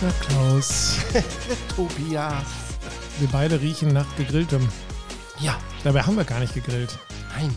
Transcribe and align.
Na 0.00 0.10
Klaus, 0.20 0.96
Tobias. 1.76 2.46
wir 3.18 3.28
beide 3.28 3.60
riechen 3.60 3.92
nach 3.92 4.06
gegrilltem. 4.16 4.68
Ja, 5.40 5.58
Dabei 5.84 6.02
haben 6.02 6.16
wir 6.16 6.24
gar 6.24 6.40
nicht 6.40 6.54
gegrillt. 6.54 6.98
nein. 7.36 7.56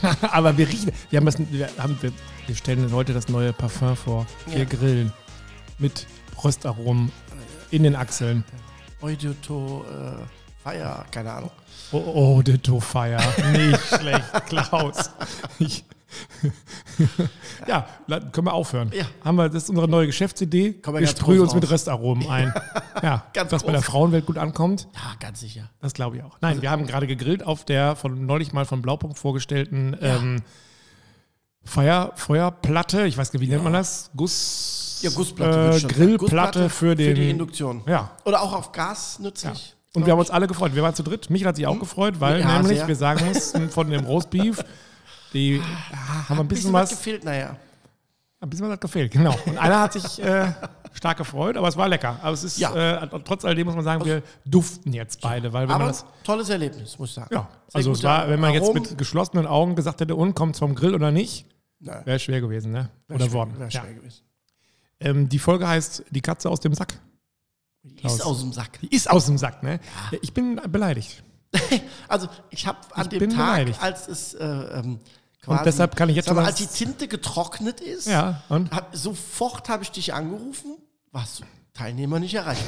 Aber 0.22 0.56
wir 0.56 0.66
riechen. 0.68 0.90
Wir, 1.10 1.18
haben 1.18 1.26
das, 1.26 1.38
wir, 1.38 1.68
haben, 1.78 1.98
wir, 2.00 2.12
wir 2.46 2.56
stellen 2.56 2.90
heute 2.92 3.12
das 3.12 3.28
neue 3.28 3.52
Parfum 3.52 3.94
vor. 3.94 4.26
Wir 4.46 4.60
Ja. 4.60 4.64
grillen. 4.64 5.12
Mit 5.78 6.06
Röstaromen 6.42 7.12
in 7.70 7.82
den 7.82 7.94
Achseln. 7.94 8.42
Eudoto, 9.02 9.84
äh, 9.84 10.22
Feier, 10.62 11.04
keine 11.10 11.32
Ahnung. 11.32 11.50
Oh, 11.92 12.40
de 12.42 12.58
Fire. 12.80 13.18
Nicht 13.52 13.80
schlecht, 14.00 14.46
Klaus. 14.48 15.10
Ich, 15.58 15.84
ja, 17.66 17.86
können 18.32 18.46
wir 18.46 18.52
aufhören. 18.52 18.90
Ja. 18.94 19.04
Haben 19.24 19.36
wir, 19.36 19.48
das 19.48 19.64
ist 19.64 19.70
unsere 19.70 19.88
neue 19.88 20.06
Geschäftsidee. 20.06 20.74
Kommen 20.74 20.96
wir 20.96 21.00
wir 21.00 21.08
sprühen 21.08 21.40
uns 21.40 21.54
mit 21.54 21.64
raus. 21.64 21.72
Röstaromen 21.72 22.28
ein. 22.28 22.52
Ja, 23.02 23.24
Ganz 23.34 23.52
was 23.52 23.62
bei 23.62 23.72
der. 23.72 23.82
Frauenwelt 23.82 24.24
gut 24.24 24.38
ankommt. 24.38 24.88
Ja, 24.94 25.00
ganz 25.20 25.40
sicher. 25.40 25.68
Das 25.82 25.92
glaube 25.92 26.16
ich 26.16 26.22
auch. 26.22 26.38
Nein, 26.40 26.62
wir 26.62 26.70
haben 26.70 26.86
gerade 26.86 27.06
gegrillt 27.06 27.44
auf 27.44 27.66
der 27.66 27.94
von 27.94 28.24
neulich 28.24 28.54
mal 28.54 28.64
von 28.64 28.80
Blaupunkt 28.80 29.18
vorgestellten 29.18 29.94
ähm, 30.00 30.42
Feuer, 31.62 32.12
Feuerplatte. 32.14 33.06
Ich 33.06 33.18
weiß 33.18 33.32
nicht, 33.32 33.42
wie 33.42 33.48
nennt 33.48 33.64
man 33.64 33.74
das? 33.74 34.10
Guss. 34.16 35.00
Ja, 35.02 35.10
Gussplatte. 35.10 35.76
Äh. 35.76 35.80
Grillplatte 35.80 36.16
Gussplatte 36.18 36.70
für 36.70 36.94
den. 36.94 37.08
Für 37.08 37.14
die 37.20 37.30
Induktion. 37.30 37.82
ja. 37.86 38.12
Oder 38.24 38.40
auch 38.40 38.54
auf 38.54 38.72
Gas 38.72 39.16
ja. 39.18 39.24
nützlich. 39.26 39.74
Und 39.94 40.06
wir 40.06 40.12
haben 40.12 40.20
uns 40.20 40.30
alle 40.30 40.46
gefreut. 40.46 40.74
Wir 40.74 40.82
waren 40.82 40.94
zu 40.94 41.02
dritt. 41.02 41.30
Michael 41.30 41.48
hat 41.48 41.56
sich 41.56 41.66
auch 41.66 41.78
gefreut, 41.78 42.20
weil 42.20 42.40
Ja, 42.40 42.58
nämlich 42.58 42.78
sehr. 42.78 42.88
wir 42.88 42.96
sagen 42.96 43.26
mussten 43.26 43.70
von 43.70 43.90
dem 43.90 44.04
Roastbeef, 44.04 44.62
die 45.36 45.60
ah, 45.92 46.28
haben 46.28 46.40
ein 46.40 46.48
bisschen 46.48 46.72
was, 46.72 46.90
gefehlt, 46.90 47.24
naja. 47.24 47.56
ein 48.40 48.50
bisschen 48.50 48.66
was 48.66 48.72
hat 48.72 48.80
gefehlt, 48.80 49.12
genau. 49.12 49.36
Und 49.46 49.58
einer 49.58 49.80
hat 49.80 49.92
sich 49.92 50.22
äh, 50.22 50.52
stark 50.92 51.18
gefreut, 51.18 51.56
aber 51.56 51.68
es 51.68 51.76
war 51.76 51.88
lecker. 51.88 52.18
Aber 52.22 52.32
es 52.32 52.42
ist, 52.44 52.58
Ja. 52.58 53.02
äh, 53.02 53.08
trotz 53.24 53.44
alledem 53.44 53.66
muss 53.66 53.74
man 53.76 53.84
sagen, 53.84 54.04
wir 54.04 54.22
duften 54.44 54.92
jetzt 54.92 55.20
beide, 55.20 55.52
weil 55.52 55.62
wenn 55.62 55.68
man 55.74 55.82
Aber 55.82 55.90
das 55.90 56.04
tolles 56.24 56.48
Erlebnis, 56.48 56.98
muss 56.98 57.10
ich 57.10 57.14
sagen. 57.14 57.28
Ja, 57.34 57.48
Sehr 57.68 57.76
also 57.78 57.92
es 57.92 58.02
war, 58.02 58.28
wenn 58.28 58.40
man 58.40 58.52
jetzt 58.54 58.64
Aromen. 58.64 58.82
mit 58.82 58.98
geschlossenen 58.98 59.46
Augen 59.46 59.74
gesagt 59.76 60.00
hätte, 60.00 60.14
und 60.16 60.34
kommt 60.34 60.56
vom 60.56 60.74
Grill 60.74 60.94
oder 60.94 61.10
nicht, 61.10 61.46
wäre 61.78 62.18
schwer 62.18 62.40
gewesen, 62.40 62.72
ne? 62.72 62.88
wär 63.08 63.16
Oder 63.16 63.24
schwer- 63.26 63.32
worden. 63.34 63.58
wär 63.58 63.68
Ja. 63.68 63.80
schwer 63.82 63.94
gewesen. 63.94 64.22
Ähm, 64.98 65.28
die 65.28 65.38
Folge 65.38 65.68
heißt 65.68 66.04
Die 66.10 66.22
Katze 66.22 66.48
aus 66.48 66.60
dem 66.60 66.72
Sack. 66.72 66.94
Die. 67.82 68.04
Ist 68.06 68.24
aus 68.24 68.40
dem 68.40 68.52
Sack. 68.52 68.80
Die 68.80 68.88
ist 68.94 69.08
aus 69.10 69.26
dem 69.26 69.36
Sack, 69.38 69.62
ne? 69.62 69.78
Ich 70.22 70.32
bin 70.32 70.60
beleidigt. 70.70 71.22
Also 72.08 72.28
ich 72.50 72.66
habe 72.66 72.78
an 72.92 73.08
Ich 73.10 73.18
dem 73.18 73.30
Tag, 73.30 73.36
beleidigt. 73.36 73.82
als 73.82 74.08
es 74.08 74.34
äh, 74.34 74.44
ähm, 74.44 75.00
quasi, 75.54 75.64
deshalb 75.64 75.96
kann 75.96 76.08
ich 76.08 76.16
jetzt 76.16 76.28
schon 76.28 76.38
als 76.38 76.56
die 76.56 76.66
Tinte 76.66 77.08
getrocknet 77.08 77.80
ist, 77.80 78.06
Ja, 78.06 78.42
und? 78.48 78.70
hab, 78.72 78.94
sofort 78.96 79.68
habe 79.68 79.82
ich 79.82 79.90
dich 79.90 80.12
angerufen, 80.14 80.76
warst 81.12 81.40
du 81.40 81.44
Teilnehmer 81.74 82.18
nicht 82.20 82.34
erreicht. 82.34 82.64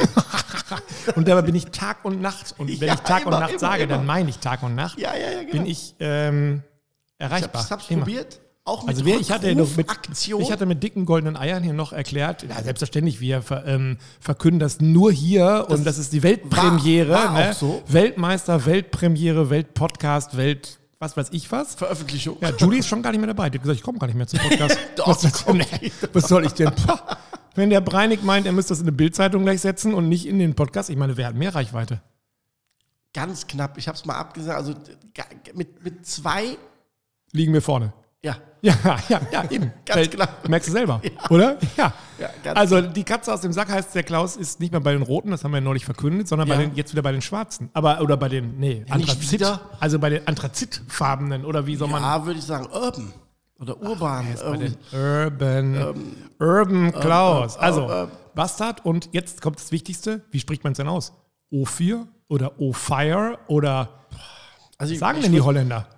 Und 1.17 1.27
dabei 1.27 1.41
bin 1.43 1.55
ich 1.55 1.65
Tag 1.67 2.05
und 2.05 2.21
Nacht. 2.21 2.55
Und 2.59 2.69
wenn 2.81 2.89
Ja, 2.89 2.95
ich 2.95 3.01
Tag 3.01 3.23
immer, 3.23 3.37
und 3.37 3.41
Nacht 3.41 3.51
immer, 3.53 3.59
sage, 3.59 3.85
immer. 3.85 3.95
dann 3.97 4.05
meine 4.07 4.29
ich 4.29 4.39
Tag 4.39 4.63
und 4.63 4.75
Nacht, 4.75 4.99
ja, 4.99 5.15
ja, 5.15 5.31
ja, 5.31 5.39
genau. 5.41 5.53
bin 5.53 5.67
ich 5.67 5.95
ähm, 5.99 6.63
ich 7.19 7.25
erreichbar. 7.25 7.63
hab's, 7.63 7.71
hab's 7.71 7.91
Immer. 7.91 8.01
probiert, 8.03 8.39
auch 8.65 8.83
mit 8.83 8.91
Also 8.91 9.07
wer, 9.07 9.19
ich 9.19 9.31
hatte 9.31 9.55
mit, 9.55 9.69
ich 10.39 10.53
hatte 10.53 10.67
mit 10.67 10.83
dicken 10.83 11.07
goldenen 11.07 11.37
Eiern 11.39 11.63
hier 11.63 11.73
noch 11.73 11.93
erklärt, 11.95 12.43
ja, 12.43 12.63
selbstverständlich, 12.63 13.19
wir 13.21 13.41
ver, 13.41 13.65
ähm, 13.67 13.97
verkünden 14.21 14.61
das 14.61 14.81
nur 14.81 15.11
hier 15.11 15.67
und 15.71 15.87
das 15.87 15.97
ist 15.97 16.13
die 16.13 16.23
Weltpremiere, 16.23 17.11
war- 17.13 17.33
war 17.35 17.47
ne? 17.47 17.55
so. 17.55 17.83
Weltmeister, 17.89 18.67
Weltpremiere, 18.67 19.49
Weltpodcast, 19.49 20.37
Welt, 20.37 20.79
was 20.99 21.17
weiß 21.17 21.29
ich 21.33 21.51
was. 21.51 21.75
Veröffentlichung. 21.75 22.39
Ja, 22.41 22.51
Julie 22.51 22.81
ist 22.81 22.89
schon 22.89 23.03
gar 23.03 23.11
nicht 23.11 23.21
mehr 23.21 23.29
dabei. 23.29 23.51
Die 23.51 23.59
hat 23.59 23.63
gesagt, 23.63 23.79
ich 23.79 23.85
komme 23.85 23.99
gar 23.99 24.07
nicht 24.07 24.17
mehr 24.17 24.27
zum 24.27 24.39
Podcast. 24.41 24.79
Doch, 24.97 25.09
was, 25.09 25.25
was, 25.25 25.45
komm. 25.45 25.59
nee, 25.59 25.93
was 26.13 26.29
soll 26.29 26.45
ich 26.45 26.53
denn? 26.53 26.71
Wenn 27.55 27.71
der 27.71 27.81
Breinig 27.81 28.23
meint, 28.23 28.47
er 28.47 28.53
müsste 28.53 28.71
das 28.71 28.81
in 28.81 28.85
eine 28.85 28.93
Bildzeitung 28.93 29.43
gleich 29.45 29.61
setzen 29.61 29.95
und 29.95 30.09
nicht 30.09 30.27
in 30.27 30.39
den 30.39 30.55
Podcast, 30.55 30.91
ich 30.91 30.97
meine, 30.97 31.17
wer 31.17 31.29
hat 31.29 31.35
mehr 31.35 31.55
Reichweite? 31.55 32.01
Ganz 33.15 33.47
knapp, 33.47 33.79
ich 33.79 33.89
habe 33.89 33.97
es 33.97 34.05
mal 34.05 34.17
abgesagt, 34.17 34.57
also 34.57 34.75
mit, 35.55 35.83
mit 35.83 36.07
zwei, 36.07 36.57
Liegen 37.33 37.53
wir 37.53 37.63
vorne. 37.63 37.93
Ja, 38.25 38.37
Ja, 38.63 38.75
ja, 39.09 39.21
ja, 39.31 39.51
eben. 39.51 39.73
Ganz 39.85 39.97
Weil- 40.01 40.09
klar. 40.09 40.29
Merkst 40.49 40.69
du 40.69 40.73
selber, 40.73 41.01
oder? 41.31 41.57
Ja. 41.77 41.93
Ja, 42.19 42.53
also 42.55 42.81
die 42.81 43.05
Katze 43.05 43.33
aus 43.33 43.43
dem 43.43 43.53
Sack 43.53 43.69
heißt, 43.69 43.95
der 43.95 44.03
Klaus 44.03 44.37
ist 44.37 44.59
nicht 44.59 44.73
mehr 44.73 44.81
bei 44.81 44.93
den 44.93 45.03
Roten, 45.03 45.31
das 45.31 45.45
haben 45.45 45.53
wir 45.53 45.59
ja 45.59 45.65
neulich 45.65 45.85
verkündet, 45.85 46.27
sondern 46.27 46.49
Ja. 46.49 46.57
den, 46.57 46.75
jetzt 46.75 46.91
wieder 46.93 47.03
bei 47.03 47.13
den 47.13 47.23
Schwarzen. 47.23 47.71
Aber, 47.75 48.01
oder 48.01 48.17
bei 48.17 48.29
den, 48.29 48.59
nee, 48.59 48.85
Anthrazit. 48.91 49.45
Also 49.79 49.99
bei 50.01 50.11
den 50.11 50.27
Anthrazitfarbenen, 50.27 51.45
oder 51.45 51.67
wie 51.67 51.77
soll 51.77 51.89
man. 51.89 52.03
ja, 52.03 52.27
würde 52.27 52.41
ich 52.41 52.45
sagen, 52.45 52.67
urban 52.73 53.13
oder 53.61 53.81
urban. 53.81 54.27
bei 54.35 54.55
ähm, 54.55 54.59
den 54.61 54.77
Urban, 54.93 55.97
Urban 56.41 56.93
Klaus. 56.93 57.55
ähm, 57.57 57.61
also, 57.63 57.91
ähm. 57.91 58.09
Bastard. 58.35 58.85
Und 58.85 59.09
jetzt 59.13 59.41
kommt 59.43 59.59
das 59.59 59.73
Wichtigste. 59.73 60.23
Wie 60.31 60.39
spricht 60.41 60.63
man 60.65 60.73
es 60.73 60.77
denn 60.79 60.87
aus? 60.89 61.13
O4 61.53 62.07
oder 62.29 62.61
O-Fire 62.61 63.39
oder 63.49 64.07
also 64.77 64.93
was 64.93 65.01
sagen 65.01 65.19
ich 65.19 65.25
denn 65.25 65.33
die 65.33 65.41
Holländer? 65.41 65.89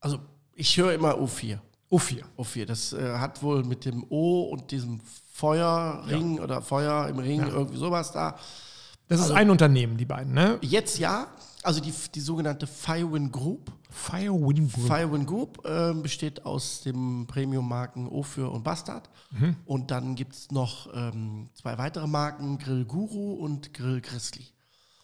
Also 0.00 0.18
ich 0.54 0.76
höre 0.76 0.92
immer 0.92 1.14
O4. 1.14 1.58
O4. 1.90 2.22
O4, 2.36 2.64
das 2.66 2.92
äh, 2.92 3.18
hat 3.18 3.42
wohl 3.42 3.64
mit 3.64 3.84
dem 3.84 4.04
O 4.10 4.42
und 4.42 4.70
diesem 4.70 5.00
Feuerring 5.32 6.40
oder 6.40 6.62
Feuer 6.62 7.08
im 7.08 7.18
Ring, 7.18 7.46
irgendwie 7.46 7.78
sowas 7.78 8.12
da. 8.12 8.38
Das 9.08 9.20
Also 9.20 9.32
ist 9.32 9.38
ein 9.38 9.50
Unternehmen, 9.50 9.96
die 9.96 10.04
beiden, 10.04 10.34
ne? 10.34 10.58
Jetzt 10.60 10.98
ja, 10.98 11.28
also 11.62 11.80
die, 11.80 11.92
die 12.14 12.20
sogenannte 12.20 12.66
Firewin 12.66 13.32
Group. 13.32 13.72
Firewind 13.90 14.72
Group. 14.72 14.86
Firewin 14.86 15.26
Group 15.26 15.64
äh, 15.64 15.94
besteht 15.94 16.44
aus 16.44 16.82
den 16.82 17.26
Premium-Marken 17.26 18.06
Ophir 18.08 18.50
und 18.50 18.64
Bastard. 18.64 19.08
Mhm. 19.30 19.56
Und 19.64 19.90
dann 19.90 20.14
gibt 20.14 20.34
es 20.34 20.50
noch 20.50 20.92
ähm, 20.94 21.48
zwei 21.54 21.78
weitere 21.78 22.06
Marken, 22.06 22.58
Grill 22.58 22.84
Guru 22.84 23.32
und 23.34 23.72
Grill 23.72 24.00
Grizzly. 24.02 24.46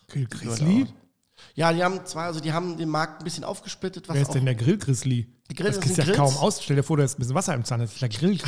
Grill 0.08 0.26
Grizzly? 0.26 0.86
Ja, 1.54 1.72
die 1.72 1.82
haben 1.82 2.04
zwei, 2.04 2.24
also 2.24 2.40
die 2.40 2.52
haben 2.52 2.76
den 2.76 2.88
Markt 2.88 3.20
ein 3.20 3.24
bisschen 3.24 3.44
aufgesplittet, 3.44 4.08
was 4.08 4.14
Wer 4.14 4.22
ist 4.22 4.34
denn 4.34 4.44
der 4.44 4.54
Grill 4.54 4.78
Grizzly? 4.78 5.33
Grill- 5.52 5.66
das 5.66 5.78
du 5.80 5.86
sind 5.88 5.98
ja 5.98 6.04
Grills. 6.04 6.16
kaum 6.18 6.36
aus. 6.38 6.62
Stell 6.62 6.76
dir 6.76 6.82
vor, 6.82 6.96
da 6.96 7.04
ist 7.04 7.16
ein 7.16 7.20
bisschen 7.20 7.34
Wasser 7.34 7.52
im 7.54 7.64
Zahn. 7.64 7.80
Das 7.80 7.92
ist 7.92 8.00
der 8.00 8.08
Grill 8.08 8.38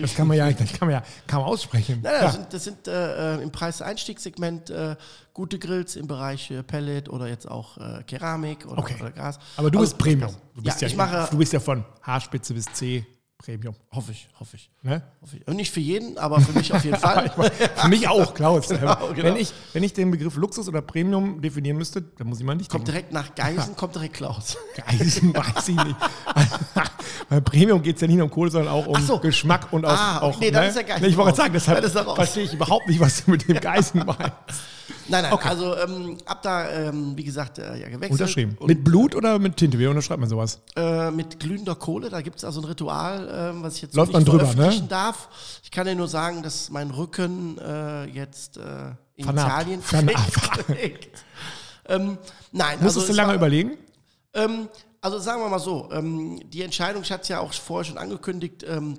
Das 0.00 0.14
kann 0.14 0.26
man 0.26 0.36
ja, 0.36 0.50
das 0.50 0.72
kann 0.72 0.88
man 0.88 0.90
ja 0.92 1.02
kaum 1.26 1.44
aussprechen. 1.44 2.00
Nein, 2.02 2.12
nein, 2.12 2.22
Ja. 2.22 2.26
das 2.26 2.34
sind, 2.34 2.52
das 2.54 2.64
sind 2.64 2.88
äh, 2.88 3.42
im 3.42 3.52
Preis-Einstiegssegment 3.52 4.70
äh, 4.70 4.96
gute 5.34 5.58
Grills 5.58 5.96
im 5.96 6.06
Bereich 6.06 6.50
äh, 6.50 6.62
Pellet 6.62 7.08
oder 7.10 7.28
jetzt 7.28 7.48
auch 7.50 7.76
äh, 7.78 8.02
Keramik 8.04 8.66
oder, 8.66 8.78
Okay. 8.78 8.96
oder 9.00 9.10
Gas. 9.10 9.38
Aber 9.56 9.70
du 9.70 9.78
Also, 9.78 9.90
bist 9.92 9.98
Premium. 10.02 10.34
Du 10.54 10.62
ja, 10.62 10.72
bist 10.72 10.80
ja, 10.80 10.88
ich 10.88 10.96
mache, 10.96 11.28
du 11.30 11.36
bist 11.38 11.52
ja 11.52 11.60
von 11.60 11.84
Haarspitze 12.02 12.54
bis 12.54 12.64
C 12.72 13.06
Premium. 13.38 13.76
hoffe 13.94 14.10
ich, 14.10 14.28
hoffe 14.40 14.56
ich. 14.56 14.68
Ne? 14.82 15.00
Hoffe 15.22 15.36
ich. 15.36 15.46
Und 15.46 15.54
nicht 15.56 15.72
für 15.72 15.78
jeden, 15.78 16.18
aber 16.18 16.40
für 16.40 16.52
mich 16.58 16.72
auf 16.74 16.84
jeden 16.84 16.96
Fall. 17.00 17.30
Für 17.76 17.88
mich 17.88 18.08
auch, 18.08 18.34
Klaus. 18.34 18.68
Genau, 18.78 19.12
genau. 19.14 19.22
Wenn, 19.28 19.36
ich, 19.36 19.52
wenn 19.72 19.84
ich 19.84 19.92
den 19.92 20.10
Begriff 20.10 20.34
Luxus 20.36 20.68
oder 20.68 20.82
Premium 20.82 21.40
definieren 21.40 21.76
müsste, 21.76 22.02
dann 22.02 22.26
muss 22.26 22.40
ich 22.40 22.44
mal 22.44 22.56
nicht 22.56 22.68
kommt 22.70 22.88
direkt 22.88 23.12
nach 23.12 23.34
Geisen, 23.36 23.76
kommt 23.76 23.94
direkt 23.94 24.14
Klaus. 24.14 24.56
Eisen 24.86 25.34
weiß 25.34 25.68
ich 25.68 25.76
nicht. 25.76 25.96
Bei 27.28 27.40
Premium 27.40 27.80
geht 27.80 27.94
es 27.96 28.02
ja 28.02 28.08
nicht 28.08 28.16
nur 28.16 28.24
um 28.24 28.30
Kohle, 28.30 28.50
sondern 28.50 28.72
auch 28.72 28.86
um 28.86 29.00
so. 29.00 29.18
Geschmack 29.20 29.72
und 29.72 29.84
auch. 29.84 29.92
Ah, 29.92 30.20
auch 30.20 30.38
nee, 30.40 30.50
dann 30.50 30.68
ist 30.68 30.76
ja 30.76 30.82
Geisen 30.82 31.02
Nee, 31.02 31.08
Ich 31.08 31.16
wollte 31.16 31.36
gerade 31.36 31.60
sagen, 31.60 31.80
deshalb 31.80 32.06
er 32.06 32.14
verstehe 32.16 32.44
ich 32.44 32.52
überhaupt 32.52 32.88
nicht, 32.88 32.98
was 32.98 33.24
du 33.24 33.30
mit 33.30 33.46
dem 33.48 33.60
Geisen 33.60 34.04
meinst. 34.04 34.32
Nein, 35.08 35.22
nein, 35.22 35.32
also 35.32 35.76
ähm, 35.76 36.18
ab 36.26 36.42
da, 36.42 36.70
ähm, 36.70 37.16
wie 37.16 37.24
gesagt, 37.24 37.58
äh, 37.58 37.76
ja, 37.80 37.88
gewechselt. 37.88 38.12
Unterschrieben. 38.12 38.56
Und, 38.58 38.66
mit 38.68 38.84
Blut 38.84 39.14
oder 39.14 39.38
mit 39.38 39.56
Tinte? 39.56 39.78
Wie 39.78 39.86
unterschreibt 39.86 40.20
man 40.20 40.28
sowas? 40.28 40.60
äh, 40.76 41.10
mit 41.10 41.40
glühender 41.40 41.74
Kohle, 41.74 42.10
da 42.10 42.20
gibt 42.20 42.36
es 42.38 42.44
also 42.44 42.60
ein 42.60 42.64
Ritual, 42.64 43.28
ähm, 43.32 43.62
was 43.62 43.76
ich 43.76 43.82
jetzt 43.82 43.94
Läuft 43.96 44.12
nicht 44.12 44.26
man 44.26 44.38
drüber, 44.38 44.54
ne? 44.54 44.82
darf. 44.88 45.28
Ich 45.62 45.70
kann 45.70 45.86
dir 45.86 45.94
nur 45.94 46.08
sagen, 46.08 46.42
dass 46.42 46.70
mein 46.70 46.90
Rücken 46.90 47.58
äh, 47.58 48.04
jetzt 48.06 48.56
äh, 48.58 48.60
in 49.16 49.24
Vernarbt. 49.24 49.62
Italien 49.68 49.82
trägt. 49.82 51.24
ähm, 51.88 52.18
nein, 52.52 52.78
Musstest 52.80 52.98
also 52.98 53.12
du 53.12 53.16
lange 53.16 53.28
war- 53.28 53.36
überlegen? 53.36 53.72
Ähm, 54.34 54.68
also 55.00 55.18
sagen 55.18 55.40
wir 55.42 55.48
mal 55.48 55.58
so, 55.58 55.88
ähm, 55.92 56.40
die 56.50 56.62
Entscheidung, 56.62 57.02
ich 57.02 57.10
hatte 57.12 57.22
es 57.22 57.28
ja 57.28 57.40
auch 57.40 57.52
vorher 57.52 57.84
schon 57.84 57.98
angekündigt, 57.98 58.64
ähm, 58.68 58.98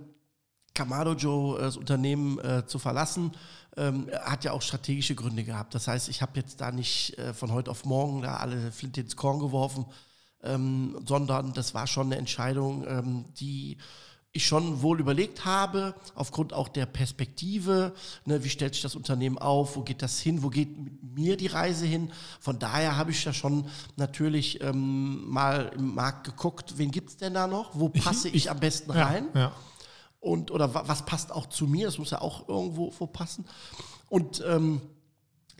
Kamado 0.73 1.13
Joe, 1.13 1.57
äh, 1.59 1.61
das 1.63 1.77
Unternehmen 1.77 2.39
äh, 2.39 2.65
zu 2.65 2.79
verlassen, 2.79 3.31
ähm, 3.77 4.09
hat 4.21 4.43
ja 4.43 4.51
auch 4.51 4.61
strategische 4.61 5.15
Gründe 5.15 5.43
gehabt. 5.43 5.75
Das 5.75 5.87
heißt, 5.87 6.09
ich 6.09 6.21
habe 6.21 6.39
jetzt 6.39 6.61
da 6.61 6.71
nicht 6.71 7.17
äh, 7.17 7.33
von 7.33 7.51
heute 7.51 7.71
auf 7.71 7.85
morgen 7.85 8.21
da 8.21 8.37
alle 8.37 8.71
Flinte 8.71 9.01
ins 9.01 9.15
Korn 9.15 9.39
geworfen, 9.39 9.85
ähm, 10.43 10.99
sondern 11.05 11.53
das 11.53 11.73
war 11.73 11.87
schon 11.87 12.07
eine 12.07 12.17
Entscheidung, 12.17 12.85
ähm, 12.87 13.25
die 13.39 13.77
ich 14.31 14.45
schon 14.45 14.83
wohl 14.83 14.99
überlegt 14.99 15.45
habe, 15.45 15.95
aufgrund 16.13 16.53
auch 16.53 16.67
der 16.67 16.85
Perspektive, 16.85 17.93
ne, 18.25 18.43
wie 18.43 18.49
stellt 18.49 18.75
sich 18.75 18.83
das 18.83 18.95
Unternehmen 18.95 19.39
auf, 19.39 19.75
wo 19.75 19.81
geht 19.81 20.03
das 20.03 20.19
hin, 20.19 20.43
wo 20.43 20.49
geht 20.49 20.77
mit 20.77 21.01
mir 21.01 21.35
die 21.35 21.47
Reise 21.47 21.87
hin. 21.87 22.11
Von 22.39 22.59
daher 22.59 22.95
habe 22.95 23.09
ich 23.09 23.23
ja 23.25 23.33
schon 23.33 23.65
natürlich 23.95 24.61
ähm, 24.61 25.27
mal 25.27 25.71
im 25.75 25.95
Markt 25.95 26.25
geguckt, 26.25 26.77
wen 26.77 26.91
gibt 26.91 27.09
es 27.09 27.17
denn 27.17 27.33
da 27.33 27.47
noch, 27.47 27.71
wo 27.73 27.89
passe 27.89 28.29
ich, 28.29 28.51
am 28.51 28.59
besten 28.59 28.91
rein 28.91 29.29
Ja, 29.33 29.39
ja. 29.39 29.51
Und 30.19 30.51
oder 30.51 30.73
wa- 30.73 30.83
was 30.85 31.05
passt 31.05 31.31
auch 31.31 31.47
zu 31.47 31.65
mir, 31.67 31.85
das 31.87 31.97
muss 31.97 32.11
ja 32.11 32.21
auch 32.21 32.47
irgendwo 32.49 32.93
wo 32.97 33.07
passen. 33.07 33.45
Und 34.09 34.43
ähm, 34.47 34.81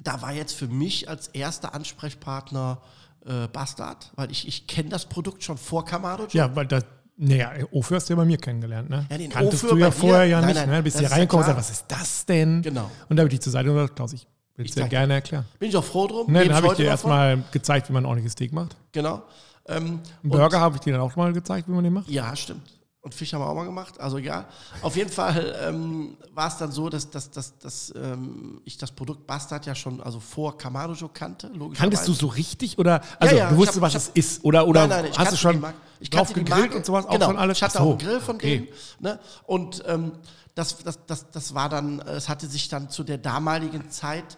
da 0.03 0.21
war 0.21 0.33
jetzt 0.33 0.53
für 0.53 0.67
mich 0.67 1.07
als 1.09 1.27
erster 1.29 1.73
Ansprechpartner 1.73 2.81
äh, 3.25 3.47
Bastard, 3.47 4.11
weil 4.15 4.31
ich, 4.31 4.47
ich 4.47 4.67
kenne 4.67 4.89
das 4.89 5.06
Produkt 5.07 5.44
schon 5.44 5.57
vor 5.57 5.85
Kamado. 5.85 6.27
ja, 6.31 6.56
weil 6.56 6.65
das 6.67 6.83
Naja, 7.17 7.51
Ophir 7.71 7.97
hast 7.97 8.07
du 8.09 8.13
ja 8.13 8.17
bei 8.17 8.25
mir 8.25 8.38
kennengelernt, 8.38 8.89
ne? 8.89 9.06
Ja, 9.09 9.17
den 9.17 9.29
Kanntest 9.29 9.63
Ophir 9.65 9.75
du 9.75 9.81
ja 9.81 9.91
vorher 9.91 10.25
ja 10.25 10.39
Nein, 10.39 10.47
nicht, 10.47 10.56
nein, 10.56 10.69
ne? 10.69 10.83
Bist 10.83 10.97
hier 10.97 11.06
ist 11.06 11.11
ja 11.11 11.15
reingekommen 11.17 11.45
und 11.45 11.56
gesagt, 11.56 11.59
was 11.69 11.69
ist 11.77 11.85
das 11.89 12.25
denn? 12.25 12.61
Genau. 12.61 12.89
Und 13.09 13.17
da 13.17 13.21
habe 13.21 13.27
ich 13.27 13.35
dich 13.39 13.41
zur 13.41 13.51
Seite 13.51 13.69
und 13.69 13.75
gesagt, 13.75 13.95
Klaus, 13.97 14.13
ich 14.13 14.25
will 14.56 14.65
es 14.65 14.73
dir 14.75 14.88
gerne 14.88 15.13
erklären. 15.15 15.45
Bin 15.59 15.69
ich 15.69 15.75
auch 15.77 15.83
froh 15.83 16.07
drum. 16.07 16.31
Ne, 16.31 16.45
dann 16.45 16.56
habe 16.56 16.67
ich 16.67 16.73
dir 16.73 16.85
erstmal 16.85 17.44
gezeigt, 17.51 17.89
wie 17.89 17.94
man 17.94 18.03
ein 18.03 18.07
ordentliches 18.07 18.33
Steak 18.33 18.53
macht. 18.53 18.75
Genau. 18.94 19.23
Ähm, 19.67 20.00
Burger 20.23 20.59
habe 20.61 20.75
ich 20.77 20.81
dir 20.81 20.94
dann 20.94 21.01
auch 21.01 21.15
mal 21.17 21.31
gezeigt, 21.33 21.67
wie 21.67 21.73
man 21.73 21.83
den 21.83 21.94
macht. 21.94 22.09
Ja, 22.09 22.33
stimmt. 22.35 22.63
Und 23.09 23.15
Fisch 23.15 23.33
haben 23.33 23.41
wir 23.41 23.50
auch 23.50 23.56
mal 23.56 23.65
gemacht, 23.65 24.00
also 24.00 24.19
egal. 24.19 24.45
Auf 24.83 24.95
jeden 24.95 25.09
Fall 25.09 25.56
ähm, 25.63 26.15
war 26.35 26.47
es 26.47 26.57
dann 26.57 26.71
so, 26.71 26.89
dass, 26.89 27.09
dass, 27.09 27.31
dass, 27.31 27.57
dass 27.57 27.91
ähm, 27.95 28.61
ich 28.65 28.77
das 28.77 28.91
Produkt 28.91 29.25
Bastard 29.25 29.65
ja 29.65 29.73
schon 29.73 30.00
also 30.00 30.19
vor 30.19 30.59
Kamadojo 30.59 31.09
kannte, 31.11 31.47
logischerweise. 31.47 31.81
Kanntest 31.81 32.07
du 32.07 32.13
so 32.13 32.27
richtig 32.27 32.77
oder 32.77 33.01
also 33.17 33.35
ja, 33.35 33.47
du 33.47 33.53
ich 33.53 33.57
wusstest, 33.57 33.77
hab- 33.77 33.81
was 33.81 33.95
es 33.95 34.09
ist 34.09 34.45
oder 34.45 34.67
oder 34.67 34.85
Nein, 34.85 35.01
nein, 35.06 35.11
ich 35.11 35.17
hast 35.17 35.31
du 35.31 35.38
schon. 35.38 35.63
Ich 36.00 36.11
drauf 36.11 36.31
gegrillt 36.33 36.75
und 36.75 36.85
sowas 36.85 37.07
genau, 37.09 37.25
auch 37.25 37.29
schon 37.29 37.38
alles? 37.39 37.57
Ich 37.57 37.63
hatte 37.63 37.79
Ach 37.79 37.81
so, 37.81 37.88
auch 37.88 38.00
einen 38.00 38.07
Grill 38.07 38.21
von 38.21 38.35
okay. 38.35 38.57
denen. 38.59 38.67
Ne? 39.00 39.19
Und 39.47 39.83
ähm, 39.88 40.11
das, 40.53 40.77
das, 40.77 41.00
das, 41.07 41.31
das 41.31 41.56
war 41.56 41.67
dann, 41.67 41.97
äh, 42.01 42.11
es 42.11 42.29
hatte 42.29 42.45
sich 42.45 42.69
dann 42.69 42.91
zu 42.91 43.03
der 43.03 43.17
damaligen 43.17 43.89
Zeit 43.89 44.38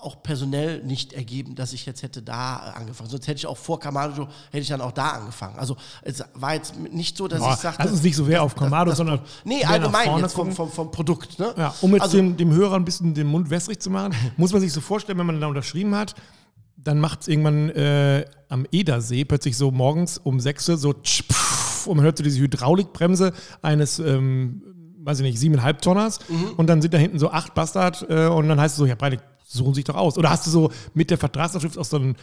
auch 0.00 0.22
personell 0.22 0.82
nicht 0.82 1.12
ergeben, 1.12 1.54
dass 1.54 1.72
ich 1.72 1.86
jetzt 1.86 2.02
hätte 2.02 2.22
da 2.22 2.70
äh, 2.74 2.78
angefangen. 2.80 3.10
Sonst 3.10 3.26
hätte 3.28 3.38
ich 3.38 3.46
auch 3.46 3.56
vor 3.56 3.78
Kamadojo, 3.78 4.26
hätte 4.50 4.58
ich 4.62 4.68
dann 4.68 4.80
auch 4.80 4.92
da 4.92 5.10
angefangen. 5.10 5.58
Also 5.58 5.76
es 6.02 6.24
war 6.34 6.54
jetzt 6.54 6.76
nicht 6.78 7.16
so, 7.16 7.28
dass 7.28 7.38
Boah, 7.40 7.52
ich 7.52 7.58
sagte... 7.60 7.82
lass 7.82 7.92
uns 7.92 8.02
nicht 8.02 8.16
so 8.16 8.24
sehr 8.24 8.42
auf 8.42 8.54
Kamado, 8.54 8.90
das- 8.90 8.98
sondern 8.98 9.20
Nee, 9.44 9.64
allgemein 9.64 10.06
vorne 10.06 10.22
jetzt 10.22 10.32
vom, 10.34 10.52
vom, 10.52 10.70
vom 10.70 10.90
Produkt. 10.90 11.38
Ne? 11.38 11.54
Ja, 11.56 11.74
um 11.80 11.92
jetzt 11.92 12.02
also, 12.02 12.16
dem, 12.16 12.36
dem 12.36 12.52
Hörer 12.52 12.76
ein 12.76 12.84
bisschen 12.84 13.14
den 13.14 13.26
Mund 13.26 13.50
wässrig 13.50 13.80
zu 13.80 13.90
machen, 13.90 14.14
muss 14.36 14.52
man 14.52 14.60
sich 14.60 14.72
so 14.72 14.80
vorstellen, 14.80 15.18
wenn 15.18 15.26
man 15.26 15.40
da 15.40 15.46
unterschrieben 15.46 15.94
hat, 15.94 16.14
dann 16.76 16.98
macht 16.98 17.20
es 17.22 17.28
irgendwann 17.28 17.70
äh, 17.70 18.24
am 18.48 18.66
Edersee 18.72 19.24
plötzlich 19.24 19.56
so 19.56 19.70
morgens 19.70 20.18
um 20.18 20.40
6 20.40 20.68
Uhr 20.70 20.76
so 20.78 20.92
tsch, 20.94 21.22
pff, 21.30 21.86
und 21.86 21.96
man 21.96 22.04
hört 22.04 22.18
so 22.18 22.24
diese 22.24 22.40
Hydraulikbremse 22.40 23.32
eines, 23.62 23.98
ähm, 24.00 24.62
weiß 25.04 25.18
ich 25.20 25.24
nicht, 25.24 25.38
siebeneinhalb 25.38 25.80
Tonners 25.82 26.18
Mhm. 26.28 26.54
und 26.56 26.66
dann 26.68 26.82
sind 26.82 26.92
da 26.94 26.98
hinten 26.98 27.18
so 27.18 27.30
acht 27.30 27.54
Bastard 27.54 28.04
äh, 28.08 28.26
und 28.26 28.48
dann 28.48 28.60
heißt 28.60 28.74
es 28.74 28.78
so, 28.78 28.86
ja, 28.86 28.94
beide 28.96 29.18
suchen 29.58 29.74
sich 29.74 29.84
doch 29.84 29.94
aus. 29.96 30.16
Oder 30.18 30.30
hast 30.30 30.46
du 30.46 30.50
so 30.50 30.70
mit 30.94 31.10
der 31.10 31.18
Vertragsunterschrift 31.18 31.78
auch 31.78 31.84
so 31.84 31.96
einen 31.96 32.16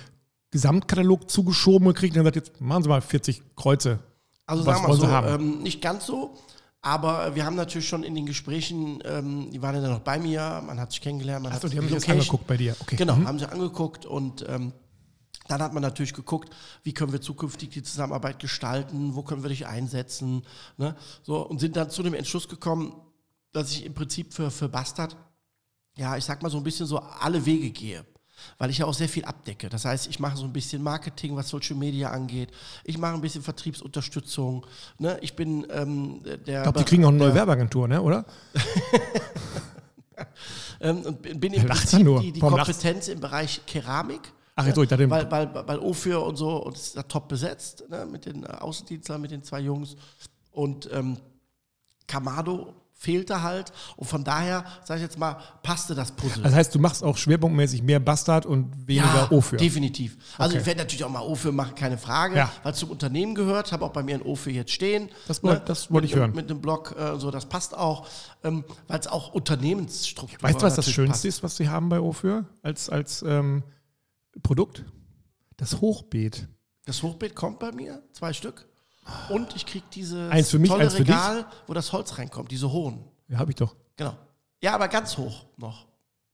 Gesamtkatalog 0.52 1.30
zugeschoben 1.30 1.88
gekriegt 1.90 2.16
und 2.18 2.24
dann 2.24 2.32
gesagt, 2.32 2.48
jetzt 2.48 2.62
machen 2.62 2.84
Sie 2.84 2.90
mal 2.90 3.02
40 3.02 3.56
Kreuze. 3.56 4.00
Also 4.46 4.66
Was 4.66 4.78
sagen 4.78 4.88
wir 4.88 4.96
Sie 4.96 5.02
so, 5.02 5.08
haben? 5.08 5.28
ähm, 5.58 5.64
nicht 5.64 5.82
ganz 5.82 6.06
so, 6.08 6.36
aber 6.82 7.36
wir 7.36 7.46
haben 7.46 7.56
natürlich 7.56 7.88
schon 7.88 8.04
in 8.04 8.16
den 8.16 8.26
Gesprächen, 8.26 9.00
ähm, 9.06 9.52
die 9.52 9.62
waren 9.62 9.76
ja 9.76 9.82
dann 9.82 9.92
noch 9.92 10.00
bei 10.00 10.18
mir, 10.18 10.64
man 10.66 10.80
hat 10.80 10.92
sich 10.92 11.02
kennengelernt, 11.02 11.44
man 11.44 11.52
Achso, 11.52 11.66
hat 11.68 11.74
die 11.74 11.78
haben 11.78 11.88
sich 11.88 11.96
das 11.98 12.10
angeguckt 12.10 12.48
bei 12.48 12.58
dir. 12.58 12.76
Okay. 12.82 12.96
Genau, 12.96 13.16
Mhm. 13.16 13.28
haben 13.28 13.38
sie 13.38 13.46
angeguckt 13.52 14.06
und 14.08 14.44
ähm, 14.50 14.74
dann 15.48 15.62
hat 15.62 15.74
man 15.74 15.84
natürlich 15.84 16.14
geguckt, 16.14 16.50
wie 16.84 16.94
können 16.94 17.12
wir 17.12 17.22
zukünftig 17.22 17.70
die 17.70 17.84
Zusammenarbeit 17.84 18.40
gestalten, 18.40 19.14
wo 19.16 19.22
können 19.24 19.44
wir 19.44 19.50
dich 19.50 19.68
einsetzen, 19.68 20.44
ne? 20.78 20.96
so 21.22 21.46
und 21.48 21.60
sind 21.60 21.76
dann 21.76 21.90
zu 21.92 22.02
dem 22.02 22.14
Entschluss 22.16 22.48
gekommen, 22.48 22.94
dass 23.52 23.72
ich 23.72 23.86
im 23.86 23.94
Prinzip 23.94 24.34
für, 24.34 24.50
für 24.52 24.70
Bastard, 24.70 25.16
ja, 26.00 26.16
ich 26.16 26.24
sag 26.24 26.42
mal 26.42 26.50
so 26.50 26.58
ein 26.58 26.64
bisschen 26.64 26.86
so 26.86 26.98
alle 26.98 27.46
Wege 27.46 27.70
gehe. 27.72 28.06
Weil 28.58 28.70
ich 28.70 28.78
ja 28.78 28.86
auch 28.86 28.94
sehr 28.94 29.10
viel 29.10 29.26
abdecke. 29.26 29.68
Das 29.68 29.84
heißt, 29.84 30.08
ich 30.08 30.20
mache 30.20 30.38
so 30.38 30.46
ein 30.46 30.54
bisschen 30.54 30.82
Marketing, 30.82 31.36
was 31.36 31.50
Social 31.50 31.76
Media 31.76 32.10
angeht. 32.10 32.52
Ich 32.86 32.98
mache 32.98 33.14
ein 33.14 33.22
bisschen 33.22 33.44
Vertriebsunterstützung. 33.44 34.66
Ne? 34.98 35.18
Ich 35.22 35.36
bin 35.36 35.68
ähm, 35.70 36.22
der. 36.24 36.60
Ich 36.60 36.64
glaube, 36.64 36.80
die 36.80 36.86
kriegen 36.86 37.04
auch 37.04 37.10
eine 37.10 37.18
neue 37.18 37.36
Werbeagentur, 37.36 37.88
ne? 37.88 38.02
oder? 38.02 38.26
Ähm, 40.82 41.02
und 41.02 41.22
bin 41.22 41.54
im 41.54 41.68
Prinzip 41.68 42.04
nur. 42.04 42.22
die, 42.22 42.32
die 42.32 42.40
Kompetenz 42.40 43.10
im 43.10 43.20
Bereich 43.20 43.62
Keramik. 43.66 44.32
Ach, 44.56 44.66
jetzt 44.66 44.76
so, 44.76 44.84
ich 44.84 44.90
dachte, 44.90 45.10
Weil, 45.10 45.30
weil, 45.30 45.68
weil 45.68 45.80
Ophir 45.80 46.22
und 46.22 46.38
so, 46.38 46.64
und 46.64 46.76
es 46.76 46.88
ist 46.88 46.98
da 46.98 47.04
top 47.04 47.28
besetzt, 47.28 47.84
ne, 47.90 48.06
mit 48.06 48.26
den 48.26 48.44
äh, 48.44 48.48
Außendienstlern, 48.48 49.20
mit 49.22 49.32
den 49.32 49.44
zwei 49.44 49.60
Jungs. 49.60 49.96
Und 50.52 50.90
ähm, 50.94 51.18
Kamado 52.08 52.74
fehlte 53.02 53.42
halt. 53.44 53.72
Und 53.96 54.08
von 54.08 54.26
daher, 54.26 54.66
sag 54.84 54.98
ich 54.98 55.02
jetzt 55.04 55.18
mal, 55.18 55.38
passte 55.64 55.96
das 55.96 56.12
Puzzle. 56.12 56.44
das 56.44 56.54
heißt, 56.54 56.76
du 56.76 56.80
machst 56.80 57.02
auch 57.02 57.16
schwerpunktmäßig 57.16 57.82
mehr 57.82 58.02
Bastard 58.02 58.46
und 58.46 58.88
weniger 58.88 59.32
Ophir. 59.32 59.58
definitiv. 59.58 60.18
Also 60.38 60.52
Okay. 60.52 60.60
ich 60.62 60.66
werde 60.68 60.80
natürlich 60.82 61.06
auch 61.06 61.10
mal 61.10 61.22
Ophir 61.22 61.54
machen, 61.54 61.76
keine 61.76 61.98
Frage, 61.98 62.36
Ja. 62.36 62.52
weil 62.64 62.74
es 62.74 62.80
zum 62.80 62.92
Unternehmen 62.92 63.36
gehört. 63.36 63.72
Habe 63.72 63.86
auch 63.86 63.94
bei 63.94 64.04
mir 64.04 64.16
ein 64.16 64.22
Ophir 64.22 64.52
jetzt 64.52 64.74
stehen. 64.74 65.06
Ne, 65.06 65.10
Das 65.30 65.42
wollt- 65.44 65.70
das 65.70 65.90
wollte 65.90 66.04
Mit 66.08 66.12
ich 66.12 66.18
hören. 66.18 66.34
Mit 66.36 66.52
einem 66.52 66.60
Blog, 66.62 66.94
äh, 67.00 67.18
so, 67.18 67.32
das 67.32 67.48
passt 67.48 67.76
auch, 67.76 68.06
ähm, 68.44 68.66
weil 68.88 69.00
es 69.00 69.08
auch 69.08 69.34
Unternehmensstruktur 69.34 70.42
Weißt 70.42 70.62
du, 70.62 70.66
was 70.66 70.76
das 70.76 70.90
Schönste 70.92 71.12
passt. 71.14 71.26
ist, 71.26 71.42
was 71.44 71.56
sie 71.56 71.70
haben 71.70 71.88
bei 71.88 72.02
Ophir 72.02 72.46
als, 72.64 72.90
als 72.90 73.22
ähm, 73.22 73.64
Produkt? 74.44 74.84
Das 75.58 75.82
Hochbeet. 75.82 76.48
Das 76.86 77.04
Hochbeet 77.04 77.36
kommt 77.36 77.60
bei 77.60 77.72
mir, 77.72 78.02
zwei 78.14 78.34
Stück. 78.34 78.68
Und 79.30 79.56
ich 79.56 79.66
kriege 79.66 79.86
dieses 79.94 80.32
Eins 80.32 80.50
für 80.50 80.60
mich, 80.60 80.70
tolle 80.70 80.84
eins 80.84 80.94
für 80.96 81.04
dich? 81.04 81.14
Regal, 81.16 81.46
wo 81.68 81.74
das 81.74 81.92
Holz 81.94 82.18
reinkommt, 82.18 82.52
diese 82.52 82.72
hohen. 82.72 83.04
Ja, 83.28 83.38
habe 83.40 83.52
ich 83.52 83.56
doch. 83.58 83.76
Genau. 83.98 84.16
Ja, 84.62 84.74
aber 84.76 84.88
ganz 84.88 85.18
hoch 85.18 85.46
noch. 85.58 85.86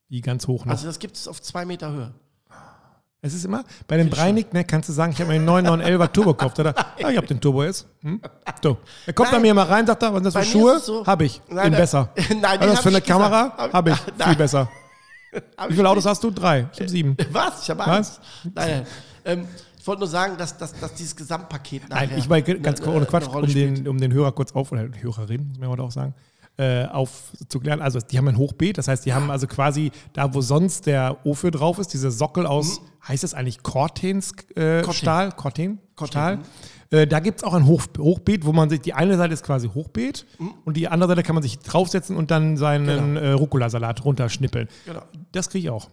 Die 0.10 0.22
ganz 0.22 0.48
hoch 0.48 0.66
noch. 0.66 0.72
Also 0.72 0.88
das 0.88 1.00
gibt 1.00 1.16
es 1.16 1.28
auf 1.28 1.42
zwei 1.42 1.66
Meter 1.66 1.92
Höhe. 1.92 2.14
es 3.22 3.34
ist 3.34 3.44
immer, 3.44 3.64
bei 3.88 3.98
dem 3.98 4.10
Breinig, 4.10 4.54
ne, 4.54 4.64
kannst 4.64 4.88
du 4.90 4.94
sagen, 4.94 5.12
ich 5.12 5.20
habe 5.20 5.30
mir 5.30 5.36
einen 5.36 5.50
911er 5.84 6.12
Turbo 6.12 6.34
gekauft. 6.34 6.60
Oder? 6.60 6.74
Ja, 7.00 7.10
ich 7.10 7.18
habe 7.18 7.28
den 7.28 7.42
Turbo 7.42 7.64
jetzt. 7.64 7.88
Hm? 8.02 8.22
So. 8.64 8.78
Er 9.06 9.14
kommt 9.14 9.30
bei 9.32 9.38
Nein. 9.38 9.42
mir 9.44 9.54
mal 9.56 9.64
rein, 9.66 9.86
sagt 9.88 10.02
er, 10.04 10.10
was 10.14 10.18
sind 10.18 10.26
das 10.26 10.34
Bei 10.36 10.44
für 10.44 10.52
Schuhe? 10.52 10.80
so- 10.80 11.06
Habe 11.06 11.26
ich. 11.26 11.42
Nein, 11.48 11.66
In 11.68 11.72
nein. 11.74 11.82
besser. 11.82 12.10
Nein, 12.16 12.30
den 12.30 12.42
Was 12.42 12.44
ist 12.44 12.60
das 12.62 12.76
hab 12.78 12.84
für 12.84 12.90
eine 12.90 12.98
ich. 13.00 13.04
Kamera? 13.04 13.54
Hab- 13.58 13.74
Habe 13.74 13.90
ich. 13.92 13.98
Nein. 14.18 14.28
Viel 14.30 14.38
besser. 14.38 14.70
Hab 15.58 15.68
Wie 15.68 15.72
ich 15.72 15.76
viele 15.78 15.90
Autos 15.90 16.06
hast 16.06 16.24
du? 16.24 16.32
Drei. 16.32 16.68
Ich 16.72 16.80
habe 16.80 16.90
sieben. 16.90 17.18
Was? 17.32 17.64
Ich 17.64 17.70
habe? 17.70 17.84
Angst. 17.86 18.22
Nein, 18.44 18.54
nein. 18.70 18.88
Ähm, 19.26 19.48
ich 19.86 19.88
wollte 19.88 20.00
nur 20.00 20.10
sagen, 20.10 20.36
dass, 20.40 20.58
dass, 20.58 20.74
dass 20.80 20.96
dieses 20.96 21.16
Gesamtpaket 21.16 21.84
Nein, 21.90 22.10
ich 22.18 22.28
war 22.28 22.42
ganz 22.42 22.82
eine- 22.82 22.92
ohne 22.92 23.06
Quatsch, 23.06 23.28
um 23.28 23.48
spielt. 23.48 23.78
den, 23.78 23.88
um 23.88 24.00
den 24.00 24.12
Hörer 24.12 24.32
kurz 24.32 24.52
auf, 24.54 24.72
oder 24.72 24.90
Hörerin, 25.00 25.50
muss 25.50 25.60
man 25.60 25.70
heute 25.70 25.84
auch 25.84 25.92
sagen, 25.92 26.16
äh, 26.58 26.86
aufzuklären. 26.86 27.82
Also 27.84 28.00
die 28.00 28.18
haben 28.18 28.28
ein 28.28 28.38
Hochbeet, 28.38 28.80
das 28.80 28.88
heißt, 28.88 29.06
die 29.06 29.14
haben 29.14 29.30
also 29.30 29.46
quasi 29.46 29.92
da, 30.14 30.34
wo 30.34 30.42
sonst 30.42 30.88
der 30.88 31.18
Ophir 31.24 31.52
drauf 31.52 31.78
ist, 31.78 31.94
dieser 31.94 32.10
Sockel 32.10 32.48
aus, 32.48 32.82
heißt 33.08 33.24
das 33.24 33.36
eigentlich 33.36 33.62
Cortens 33.62 34.32
äh, 34.56 34.82
Corten. 34.82 34.94
Stahl? 34.94 35.32
Corten? 35.34 35.80
Stahl? 36.04 36.40
Äh, 36.90 37.06
da 37.06 37.20
gibt 37.20 37.40
es 37.40 37.44
auch 37.44 37.54
ein 37.54 37.68
Hoch, 37.68 37.84
Hochbeet, 38.00 38.44
wo 38.44 38.54
man 38.54 38.72
sich, 38.72 38.82
die 38.82 38.94
eine 38.96 39.18
Seite 39.18 39.36
ist 39.36 39.44
quasi 39.44 39.68
Hochbeet 39.68 40.26
und 40.66 40.78
die 40.78 40.88
andere 40.88 41.10
Seite 41.10 41.22
kann 41.22 41.36
man 41.36 41.44
sich 41.44 41.60
draufsetzen 41.60 42.16
und 42.18 42.32
dann 42.32 42.58
seinen 42.58 43.14
Genau. 43.16 43.20
äh, 43.20 43.32
Rucola-Salat 43.34 44.04
runterschnippeln. 44.04 44.68
Genau. 44.88 45.02
Das 45.32 45.48
kriege 45.50 45.68
ich 45.68 45.70
auch. 45.70 45.90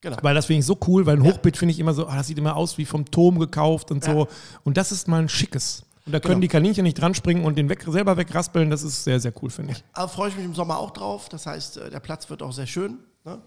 Genau. 0.00 0.16
Weil 0.22 0.34
das 0.34 0.46
finde 0.46 0.60
ich 0.60 0.66
so 0.66 0.78
cool, 0.86 1.06
weil 1.06 1.16
ein 1.16 1.22
Hochbeet 1.24 1.56
finde 1.56 1.72
ich 1.72 1.78
immer 1.80 1.94
so, 1.94 2.06
ah, 2.06 2.16
das 2.16 2.26
sieht 2.26 2.38
immer 2.38 2.56
aus 2.56 2.78
wie 2.78 2.84
vom 2.84 3.04
Turm 3.10 3.38
gekauft 3.38 3.90
und 3.90 4.04
so. 4.04 4.28
Und 4.64 4.76
das 4.76 4.92
ist 4.92 5.08
mal 5.08 5.20
ein 5.20 5.28
schickes. 5.28 5.84
Und 6.06 6.12
da 6.12 6.20
können 6.20 6.36
Genau. 6.36 6.40
die 6.40 6.48
Kaninchen 6.48 6.84
nicht 6.84 6.98
dran 6.98 7.14
springen 7.14 7.44
und 7.44 7.58
den 7.58 7.68
weg, 7.68 7.84
selber 7.86 8.16
wegraspeln. 8.16 8.70
Das 8.70 8.82
ist 8.82 9.04
sehr, 9.04 9.20
sehr 9.20 9.32
cool, 9.42 9.50
finde 9.50 9.72
ich. 9.72 9.84
Aber 9.92 10.08
freue 10.08 10.30
ich 10.30 10.36
mich 10.36 10.44
im 10.46 10.54
Sommer 10.54 10.78
auch 10.78 10.92
drauf. 10.92 11.28
Das 11.28 11.44
heißt, 11.44 11.76
äh, 11.76 11.90
der 11.90 12.00
Platz 12.00 12.30
wird 12.30 12.42
auch 12.42 12.52
sehr 12.52 12.66
schön. 12.66 12.98
Ne? 13.24 13.38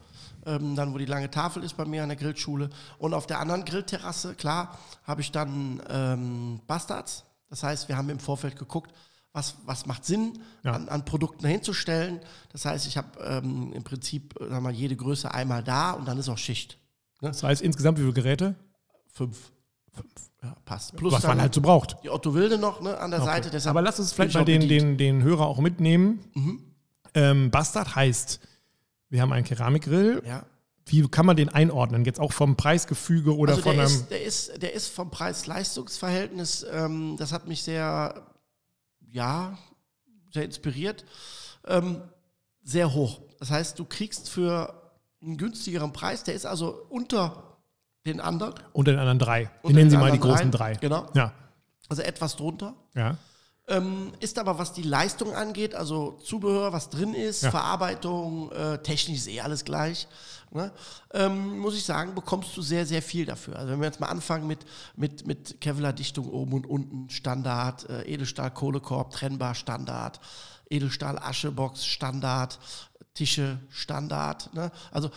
Ähm, 0.46 0.76
dann, 0.76 0.94
wo 0.94 1.00
die 1.00 1.06
lange 1.06 1.32
Tafel 1.32 1.64
ist 1.64 1.76
bei 1.76 1.86
mir 1.86 2.04
an 2.04 2.10
der 2.10 2.18
Grillschule. 2.18 2.70
Und 3.00 3.16
auf 3.16 3.26
der 3.26 3.40
anderen 3.40 3.66
Grillterrasse, 3.66 4.36
klar, 4.36 4.78
habe 5.06 5.22
ich 5.22 5.32
dann 5.32 5.82
ähm, 5.90 6.60
Bastards. 6.68 7.24
Das 7.50 7.64
heißt, 7.64 7.90
wir 7.90 7.98
haben 7.98 8.10
im 8.10 8.20
Vorfeld 8.20 8.56
geguckt, 8.56 8.92
was, 9.34 9.56
was 9.66 9.86
macht 9.86 10.06
Sinn, 10.06 10.40
Ja. 10.64 10.74
an, 10.74 10.90
an 10.90 11.06
Produkten 11.06 11.46
hinzustellen. 11.48 12.20
Das 12.52 12.66
heißt, 12.66 12.86
ich 12.88 12.98
habe 12.98 13.08
ähm, 13.24 13.72
im 13.74 13.84
Prinzip 13.84 14.36
äh, 14.40 14.50
wir, 14.50 14.60
mal, 14.62 14.74
jede 14.74 14.96
Größe 14.96 15.34
einmal 15.34 15.64
da 15.64 15.92
und 15.92 16.08
dann 16.08 16.18
ist 16.18 16.30
auch 16.30 16.38
Schicht. 16.38 16.78
Das 17.22 17.44
heißt 17.44 17.62
insgesamt 17.62 17.98
wie 17.98 18.02
viele 18.02 18.14
Geräte? 18.14 18.56
Fünf. 19.14 19.52
Fünf. 19.94 20.12
Ja, 20.44 20.56
passt. 20.66 20.96
Plus 20.96 21.14
Was 21.14 21.24
man 21.24 21.40
halt 21.40 21.54
so 21.54 21.62
braucht. 21.62 21.98
die 22.04 22.10
Otto 22.10 22.34
Wilde 22.34 22.58
noch 22.58 22.82
ne, 22.82 22.98
an 22.98 23.12
der 23.12 23.22
Seite. 23.22 23.48
Okay. 23.48 23.50
Deshalb 23.58 23.72
Aber 23.76 23.82
lass 23.84 24.00
uns 24.00 24.12
vielleicht 24.12 24.34
mal 24.34 24.44
den, 24.44 24.68
den, 24.68 24.98
den 24.98 25.22
Hörer 25.22 25.46
auch 25.46 25.60
mitnehmen. 25.60 26.20
Mhm. 26.34 26.64
Ähm, 27.14 27.52
Bastard 27.52 27.96
heißt, 27.96 28.40
wir 29.10 29.22
haben 29.22 29.34
einen 29.34 29.46
Keramikgrill. 29.46 30.24
Ja. 30.26 30.46
Wie 30.86 31.08
kann 31.08 31.26
man 31.26 31.36
den 31.36 31.50
einordnen? 31.50 32.06
Jetzt 32.06 32.20
auch 32.20 32.32
vom 32.32 32.56
Preisgefüge 32.56 33.36
oder 33.36 33.52
also 33.54 33.64
von 33.64 33.76
der 33.76 33.86
einem. 33.86 33.94
ist, 33.94 34.10
der, 34.10 34.24
ist, 34.24 34.62
der 34.62 34.74
ist 34.74 34.88
vom 34.88 35.12
Preis-Leistungs-Verhältnis, 35.12 36.66
ähm, 36.72 37.16
das 37.18 37.32
hat 37.32 37.48
mich 37.48 37.62
sehr, 37.62 38.26
ja, 39.12 39.58
sehr 40.32 40.46
inspiriert, 40.46 41.06
ähm, 41.68 42.02
sehr 42.64 42.94
hoch. 42.94 43.22
Das 43.40 43.52
heißt, 43.52 43.78
du 43.80 43.86
kriegst 43.86 44.30
für 44.30 44.92
einen 45.22 45.38
günstigeren 45.38 45.94
Preis, 45.94 46.24
der 46.24 46.34
ist 46.36 46.46
also 46.46 46.86
unter 46.90 47.58
den 48.06 48.20
anderen. 48.20 48.56
unter 48.74 48.92
den 48.92 49.00
anderen 49.00 49.20
drei. 49.20 49.52
Wir 49.64 49.76
nennen 49.76 49.90
sie 49.90 49.98
mal 49.98 50.12
die 50.12 50.20
großen 50.20 50.50
drei. 50.52 50.74
Genau, 50.76 51.08
Ja. 51.14 51.34
also 51.90 52.02
etwas 52.02 52.36
drunter. 52.36 52.74
Ja. 52.96 53.18
Ähm, 53.72 54.12
ist 54.20 54.38
aber, 54.38 54.58
was 54.58 54.74
die 54.74 54.82
Leistung 54.84 55.34
angeht, 55.34 55.76
also 55.76 56.20
Zubehör, 56.24 56.74
was 56.74 56.90
drin 56.90 57.14
ist, 57.14 57.44
Ja. 57.44 57.52
Verarbeitung, 57.52 58.52
äh, 58.52 58.78
technisch 58.84 59.20
ist 59.20 59.28
eh 59.28 59.40
alles 59.42 59.64
gleich, 59.64 60.08
ne? 60.52 60.72
ähm, 61.14 61.58
muss 61.60 61.76
ich 61.76 61.86
sagen, 61.86 62.14
bekommst 62.14 62.56
du 62.58 62.62
sehr, 62.62 62.86
sehr 62.86 63.02
viel 63.02 63.26
dafür. 63.26 63.56
Also 63.58 63.72
wenn 63.72 63.80
wir 63.80 63.86
jetzt 63.88 64.00
mal 64.02 64.08
anfangen 64.08 64.46
mit, 64.48 64.66
mit, 64.96 65.26
mit 65.26 65.62
Kevlar-Dichtung 65.62 66.28
oben 66.30 66.54
und 66.54 66.66
unten, 66.68 67.10
Standard, 67.10 67.90
äh, 67.90 68.02
Edelstahl-Kohlekorb, 68.14 69.12
trennbar, 69.12 69.56
Standard, 69.56 70.20
Edelstahl-Aschebox, 70.70 71.86
Standard, 71.86 72.60
Tische, 73.14 73.60
Standard. 73.70 74.54
Ne? 74.54 74.72
Also 74.92 75.10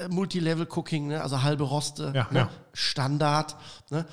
äh, 0.00 0.08
Multilevel-Cooking, 0.08 1.08
ne? 1.08 1.22
also 1.22 1.42
halbe 1.42 1.64
Roste, 1.64 2.12
Ja, 2.14 2.28
ne? 2.30 2.38
ja. 2.40 2.50
Standard. 2.72 3.56
Ne? 3.90 4.06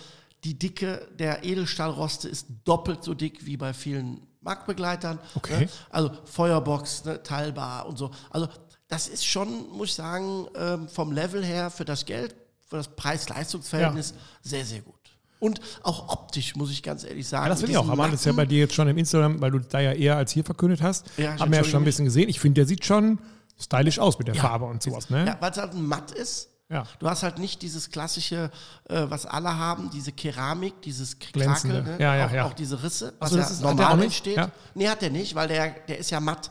Die 0.44 0.58
Dicke 0.58 1.08
der 1.20 1.44
Edelstahlroste 1.44 2.28
ist 2.28 2.48
doppelt 2.64 3.04
so 3.04 3.14
dick 3.14 3.46
wie 3.46 3.58
bei 3.58 3.74
vielen 3.74 4.22
Marktbegleitern. 4.42 5.20
Okay. 5.36 5.62
Ne? 5.62 5.70
Also 5.90 6.12
Feuerbox, 6.26 7.06
ne, 7.06 7.22
teilbar 7.24 7.86
und 7.86 7.98
so. 7.98 8.12
Also 8.32 8.48
das 8.88 9.08
ist 9.08 9.26
schon, 9.26 9.70
muss 9.72 9.90
ich 9.90 9.94
sagen, 9.96 10.48
ähm, 10.56 10.90
vom 10.90 11.12
Level 11.12 11.46
her 11.46 11.70
für 11.70 11.86
das 11.86 12.06
Geld, 12.06 12.36
für 12.68 12.78
das 12.78 12.88
Preis-Leistungs-Verhältnis 12.96 14.14
sehr, 14.42 14.66
sehr 14.66 14.82
gut. 14.82 14.96
Und 15.40 15.60
auch 15.82 16.10
optisch, 16.10 16.56
muss 16.56 16.70
ich 16.72 16.84
ganz 16.84 17.04
ehrlich 17.04 17.28
sagen. 17.28 17.46
Ja, 17.46 17.50
das 17.50 17.60
finde 17.60 17.72
ich 17.72 17.78
auch. 17.78 17.90
Aber 17.90 18.06
das 18.06 18.20
ist 18.22 18.26
ja 18.26 18.32
bei 18.32 18.46
dir 18.46 18.60
jetzt 18.60 18.76
schon 18.76 18.88
im 18.88 18.98
Instagram, 18.98 19.42
weil 19.42 19.52
du 19.52 19.60
da 19.60 19.80
ja 19.80 19.92
eher 19.92 20.16
als 20.18 20.32
hier 20.32 20.44
verkündet 20.44 20.82
hast. 20.84 21.08
Ja, 21.18 21.40
haben 21.40 21.52
wir 21.52 21.60
ja 21.60 21.64
schon 21.64 21.82
ein 21.82 21.86
bisschen 21.86 22.06
gesehen. 22.06 22.30
Ich 22.30 22.40
finde, 22.40 22.62
der 22.62 22.68
sieht 22.68 22.86
schon 22.86 23.20
stylisch 23.60 23.98
aus 23.98 24.20
mit 24.20 24.28
der 24.28 24.36
Ja. 24.36 24.42
Farbe 24.42 24.66
und 24.66 24.84
sowas. 24.84 25.10
Ne? 25.10 25.26
Ja, 25.26 25.38
weil 25.40 25.52
es 25.52 25.58
halt 25.58 25.74
matt 25.74 26.12
ist. 26.12 26.51
Ja. 26.72 26.86
Du 27.00 27.10
hast 27.10 27.22
halt 27.24 27.38
nicht 27.38 27.62
dieses 27.62 27.92
klassische, 27.92 28.50
äh, 28.88 29.06
was 29.10 29.26
alle 29.26 29.58
haben, 29.58 29.90
diese 29.90 30.14
Keramik, 30.14 30.82
dieses 30.84 31.20
Glänzende. 31.20 31.84
Krakel, 31.84 31.98
ne? 31.98 32.02
Ja, 32.02 32.16
ja, 32.16 32.28
auch, 32.28 32.32
ja. 32.32 32.46
auch 32.46 32.54
diese 32.54 32.82
Risse, 32.82 33.14
was 33.20 33.32
so, 33.32 33.38
ja 33.38 33.50
normal 33.62 34.02
entsteht. 34.04 34.38
Ja. 34.38 34.52
Nee, 34.74 34.88
hat 34.88 35.02
der 35.02 35.10
nicht, 35.10 35.36
weil 35.36 35.50
der, 35.50 35.72
der 35.72 35.98
ist 35.98 36.12
ja 36.12 36.22
matt. 36.22 36.50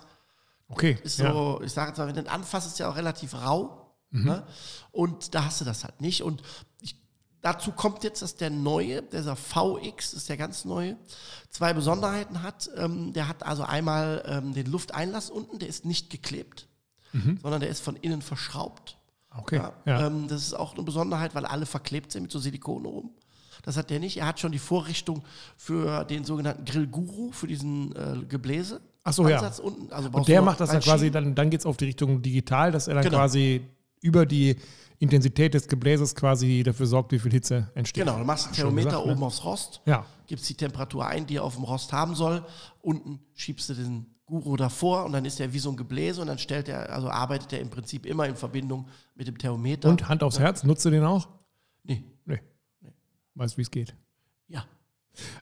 Okay. 0.69 0.99
Ist 1.03 1.21
ja. 1.21 1.33
so, 1.33 1.63
ich 1.65 1.73
sage 1.73 1.89
jetzt 1.89 1.99
mal, 1.99 2.07
wenn 2.07 2.15
du 2.15 2.23
den 2.23 2.31
anfasst, 2.31 2.67
ist 2.67 2.79
ja 2.79 2.91
auch 2.91 2.97
relativ 2.97 3.33
rau. 3.33 3.97
Mhm. 4.11 4.25
Ne? 4.25 4.47
Und 4.93 5.35
da 5.35 5.47
hast 5.47 5.63
du 5.63 5.65
das 5.65 5.85
halt 5.85 6.03
nicht. 6.03 6.23
Und 6.23 6.43
ich, 6.83 6.97
dazu 7.41 7.73
kommt 7.73 8.05
jetzt, 8.05 8.21
dass 8.21 8.37
der 8.37 8.51
neue, 8.51 9.03
dieser 9.03 9.37
VX, 9.37 10.13
ist 10.13 10.29
der 10.29 10.37
ganz 10.37 10.67
neue, 10.67 10.99
zwei 11.49 11.73
Besonderheiten 11.73 12.43
hat. 12.43 12.69
Ähm, 12.77 13.15
der 13.15 13.27
hat 13.27 13.43
also 13.43 13.63
einmal 13.63 14.23
ähm, 14.27 14.53
den 14.53 14.67
Lufteinlass 14.67 15.31
unten, 15.31 15.59
der 15.59 15.69
ist 15.69 15.87
nicht 15.87 16.11
geklebt, 16.11 16.69
sondern 17.43 17.61
der 17.61 17.71
ist 17.71 17.81
von 17.81 17.97
innen 17.97 18.23
verschraubt. 18.23 19.00
Okay. 19.37 19.57
Ja. 19.57 19.73
Ja. 19.87 20.07
Ähm, 20.07 20.27
das 20.29 20.43
ist 20.43 20.55
auch 20.55 20.75
eine 20.75 20.83
Besonderheit, 20.83 21.35
weil 21.35 21.45
alle 21.47 21.67
verklebt 21.67 22.13
sind 22.13 22.23
mit 22.25 22.33
so 22.33 22.39
Silikon 22.39 22.85
oben. 22.87 23.11
Das 23.63 23.77
hat 23.77 23.91
der 23.91 24.01
nicht. 24.01 24.17
Er 24.17 24.27
hat 24.27 24.41
schon 24.41 24.53
die 24.53 24.59
Vorrichtung 24.59 25.23
für 25.57 26.05
den 26.05 26.25
sogenannten 26.25 26.65
Grill 26.65 26.87
Guru, 26.87 27.31
für 27.31 27.47
diesen 27.47 27.95
äh, 27.95 28.25
Gebläse. 28.27 28.81
Ach 29.05 29.13
so, 29.13 29.29
ja. 29.29 29.41
Unten. 29.63 29.93
Also 29.93 30.09
Und 30.11 30.29
der 30.29 30.43
macht 30.43 30.61
das 30.61 30.69
dann 30.71 30.77
reinschieben. 30.77 30.97
quasi, 30.99 31.11
dann, 31.11 31.35
dann 31.35 31.51
geht 31.51 31.61
es 31.61 31.67
auf 31.67 31.77
die 31.77 31.87
Richtung 31.87 32.23
digital, 32.23 32.73
dass 32.73 32.89
er 32.89 32.95
dann 32.95 33.05
Genau. 33.05 33.19
quasi 33.19 33.63
über 34.01 34.25
die 34.27 34.57
Intensität 34.99 35.55
des 35.55 35.69
Gebläses 35.69 36.15
quasi 36.15 36.63
dafür 36.63 36.87
sorgt, 36.87 37.13
wie 37.13 37.19
viel 37.19 37.33
Hitze 37.33 37.71
entsteht. 37.75 38.05
Genau, 38.05 38.19
du 38.19 38.25
machst 38.25 38.49
ein 38.49 38.55
Schön 38.55 38.65
Thermometer 38.65 38.91
gesagt, 38.91 39.07
ne? 39.07 39.13
oben 39.13 39.23
aufs 39.25 39.45
Rost, 39.45 39.81
Ja. 39.87 40.05
gibst 40.27 40.49
die 40.49 40.55
Temperatur 40.55 41.07
ein, 41.07 41.27
die 41.27 41.37
er 41.37 41.45
auf 41.45 41.55
dem 41.55 41.65
Rost 41.65 41.93
haben 41.93 42.15
soll. 42.15 42.45
Unten 42.83 43.21
schiebst 43.35 43.69
du 43.71 43.75
den 43.75 44.07
Guru 44.31 44.57
davor 44.57 45.05
und 45.05 45.13
dann 45.13 45.25
ist 45.25 45.41
er 45.41 45.53
wie 45.53 45.59
so 45.59 45.69
ein 45.71 45.77
Gebläse 45.77 46.21
und 46.23 46.29
dann 46.29 46.39
stellt 46.39 46.69
er, 46.69 46.91
also 46.91 47.11
arbeitet 47.11 47.53
er 47.53 47.61
im 47.61 47.69
Prinzip 47.69 48.07
immer 48.07 48.27
in 48.27 48.37
Verbindung 48.37 48.87
mit 49.15 49.27
dem 49.29 49.37
Thermometer. 49.37 49.89
Und 49.89 50.09
Hand 50.09 50.23
aufs 50.23 50.39
Herz, 50.39 50.63
nutzt 50.65 50.85
du 50.85 50.91
den 50.91 51.05
auch? 51.05 51.29
Nee, 51.85 52.03
Nee. 52.25 52.39
Weißt, 53.35 53.59
wie 53.59 53.63
es 53.63 53.71
geht. 53.71 53.95
ja. 54.49 54.65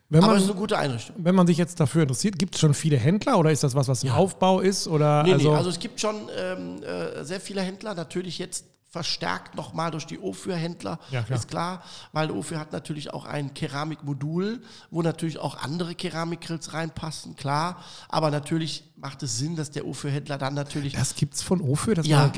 Wenn 0.09 0.21
Aber 0.23 0.29
man, 0.29 0.37
es 0.39 0.45
ist 0.45 0.51
eine 0.51 0.59
gute 0.59 0.79
Einrichtung. 0.79 1.15
wenn 1.19 1.35
man 1.35 1.47
sich 1.47 1.59
jetzt 1.59 1.79
dafür 1.79 2.03
interessiert, 2.03 2.39
gibt 2.39 2.55
es 2.55 2.61
schon 2.61 2.73
viele 2.75 2.97
Händler 2.97 3.39
oder 3.39 3.53
ist 3.53 3.63
das 3.63 3.75
was, 3.75 3.87
was 3.87 4.03
im 4.03 4.11
Aufbau 4.11 4.61
ist? 4.61 4.89
Oder 4.89 5.23
Nee, 5.23 5.35
also, 5.35 5.51
nee, 5.51 5.57
also 5.57 5.71
es 5.71 5.79
gibt 5.79 6.01
schon 6.01 6.17
ähm, 6.37 6.83
äh, 6.83 7.23
sehr 7.25 7.39
viele 7.41 7.61
Händler, 7.61 7.95
natürlich 7.95 8.39
jetzt 8.39 8.65
verstärkt 8.89 9.55
nochmal 9.55 9.91
durch 9.91 10.07
die 10.07 10.19
Ofür-Händler, 10.19 10.99
Ja, 11.11 11.21
ist 11.21 11.49
klar, 11.49 11.83
weil 12.13 12.31
Ofür 12.31 12.59
hat 12.59 12.73
natürlich 12.73 13.13
auch 13.13 13.27
ein 13.27 13.53
Keramikmodul, 13.53 14.63
wo 14.91 15.03
natürlich 15.03 15.39
auch 15.39 15.63
andere 15.63 15.95
Keramikgrills 15.95 16.73
reinpassen, 16.73 17.37
klar, 17.37 17.85
aber 18.09 18.31
natürlich 18.31 18.85
macht 18.97 19.23
es 19.23 19.39
Sinn, 19.39 19.57
dass 19.57 19.71
der 19.71 19.87
Ofür-Händler 19.87 20.39
dann 20.39 20.55
natürlich, 20.55 20.95
das 20.95 21.15
gibt 21.15 21.35
es 21.35 21.43
von 21.43 21.61
Ofö? 21.61 21.95
Das 21.95 22.07
ja, 22.07 22.33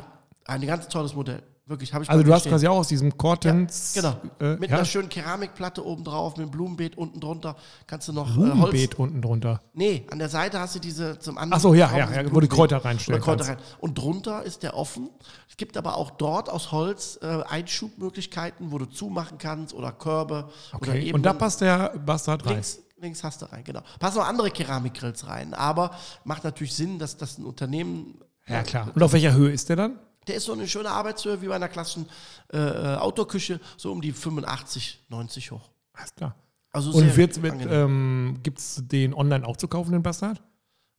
ein 0.45 0.63
ganz 0.63 0.89
tolles 0.89 1.15
Modell, 1.15 1.43
wirklich, 1.71 1.95
habe 1.95 2.05
ich 2.05 2.11
also 2.11 2.23
du 2.23 2.35
hast 2.35 2.47
quasi 2.47 2.67
auch 2.69 2.77
aus 2.79 2.89
diesem 2.89 3.17
Cortens. 3.17 3.93
Genau, 3.95 4.15
Äh, 4.41 4.57
mit 4.57 4.69
ja, 4.71 4.77
einer 4.77 4.85
schönen 4.85 5.09
Keramikplatte 5.09 5.85
oben 5.87 6.05
drauf, 6.05 6.33
mit 6.37 6.43
einem 6.43 6.51
Blumenbeet 6.51 6.99
unten 6.99 7.19
drunter, 7.21 7.57
kannst 7.87 8.09
du 8.09 8.13
noch 8.13 8.29
äh, 8.29 8.35
Holz, 8.37 8.53
Blumenbeet 8.55 8.95
unten 8.99 9.23
drunter. 9.23 9.63
Nee, 9.73 10.05
an 10.11 10.19
der 10.19 10.29
Seite 10.29 10.61
hast 10.61 10.75
du 10.75 10.79
diese 10.81 11.19
zum 11.19 11.39
anderen. 11.39 11.57
Ach 11.59 11.63
so, 11.63 11.73
ja, 11.73 11.87
Raum, 11.87 11.99
ja, 11.99 12.05
ja, 12.05 12.11
wo 12.11 12.21
die 12.23 12.29
Blumenbeet. 12.29 12.51
Kräuter 12.51 12.85
reinstellen 12.85 13.23
Oder 13.23 13.25
Kräuter 13.37 13.49
rein. 13.49 13.57
Und 13.79 13.97
drunter 13.97 14.43
ist 14.43 14.63
der 14.63 14.77
offen. 14.77 15.09
Es 15.49 15.57
gibt 15.57 15.77
aber 15.79 15.97
auch 15.97 16.11
dort 16.11 16.51
aus 16.51 16.73
Holz 16.73 17.19
äh, 17.23 17.43
Einschubmöglichkeiten, 17.49 18.73
wo 18.73 18.79
du 18.79 18.87
zumachen 18.87 19.39
kannst 19.39 19.75
oder 19.75 19.93
Körbe 19.93 20.49
oder 20.79 20.91
Okay. 20.91 21.03
eben 21.07 21.15
Und 21.15 21.23
da 21.25 21.33
passt 21.33 21.61
der 21.61 21.91
Bastard 22.05 22.45
rein. 22.47 22.55
links, 22.55 22.79
links 23.01 23.25
hast 23.25 23.43
du 23.43 23.47
rein, 23.53 23.65
genau. 23.65 23.81
Passen 23.99 24.19
auch 24.21 24.27
andere 24.27 24.51
Keramikgrills 24.51 25.27
rein, 25.27 25.55
aber 25.55 25.93
macht 26.25 26.45
natürlich 26.45 26.75
Sinn, 26.75 26.99
dass 26.99 27.17
das 27.17 27.39
ein 27.39 27.45
Unternehmen 27.45 28.21
Ja, 28.47 28.63
klar. 28.63 28.89
Und 28.95 29.03
auf 29.03 29.13
welcher 29.13 29.33
Höhe 29.35 29.51
ist 29.53 29.69
der 29.69 29.77
dann? 29.77 29.99
Der 30.27 30.37
ist 30.37 30.45
so 30.45 30.53
eine 30.53 30.69
schöne 30.69 30.91
Arbeitshöhe 30.91 31.41
wie 31.43 31.49
bei 31.49 31.57
einer 31.57 31.69
klassischen 31.69 32.09
äh, 32.53 32.59
äh, 32.59 32.97
Autoküche, 32.97 33.61
so 33.77 33.91
um 33.93 34.01
die 34.01 34.13
85, 34.13 35.05
90 35.09 35.51
hoch. 35.51 35.71
Alles 35.93 36.15
klar. 36.15 36.35
Also 36.73 36.93
Und 36.93 37.17
wird's 37.17 37.41
mit, 37.41 37.55
ähm, 37.69 38.39
gibt 38.43 38.59
es 38.59 38.83
den 38.85 39.13
online 39.13 39.47
auch 39.47 39.57
zu 39.57 39.67
kaufen, 39.67 39.93
den 39.93 40.03
Bastard? 40.03 40.41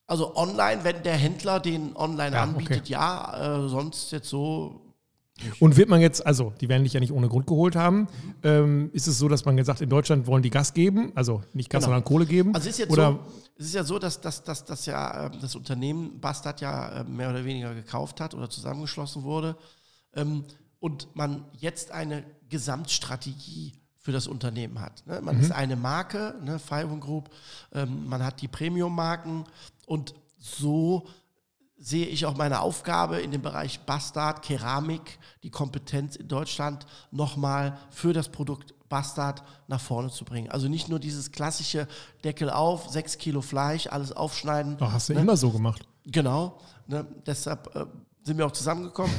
Also 0.06 0.36
online, 0.36 0.84
wenn 0.84 1.04
der 1.04 1.16
Händler 1.16 1.62
den 1.62 1.96
online 1.96 2.36
Ja, 2.36 2.44
anbietet, 2.44 2.82
okay. 2.82 2.92
ja, 2.92 3.64
äh, 3.66 3.70
sonst 3.70 4.12
jetzt 4.12 4.28
so 4.28 4.91
Und 5.60 5.78
wird 5.78 5.90
man 5.90 6.02
jetzt, 6.02 6.26
also 6.26 6.54
die 6.62 6.70
werden 6.70 6.84
dich 6.84 6.94
ja 6.94 7.00
nicht 7.00 7.12
ohne 7.12 7.28
Grund 7.28 7.48
geholt 7.48 7.76
haben, 7.76 8.08
ähm, 8.44 8.90
ist 8.94 9.08
es 9.08 9.18
so, 9.18 9.28
dass 9.28 9.46
man 9.46 9.58
gesagt, 9.58 9.82
in 9.82 9.90
Deutschland 9.90 10.28
wollen 10.28 10.44
die 10.44 10.50
Gas 10.50 10.74
geben, 10.74 11.12
also 11.16 11.42
nicht 11.54 11.70
Gas, 11.70 11.82
Genau. 11.82 11.94
sondern 11.94 12.04
Kohle 12.04 12.26
geben? 12.26 12.54
Also 12.56 12.70
es 12.70 12.76
ist 12.76 12.80
jetzt 12.80 12.92
Oder 12.92 13.14
so, 13.14 13.20
es 13.58 13.66
ist 13.68 13.74
ja 13.76 13.84
so, 13.84 14.00
dass, 14.00 14.22
dass, 14.22 14.44
dass, 14.44 14.66
dass 14.66 14.86
ja 14.86 15.26
ähm, 15.28 15.34
das 15.42 15.56
Unternehmen 15.56 16.20
Bastard 16.20 16.62
ja 16.62 17.02
ähm, 17.02 17.16
mehr 17.16 17.30
oder 17.30 17.46
weniger 17.46 17.74
gekauft 17.74 18.20
hat 18.22 18.34
oder 18.34 18.50
zusammengeschlossen 18.50 19.24
wurde 19.24 19.56
ähm, 20.16 20.46
und 20.80 21.16
man 21.16 21.46
jetzt 21.58 21.92
eine 21.92 22.24
Gesamtstrategie 22.50 23.74
für 23.98 24.12
das 24.12 24.28
Unternehmen 24.28 24.82
hat. 24.82 25.06
Ne? 25.06 25.22
Man 25.22 25.40
ist 25.40 25.52
eine 25.52 25.76
Marke, 25.76 26.36
ne, 26.44 26.58
Five 26.58 27.00
Group, 27.00 27.30
ähm, 27.72 28.08
man 28.08 28.24
hat 28.24 28.42
die 28.42 28.48
Premium-Marken 28.48 29.46
und 29.86 30.16
so 30.40 31.08
sehe 31.82 32.06
ich 32.06 32.28
auch 32.28 32.38
meine 32.38 32.62
Aufgabe 32.62 33.20
in 33.20 33.32
dem 33.32 33.42
Bereich 33.42 33.80
Bastard, 33.82 34.44
Keramik, 34.44 35.18
die 35.42 35.50
Kompetenz 35.50 36.16
in 36.16 36.28
Deutschland 36.28 36.86
nochmal 37.10 37.78
für 37.90 38.14
das 38.14 38.30
Produkt 38.30 38.76
Bastard 38.88 39.42
nach 39.68 39.82
vorne 39.82 40.12
zu 40.12 40.24
bringen. 40.24 40.52
Also 40.52 40.68
nicht 40.68 40.90
nur 40.90 41.00
dieses 41.00 41.32
klassische 41.32 41.88
Deckel 42.24 42.52
auf, 42.52 42.90
sechs 42.90 43.18
Kilo 43.18 43.42
Fleisch, 43.42 43.88
alles 43.88 44.12
aufschneiden. 44.12 44.78
Doch, 44.78 44.92
hast 44.92 45.10
du 45.10 45.14
ne? 45.14 45.22
immer 45.22 45.36
so 45.36 45.50
gemacht. 45.50 45.82
Genau, 46.06 46.60
ne? 46.88 47.06
deshalb 47.26 47.76
äh, 47.76 47.86
sind 48.24 48.38
wir 48.38 48.46
auch 48.46 48.52
zusammengekommen. 48.52 49.16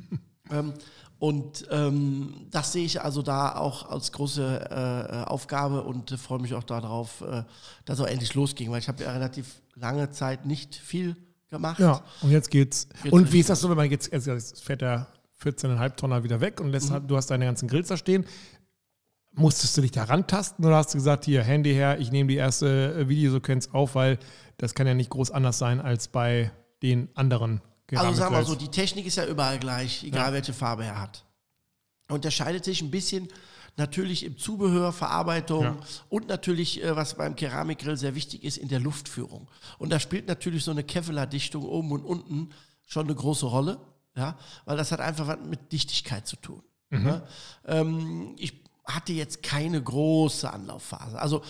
ähm, 0.50 0.72
und 1.18 1.66
ähm, 1.70 2.46
das 2.50 2.72
sehe 2.72 2.84
ich 2.84 3.02
also 3.02 3.20
da 3.20 3.56
auch 3.56 3.90
als 3.90 4.12
große 4.12 4.70
äh, 4.70 5.22
äh, 5.22 5.24
Aufgabe 5.24 5.82
und 5.82 6.12
äh, 6.12 6.16
freue 6.16 6.38
mich 6.38 6.54
auch 6.54 6.64
darauf, 6.64 7.20
äh, 7.22 7.42
dass 7.84 8.00
auch 8.00 8.06
endlich 8.06 8.32
losging, 8.34 8.70
weil 8.70 8.78
ich 8.78 8.88
habe 8.88 9.02
ja 9.02 9.12
relativ 9.12 9.60
lange 9.74 10.10
Zeit 10.10 10.46
nicht 10.46 10.74
viel 10.74 11.16
gemacht. 11.50 11.78
Ja, 11.78 12.02
und 12.22 12.30
jetzt 12.30 12.50
geht's. 12.50 12.88
Jetzt 13.04 13.12
und 13.12 13.32
wie 13.32 13.40
ist 13.40 13.50
das 13.50 13.60
so, 13.60 13.68
wenn 13.70 13.76
man 13.76 13.90
jetzt, 13.90 14.12
jetzt 14.12 14.62
fährt 14.64 14.80
der 14.80 15.06
14,5 15.42 15.96
Tonner 15.96 16.24
wieder 16.24 16.40
weg 16.40 16.60
und 16.60 16.70
lässt, 16.70 16.90
Mhm. 16.90 17.06
du 17.06 17.16
hast 17.16 17.26
deine 17.30 17.44
ganzen 17.44 17.68
Grills 17.68 17.88
da 17.88 17.96
stehen. 17.96 18.24
Musstest 19.32 19.76
du 19.76 19.82
dich 19.82 19.90
da 19.90 20.04
rantasten 20.04 20.64
oder 20.64 20.76
hast 20.76 20.94
du 20.94 20.98
gesagt, 20.98 21.26
hier, 21.26 21.42
Handy 21.42 21.74
her, 21.74 21.98
ich 22.00 22.10
nehme 22.10 22.28
die 22.28 22.36
erste 22.36 22.94
äh, 22.94 23.08
Videosequenz 23.08 23.68
auf, 23.72 23.94
weil 23.94 24.18
das 24.56 24.74
kann 24.74 24.86
ja 24.86 24.94
nicht 24.94 25.10
groß 25.10 25.30
anders 25.30 25.58
sein 25.58 25.78
als 25.80 26.08
bei 26.08 26.50
den 26.82 27.10
anderen 27.14 27.60
Also 27.90 27.96
sagen 28.14 28.16
wir 28.16 28.16
Keramikgrills. 28.16 28.48
so, 28.48 28.54
die 28.54 28.68
Technik 28.70 29.04
ist 29.06 29.16
ja 29.16 29.26
überall 29.26 29.58
gleich, 29.58 30.04
egal 30.04 30.28
Ja. 30.28 30.32
welche 30.32 30.54
Farbe 30.54 30.84
er 30.84 30.98
hat. 31.00 31.24
Unterscheidet 32.08 32.64
sich 32.64 32.80
ein 32.80 32.90
bisschen 32.90 33.28
natürlich 33.76 34.24
im 34.24 34.36
Zubehör, 34.38 34.92
Verarbeitung 34.92 35.62
Ja. 35.62 35.76
und 36.08 36.28
natürlich, 36.28 36.82
äh, 36.82 36.96
was 36.96 37.14
beim 37.16 37.36
Keramikgrill 37.36 37.96
sehr 37.96 38.14
wichtig 38.14 38.44
ist, 38.44 38.56
in 38.56 38.68
der 38.68 38.80
Luftführung. 38.80 39.48
Und 39.78 39.90
da 39.90 40.00
spielt 40.00 40.26
natürlich 40.28 40.64
so 40.64 40.70
eine 40.70 40.82
Kevlar-Dichtung 40.84 41.64
oben 41.64 41.92
und 41.92 42.04
unten 42.04 42.50
schon 42.86 43.06
eine 43.06 43.14
große 43.14 43.46
Rolle, 43.46 43.78
ja, 44.16 44.38
weil 44.64 44.76
das 44.76 44.92
hat 44.92 45.00
einfach 45.00 45.26
was 45.26 45.38
mit 45.44 45.72
Dichtigkeit 45.72 46.26
zu 46.26 46.36
tun. 46.36 46.62
Ne? 46.90 47.22
Ähm, 47.66 48.34
ich 48.38 48.62
hatte 48.86 49.12
jetzt 49.12 49.42
keine 49.42 49.82
große 49.82 50.50
Anlaufphase. 50.50 51.18
Also 51.20 51.42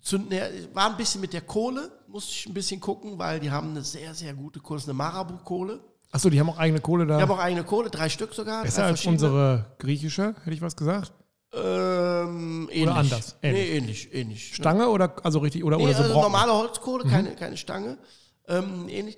zünden, 0.00 0.40
war 0.72 0.90
ein 0.90 0.96
bisschen 0.96 1.20
mit 1.20 1.32
der 1.34 1.42
Kohle, 1.42 1.92
musste 2.08 2.32
ich 2.32 2.46
ein 2.46 2.54
bisschen 2.54 2.80
gucken, 2.80 3.18
weil 3.18 3.40
die 3.40 3.50
haben 3.50 3.70
eine 3.70 3.82
sehr, 3.82 4.14
sehr 4.14 4.32
gute 4.34 4.60
Kohle, 4.60 4.82
eine 4.84 4.94
Marabu-Kohle. 4.94 5.80
Achso, 6.10 6.30
die 6.30 6.40
haben 6.40 6.48
auch 6.48 6.56
eigene 6.58 6.80
Kohle 6.80 7.06
da. 7.06 7.16
Die 7.18 7.22
haben 7.22 7.30
auch 7.30 7.38
eigene 7.38 7.62
Kohle, 7.64 7.90
drei 7.90 8.08
Stück 8.08 8.32
sogar. 8.32 8.62
Besser 8.62 8.86
als 8.86 9.04
unsere 9.04 9.76
griechische, 9.78 10.34
hätte 10.42 10.54
ich 10.54 10.62
was 10.62 10.74
gesagt. 10.74 11.12
Ähm, 11.52 12.68
ähnlich. 12.70 12.94
anders? 12.94 13.36
Ähnlich. 13.42 13.68
Nee, 13.68 13.76
ähnlich, 13.76 14.14
ähnlich. 14.14 14.54
Stange 14.54 14.88
oder 14.88 15.14
also 15.24 15.38
richtig 15.38 15.64
oder, 15.64 15.78
Nee, 15.78 15.84
oder 15.84 15.94
so 15.94 16.02
also 16.02 16.20
normale 16.20 16.52
Holzkohle, 16.52 17.04
keine, 17.04 17.34
keine 17.34 17.56
Stange. 17.56 17.98
Ähm, 18.46 18.88
ähnlich. 18.88 19.16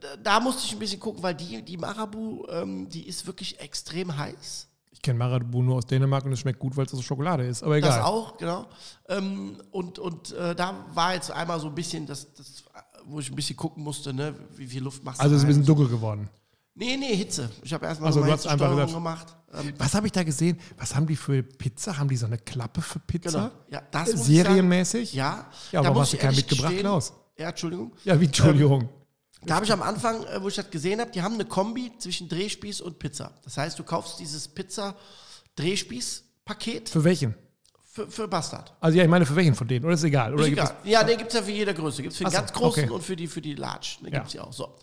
Da, 0.00 0.16
da, 0.16 0.40
musste 0.40 0.64
ich 0.64 0.72
ein 0.72 0.78
bisschen 0.78 1.00
gucken, 1.00 1.22
weil 1.22 1.34
die, 1.34 1.62
die 1.62 1.76
Marabu, 1.76 2.46
ähm, 2.48 2.88
die 2.88 3.06
ist 3.06 3.26
wirklich 3.26 3.60
extrem 3.60 4.16
heiß. 4.16 4.68
Ich 4.90 5.02
kenne 5.02 5.18
Marabu 5.18 5.62
nur 5.62 5.76
aus 5.76 5.86
Dänemark 5.86 6.24
und 6.24 6.32
es 6.32 6.40
schmeckt 6.40 6.58
gut, 6.58 6.76
weil 6.76 6.86
es 6.86 6.94
aus 6.94 7.04
Schokolade 7.04 7.46
ist. 7.46 7.62
Aber 7.62 7.76
egal. 7.76 7.90
Das 7.90 8.04
auch, 8.04 8.36
genau. 8.36 8.66
Ähm, 9.08 9.62
und 9.70 9.98
und 9.98 10.32
äh, 10.32 10.54
da 10.56 10.86
war 10.94 11.14
jetzt 11.14 11.30
einmal 11.30 11.60
so 11.60 11.68
ein 11.68 11.74
bisschen, 11.74 12.06
das, 12.06 12.32
das, 12.34 12.64
wo 13.04 13.20
ich 13.20 13.30
ein 13.30 13.36
bisschen 13.36 13.56
gucken 13.56 13.82
musste, 13.84 14.12
ne, 14.12 14.34
wie 14.56 14.66
viel 14.66 14.82
Luft 14.82 15.04
machst 15.04 15.20
du 15.20 15.22
also 15.22 15.36
es 15.36 15.42
ist 15.42 15.44
ein 15.44 15.48
bisschen 15.48 15.66
dunkel 15.66 15.88
geworden. 15.88 16.28
Nee, 16.78 16.96
nee, 16.96 17.16
Hitze. 17.16 17.50
Ich 17.62 17.72
habe 17.72 17.86
erstmal 17.86 18.08
Also 18.08 18.20
so 18.20 18.26
du 18.26 18.30
eine 18.30 18.38
hast 18.38 18.46
einfach 18.46 18.66
Hitzesteuerung 18.70 18.86
gesagt- 18.86 18.94
gemacht. 18.94 19.34
Ähm, 19.66 19.72
Was 19.78 19.94
habe 19.94 20.06
ich 20.06 20.12
da 20.12 20.22
gesehen? 20.22 20.60
Was 20.76 20.94
haben 20.94 21.06
die 21.06 21.16
für 21.16 21.42
Pizza? 21.42 21.96
Haben 21.98 22.08
die 22.08 22.16
so 22.16 22.26
eine 22.26 22.38
Klappe 22.38 22.80
für 22.82 22.98
Pizza? 23.00 23.30
genau. 23.30 23.50
Ja, 23.70 23.82
das 23.90 24.14
muss 24.14 24.26
Serienmäßig? 24.26 25.10
Sagen, 25.12 25.46
ja. 25.72 25.82
Ja, 25.82 25.90
muss 25.90 26.02
hast 26.02 26.12
du 26.12 26.16
keinen 26.18 26.36
mitgebracht, 26.36 26.78
Klaus? 26.78 27.12
Ja, 27.36 27.48
Entschuldigung. 27.48 27.92
Ja, 28.04 28.20
wie, 28.20 28.26
Entschuldigung. 28.26 28.88
Da 29.44 29.54
habe 29.56 29.64
ich 29.64 29.72
am 29.72 29.82
Anfang, 29.82 30.22
äh, 30.24 30.40
wo 30.42 30.48
ich 30.48 30.54
das 30.56 30.70
gesehen 30.70 31.00
habe, 31.00 31.10
die 31.10 31.22
haben 31.22 31.34
eine 31.34 31.44
Kombi 31.46 31.92
zwischen 31.98 32.28
Drehspieß 32.28 32.80
und 32.80 32.98
Pizza. 32.98 33.32
Das 33.44 33.56
heißt, 33.56 33.78
du 33.78 33.84
kaufst 33.84 34.18
dieses 34.20 34.48
Pizza-Drehspieß-Paket 34.48 36.88
für 36.88 37.04
welchen? 37.04 37.34
für, 37.84 38.10
für 38.10 38.28
Bastard. 38.28 38.74
Also 38.80 38.98
ja, 38.98 39.04
ich 39.04 39.10
meine, 39.10 39.26
für 39.26 39.34
welchen 39.34 39.54
von 39.54 39.66
denen? 39.66 39.84
Oder 39.84 39.94
ist 39.94 40.04
egal? 40.04 40.32
Oder 40.34 40.44
Ist 40.44 40.52
egal. 40.52 40.76
Ja, 40.84 41.02
den 41.02 41.18
gibt 41.18 41.30
es 41.30 41.34
ja 41.38 41.42
für 41.42 41.50
jede 41.50 41.74
Größe. 41.74 42.02
Gibt 42.02 42.12
es 42.12 42.18
für 42.18 42.24
den 42.24 42.30
so, 42.30 42.36
ganz 42.38 42.52
großen 42.52 42.84
okay. 42.84 42.92
und 42.92 43.02
für 43.02 43.16
die, 43.16 43.26
für 43.26 43.40
die 43.40 43.54
Large. 43.54 43.96
Den 44.02 44.12
Ja. 44.12 44.18
gibt 44.20 44.28
es 44.28 44.34
ja 44.34 44.42
auch. 44.44 44.52
So. 44.52 44.76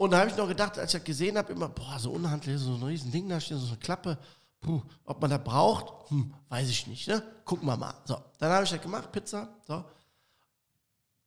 Und 0.00 0.12
da 0.12 0.20
habe 0.20 0.30
ich 0.30 0.36
noch 0.38 0.48
gedacht, 0.48 0.78
als 0.78 0.94
ich 0.94 0.98
das 0.98 1.04
gesehen 1.04 1.36
habe, 1.36 1.52
immer, 1.52 1.68
boah, 1.68 1.98
so 1.98 2.12
unhandlich, 2.12 2.58
so 2.58 2.72
ein 2.72 2.82
riesen 2.82 3.12
Ding 3.12 3.28
da 3.28 3.38
steht, 3.38 3.58
so 3.58 3.66
eine 3.66 3.76
Klappe. 3.76 4.16
Puh, 4.58 4.80
ob 5.04 5.20
man 5.20 5.28
das 5.28 5.44
braucht, 5.44 6.10
hm, 6.10 6.32
weiß 6.48 6.70
ich 6.70 6.86
nicht. 6.86 7.06
Ne? 7.06 7.22
Gucken 7.44 7.68
wir 7.68 7.76
mal. 7.76 7.92
So, 8.06 8.16
dann 8.38 8.50
habe 8.50 8.64
ich 8.64 8.70
das 8.70 8.80
gemacht, 8.80 9.12
Pizza. 9.12 9.50
So. 9.68 9.84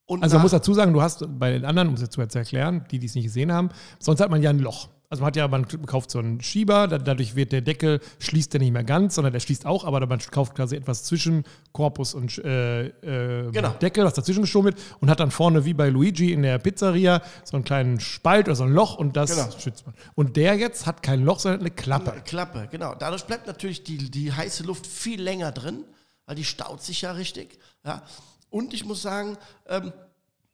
Und 0.06 0.24
Also 0.24 0.38
man 0.38 0.42
muss 0.42 0.54
dazu 0.54 0.74
sagen, 0.74 0.92
du 0.92 1.04
hast 1.04 1.24
bei 1.38 1.52
den 1.52 1.66
anderen, 1.66 1.90
um 1.90 1.94
es 1.94 2.02
jetzt 2.02 2.14
zu 2.14 2.22
erklären, 2.22 2.84
die, 2.90 2.98
die 2.98 3.06
es 3.06 3.14
nicht 3.14 3.26
gesehen 3.26 3.52
haben, 3.52 3.70
sonst 4.00 4.20
hat 4.22 4.32
man 4.32 4.42
ja 4.42 4.50
ein 4.50 4.58
Loch. 4.58 4.90
Also 5.14 5.22
man 5.22 5.28
hat 5.28 5.36
ja, 5.36 5.48
man 5.48 5.68
kauft 5.86 6.10
so 6.10 6.18
einen 6.18 6.42
Schieber, 6.42 6.88
da, 6.88 6.98
dadurch 6.98 7.36
wird 7.36 7.52
der 7.52 7.62
Deckel, 7.62 8.00
schließt 8.18 8.52
der 8.52 8.60
nicht 8.62 8.72
mehr 8.74 8.84
ganz, 8.84 9.14
sondern 9.14 9.32
der 9.32 9.42
schließt 9.42 9.64
auch, 9.68 9.86
aber 9.86 10.04
man 10.08 10.18
kauft 10.32 10.56
quasi 10.56 10.76
etwas 10.76 11.04
zwischen 11.04 11.44
Korpus 11.72 12.16
und 12.16 12.36
äh, 12.40 12.88
äh, 12.88 13.52
Genau. 13.52 13.70
Deckel, 13.74 14.06
was 14.06 14.16
dazwischen 14.16 14.42
geschoben 14.42 14.74
wird 14.74 14.82
und 15.02 15.12
hat 15.12 15.20
dann 15.20 15.30
vorne 15.30 15.66
wie 15.66 15.76
bei 15.76 15.90
Luigi 15.90 16.34
in 16.34 16.42
der 16.42 16.58
Pizzeria 16.58 17.22
so 17.44 17.56
einen 17.58 17.64
kleinen 17.64 18.00
Spalt 18.00 18.48
oder 18.48 18.56
so 18.56 18.64
ein 18.64 18.72
Loch 18.74 18.96
und 18.96 19.16
das 19.16 19.36
Genau. 19.36 19.52
schützt 19.60 19.86
man. 19.86 19.94
Und 20.16 20.36
der 20.36 20.56
jetzt 20.56 20.88
hat 20.88 21.04
kein 21.04 21.24
Loch, 21.24 21.38
sondern 21.38 21.60
eine 21.62 21.70
Klappe. 21.70 22.20
Klappe, 22.26 22.68
genau. 22.72 22.96
Dadurch 22.96 23.26
bleibt 23.26 23.46
natürlich 23.46 23.84
die, 23.84 24.10
die 24.10 24.34
heiße 24.34 24.64
Luft 24.64 24.88
viel 24.88 25.22
länger 25.22 25.52
drin, 25.52 25.84
weil 26.26 26.36
die 26.38 26.44
staut 26.44 26.82
sich 26.82 27.04
ja 27.04 27.12
richtig. 27.12 27.60
Ja. 27.86 28.02
Und 28.50 28.74
ich 28.74 28.84
muss 28.84 29.04
sagen, 29.04 29.38
ähm, 29.68 29.94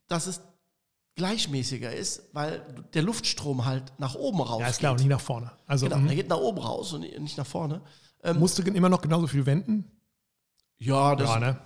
dass 0.09 0.27
es 0.27 0.41
gleichmäßiger 1.19 1.93
ist, 1.93 2.23
weil 2.33 2.61
der 2.93 3.03
Luftstrom 3.03 3.65
halt 3.65 3.83
nach 3.99 4.15
oben 4.15 4.41
raus 4.41 4.61
Ja, 4.61 4.67
ist 4.67 4.79
klar, 4.79 4.91
und 4.93 4.99
nicht 4.99 5.09
nach 5.09 5.21
vorne. 5.21 5.51
Also 5.67 5.85
Genau, 5.85 5.97
mhm. 5.99 6.07
der 6.07 6.15
geht 6.15 6.29
nach 6.29 6.37
oben 6.37 6.57
raus 6.57 6.93
und 6.93 7.01
nicht 7.01 7.37
nach 7.37 7.45
vorne. 7.47 7.81
musst 8.37 8.57
du 8.57 8.63
immer 8.63 8.89
noch 8.89 9.01
genauso 9.01 9.27
viel 9.27 9.45
wenden? 9.45 9.85
Ja, 10.81 11.13
das, 11.13 11.27
Ja, 11.29 11.39
ne? 11.41 11.59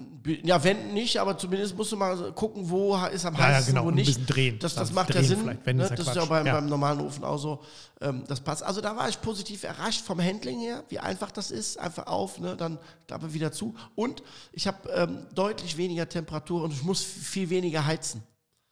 ja, 0.44 0.64
wenn 0.64 0.92
nicht, 0.96 1.20
aber 1.22 1.38
zumindest 1.38 1.78
musst 1.78 1.92
du 1.92 1.96
mal 1.98 2.32
gucken, 2.32 2.68
wo 2.68 2.96
ist 3.14 3.26
am 3.26 3.36
Ja, 3.36 3.42
ja, 3.42 3.46
heißesten, 3.48 3.74
genau, 3.76 3.84
wo 3.84 3.88
und 3.90 3.94
ein 3.94 3.98
nicht. 3.98 4.08
bisschen 4.08 4.26
drehen. 4.26 4.58
Das, 4.58 4.74
das 4.74 4.92
macht 4.92 5.10
ja 5.10 5.16
drehen 5.18 5.28
Sinn. 5.28 5.40
vielleicht, 5.42 5.66
wenn, 5.68 5.78
ne? 5.78 5.84
ja 5.84 5.96
Das 5.96 6.08
ist 6.08 6.16
ja 6.16 6.26
beim, 6.26 6.48
Ja. 6.48 6.54
beim 6.56 6.66
normalen 6.68 7.00
Ofen 7.00 7.24
auch 7.24 7.38
so. 7.38 7.62
Ähm, 8.02 8.24
das 8.28 8.40
passt. 8.42 8.64
Also 8.64 8.82
da 8.82 8.96
war 8.96 9.08
ich 9.08 9.22
positiv 9.22 9.66
errascht 9.66 10.02
vom 10.04 10.20
Handling 10.20 10.60
her, 10.62 10.84
wie 10.90 10.98
einfach 10.98 11.30
das 11.30 11.52
ist. 11.52 11.78
Einfach 11.80 12.08
auf, 12.08 12.40
ne? 12.40 12.58
dann 12.58 12.80
Klappe 13.08 13.32
wieder 13.36 13.52
zu. 13.52 13.76
Und 13.94 14.24
ich 14.52 14.66
habe 14.66 14.90
ähm, 14.90 15.28
deutlich 15.36 15.78
weniger 15.78 16.10
Temperatur 16.10 16.64
und 16.64 16.74
ich 16.74 16.82
muss 16.82 17.04
viel 17.04 17.52
weniger 17.52 17.86
heizen. 17.86 18.24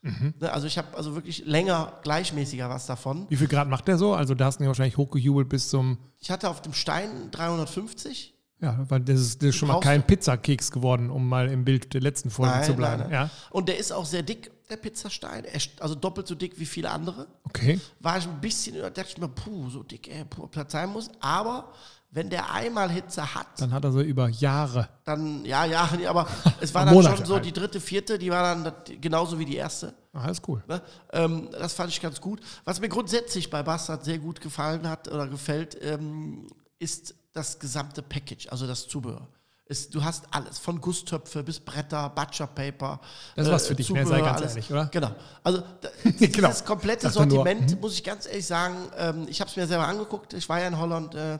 Mhm. 0.03 0.33
Ne? 0.39 0.51
Also 0.51 0.67
ich 0.67 0.77
habe 0.77 0.95
also 0.97 1.13
wirklich 1.15 1.45
länger 1.45 1.93
gleichmäßiger 2.03 2.69
was 2.69 2.85
davon. 2.87 3.25
Wie 3.29 3.35
viel 3.35 3.47
Grad 3.47 3.67
macht 3.69 3.87
der 3.87 3.97
so? 3.97 4.13
Also 4.15 4.33
da 4.33 4.45
hast 4.45 4.57
du 4.57 4.63
ihn 4.63 4.65
ja 4.65 4.69
wahrscheinlich 4.69 4.97
hochgejubelt 4.97 5.47
bis 5.49 5.69
zum 5.69 5.97
Ich 6.19 6.31
hatte 6.31 6.49
auf 6.49 6.61
dem 6.61 6.73
Stein 6.73 7.29
350. 7.31 8.33
Ja, 8.61 8.77
weil 8.89 8.99
das 8.99 9.19
ist, 9.19 9.41
das 9.41 9.49
ist 9.49 9.55
schon 9.55 9.69
mal 9.69 9.79
kein 9.79 10.03
Pizzakeks 10.05 10.69
geworden, 10.69 11.09
um 11.09 11.27
mal 11.27 11.49
im 11.49 11.65
Bild 11.65 11.93
der 11.95 12.01
letzten 12.01 12.29
Folge 12.29 12.51
Nein, 12.53 12.63
zu 12.63 12.73
bleiben. 12.75 13.01
nein, 13.03 13.09
nein. 13.11 13.29
Ja, 13.29 13.29
Und 13.49 13.67
der 13.69 13.77
ist 13.79 13.91
auch 13.91 14.05
sehr 14.05 14.21
dick, 14.21 14.51
der 14.69 14.77
Pizzastein. 14.77 15.45
Also 15.79 15.95
doppelt 15.95 16.27
so 16.27 16.35
dick 16.35 16.59
wie 16.59 16.67
viele 16.67 16.91
andere. 16.91 17.27
okay. 17.45 17.79
War 17.99 18.19
ich 18.19 18.27
ein 18.27 18.39
bisschen, 18.39 18.77
da 18.77 18.91
dachte 18.91 19.09
ich 19.09 19.17
mir, 19.17 19.29
puh, 19.29 19.69
so 19.71 19.81
dick, 19.81 20.07
ey, 20.07 20.25
puh, 20.25 20.47
das 20.51 20.71
sein 20.71 20.89
muss. 20.91 21.09
Aber 21.19 21.71
wenn 22.13 22.29
der 22.29 22.51
einmal 22.51 22.91
Hitze 22.91 23.33
hat, 23.33 23.47
Dann 23.57 23.73
hat 23.73 23.83
er 23.85 23.91
so 23.93 24.01
über 24.01 24.27
Jahre. 24.27 24.89
dann, 25.05 25.45
ja, 25.45 25.63
ja, 25.65 25.89
nee, 25.97 26.05
aber 26.05 26.27
es 26.59 26.73
war 26.73 26.85
dann 26.85 26.93
Monate 26.93 27.17
schon 27.17 27.25
so, 27.25 27.35
halt. 27.35 27.45
die 27.45 27.53
dritte, 27.53 27.79
vierte, 27.79 28.19
die 28.19 28.29
war 28.29 28.43
dann 28.43 28.63
das- 28.65 28.73
genauso 28.99 29.39
wie 29.39 29.45
die 29.45 29.55
erste. 29.55 29.93
Ah, 30.13 30.23
alles 30.23 30.41
cool. 30.47 30.61
Ne? 30.67 30.81
Ähm, 31.13 31.49
das 31.51 31.73
fand 31.73 31.89
ich 31.89 32.01
ganz 32.01 32.19
gut. 32.19 32.41
Was 32.65 32.81
mir 32.81 32.89
grundsätzlich 32.89 33.49
bei 33.49 33.63
Bastard 33.63 34.03
sehr 34.03 34.19
gut 34.19 34.41
gefallen 34.41 34.87
hat 34.89 35.07
oder 35.07 35.25
gefällt, 35.27 35.77
ähm, 35.81 36.47
ist 36.79 37.15
das 37.31 37.57
gesamte 37.59 38.01
Package, 38.01 38.49
also 38.49 38.67
das 38.67 38.87
Zubehör. 38.89 39.27
Es, 39.65 39.89
du 39.89 40.03
hast 40.03 40.25
alles, 40.31 40.59
von 40.59 40.81
Gusstöpfe 40.81 41.43
bis 41.43 41.61
Bretter, 41.61 42.09
Butcherpaper. 42.09 42.99
Das 43.37 43.47
ist 43.47 43.53
was 43.53 43.67
für 43.67 43.75
dich, 43.75 43.89
ne? 43.89 44.05
Sei 44.05 44.19
ganz 44.19 44.41
ehrlich, 44.41 44.69
oder? 44.69 44.87
Genau. 44.87 45.11
Also 45.43 45.63
Genau. 46.03 46.49
dieses 46.49 46.65
komplette 46.65 47.07
Dachte 47.07 47.25
nur, 47.25 47.37
Sortiment, 47.37 47.75
mhm. 47.75 47.79
muss 47.79 47.93
ich 47.93 48.03
ganz 48.03 48.25
ehrlich 48.25 48.45
sagen, 48.45 48.75
ähm, 48.97 49.27
ich 49.29 49.39
habe 49.39 49.49
es 49.49 49.55
mir 49.55 49.65
selber 49.67 49.87
angeguckt. 49.87 50.33
Ich 50.33 50.49
war 50.49 50.59
ja 50.59 50.67
in 50.67 50.77
Holland. 50.77 51.15
Äh, 51.15 51.39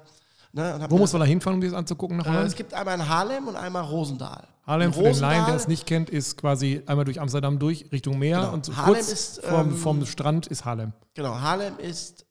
ne, 0.54 0.86
Wo 0.90 0.98
muss 0.98 1.14
man 1.14 1.22
da 1.22 1.26
hinfahren, 1.26 1.60
um 1.60 1.66
das 1.66 1.74
anzugucken 1.74 2.18
nach 2.18 2.26
äh, 2.26 2.46
es 2.46 2.56
gibt 2.56 2.74
einmal 2.74 2.96
in 2.96 3.08
Harlem 3.08 3.48
und 3.48 3.56
einmal 3.56 3.84
Rosendahl. 3.84 4.48
Harlem, 4.66 4.94
für 4.94 5.04
den 5.04 5.20
Laien, 5.20 5.46
der 5.48 5.56
es 5.56 5.68
nicht 5.68 5.86
kennt, 5.86 6.10
ist 6.10 6.38
quasi 6.38 6.82
einmal 6.86 7.06
durch 7.06 7.20
Amsterdam 7.20 7.60
durch, 7.60 7.92
Richtung 7.92 8.20
Meer. 8.20 8.42
Genau. 8.42 8.54
Und 8.54 8.66
so 8.66 8.76
Haarlem 8.76 8.94
kurz 8.96 9.12
ist, 9.12 9.44
vom, 9.44 9.70
ähm, 9.70 9.76
vom 9.76 10.06
Strand 10.06 10.48
ist 10.48 10.66
Harlem. 10.66 10.94
Genau, 11.14 11.40
Harlem 11.40 11.78
ist 11.80 12.26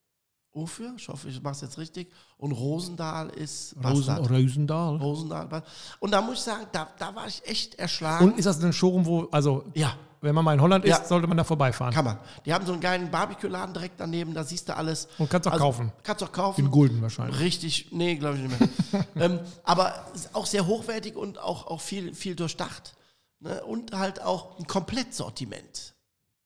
wofür? 0.52 0.94
Ich 0.96 1.08
hoffe, 1.08 1.28
ich 1.28 1.42
mache 1.42 1.54
es 1.54 1.60
jetzt 1.60 1.78
richtig. 1.78 2.12
Und 2.36 2.52
Rosendahl 2.52 3.30
ist 3.30 3.74
Rosen. 3.84 4.16
Rosendahl. 4.16 4.96
Rosendahl. 4.96 5.62
Und 6.00 6.10
da 6.10 6.20
muss 6.20 6.34
ich 6.38 6.40
sagen, 6.40 6.66
da, 6.72 6.88
da 6.98 7.14
war 7.14 7.26
ich 7.26 7.42
echt 7.46 7.74
erschlagen. 7.76 8.24
Und 8.32 8.38
ist 8.38 8.44
das 8.46 8.62
ein 8.62 8.72
Showroom, 8.72 9.06
wo, 9.06 9.28
also, 9.30 9.64
ja, 9.74 9.94
wenn 10.22 10.34
man 10.34 10.44
mal 10.44 10.52
in 10.52 10.60
Holland 10.60 10.84
ist, 10.84 10.90
Ja. 10.98 11.04
sollte 11.04 11.26
man 11.26 11.36
da 11.38 11.44
vorbeifahren. 11.44 11.94
kann 11.94 12.04
man. 12.04 12.18
Die 12.44 12.52
haben 12.52 12.66
so 12.66 12.72
einen 12.72 12.80
geilen 12.82 13.10
Barbecue-Laden 13.10 13.72
direkt 13.72 13.98
daneben, 13.98 14.34
da 14.34 14.44
siehst 14.44 14.68
du 14.68 14.76
alles. 14.76 15.06
Also, 15.06 15.22
Und 15.22 15.30
kannst 15.30 15.48
auch 15.48 15.56
kaufen. 15.56 15.92
Kannst 16.02 16.22
auch 16.22 16.32
kaufen. 16.32 16.60
In 16.64 16.70
Gulden 16.70 17.00
wahrscheinlich. 17.00 17.40
Richtig, 17.40 17.88
nee, 17.92 18.16
glaube 18.16 18.36
ich 18.36 18.42
nicht 18.42 18.92
mehr. 18.92 19.06
ähm, 19.16 19.40
aber 19.64 19.94
auch 20.34 20.44
sehr 20.46 20.66
hochwertig 20.66 21.16
und 21.16 21.38
auch, 21.38 21.66
auch 21.68 21.80
viel, 21.80 22.14
viel 22.14 22.34
durchdacht. 22.34 22.94
Ne? 23.38 23.64
Und 23.64 23.92
halt 23.96 24.20
auch 24.22 24.58
ein 24.58 24.66
Komplettsortiment. 24.66 25.94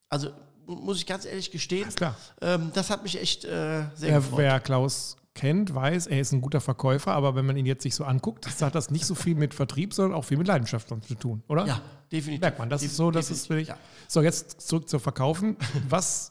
Also 0.09 0.31
muss 0.67 0.99
ich 0.99 1.07
ganz 1.07 1.25
ehrlich 1.25 1.51
gestehen, 1.51 1.89
klar. 1.95 2.17
ähm, 2.41 2.71
das 2.75 2.91
hat 2.91 3.03
mich 3.03 3.21
echt 3.21 3.45
äh, 3.45 3.49
sehr 3.49 4.11
Wer, 4.11 4.17
gefreut. 4.21 4.39
wer 4.39 4.61
Klaus 4.61 5.17
kennt, 5.35 5.75
weiß, 5.75 6.07
er 6.07 6.21
ist 6.21 6.33
ein 6.33 6.41
guter 6.41 6.61
Verkäufer, 6.61 7.13
aber 7.13 7.35
wenn 7.35 7.45
man 7.45 7.57
ihn 7.57 7.67
jetzt 7.67 7.83
sich 7.83 7.95
so 7.95 8.05
anguckt, 8.05 8.47
hat 8.61 8.75
das 8.75 8.91
nicht 8.91 9.05
so 9.05 9.15
viel 9.17 9.35
mit 9.35 9.53
Vertrieb, 9.53 9.93
sondern 9.93 10.17
auch 10.17 10.25
viel 10.25 10.39
mit 10.39 10.47
Leidenschaft 10.47 10.89
zu 10.89 11.15
tun, 11.17 11.43
oder? 11.49 11.67
Ja, 11.67 11.81
definitiv. 12.13 12.41
Merkt 12.41 12.59
man, 12.61 12.71
das 12.71 12.83
Def- 12.83 12.91
ist 12.91 12.97
so, 12.97 13.11
das 13.11 13.31
ist 13.31 13.45
definitiv, 13.51 13.69
wirklich. 13.75 13.85
So, 14.09 14.23
jetzt 14.23 14.61
zurück 14.61 14.89
zu 14.89 15.01
Verkaufen. 15.01 15.57
Was, 15.89 16.31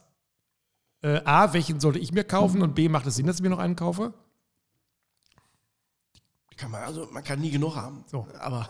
äh, 1.02 1.19
A, 1.26 1.52
welchen 1.54 1.82
sollte 1.82 2.00
ich 2.00 2.13
mir 2.13 2.24
kaufen 2.24 2.62
und 2.62 2.76
B, 2.76 2.88
macht 2.88 3.06
es 3.06 3.15
Sinn, 3.15 3.28
dass 3.28 3.36
ich 3.36 3.41
mir 3.41 3.50
noch 3.50 3.60
einen 3.60 3.76
kaufe? 3.76 4.13
Ja, 6.52 6.58
kann 6.58 6.72
man, 6.72 6.84
also 6.84 7.08
man 7.12 7.24
kann 7.26 7.41
nie 7.41 7.52
genug 7.52 7.76
haben. 7.76 8.06
So. 8.08 8.26
Aber 8.39 8.69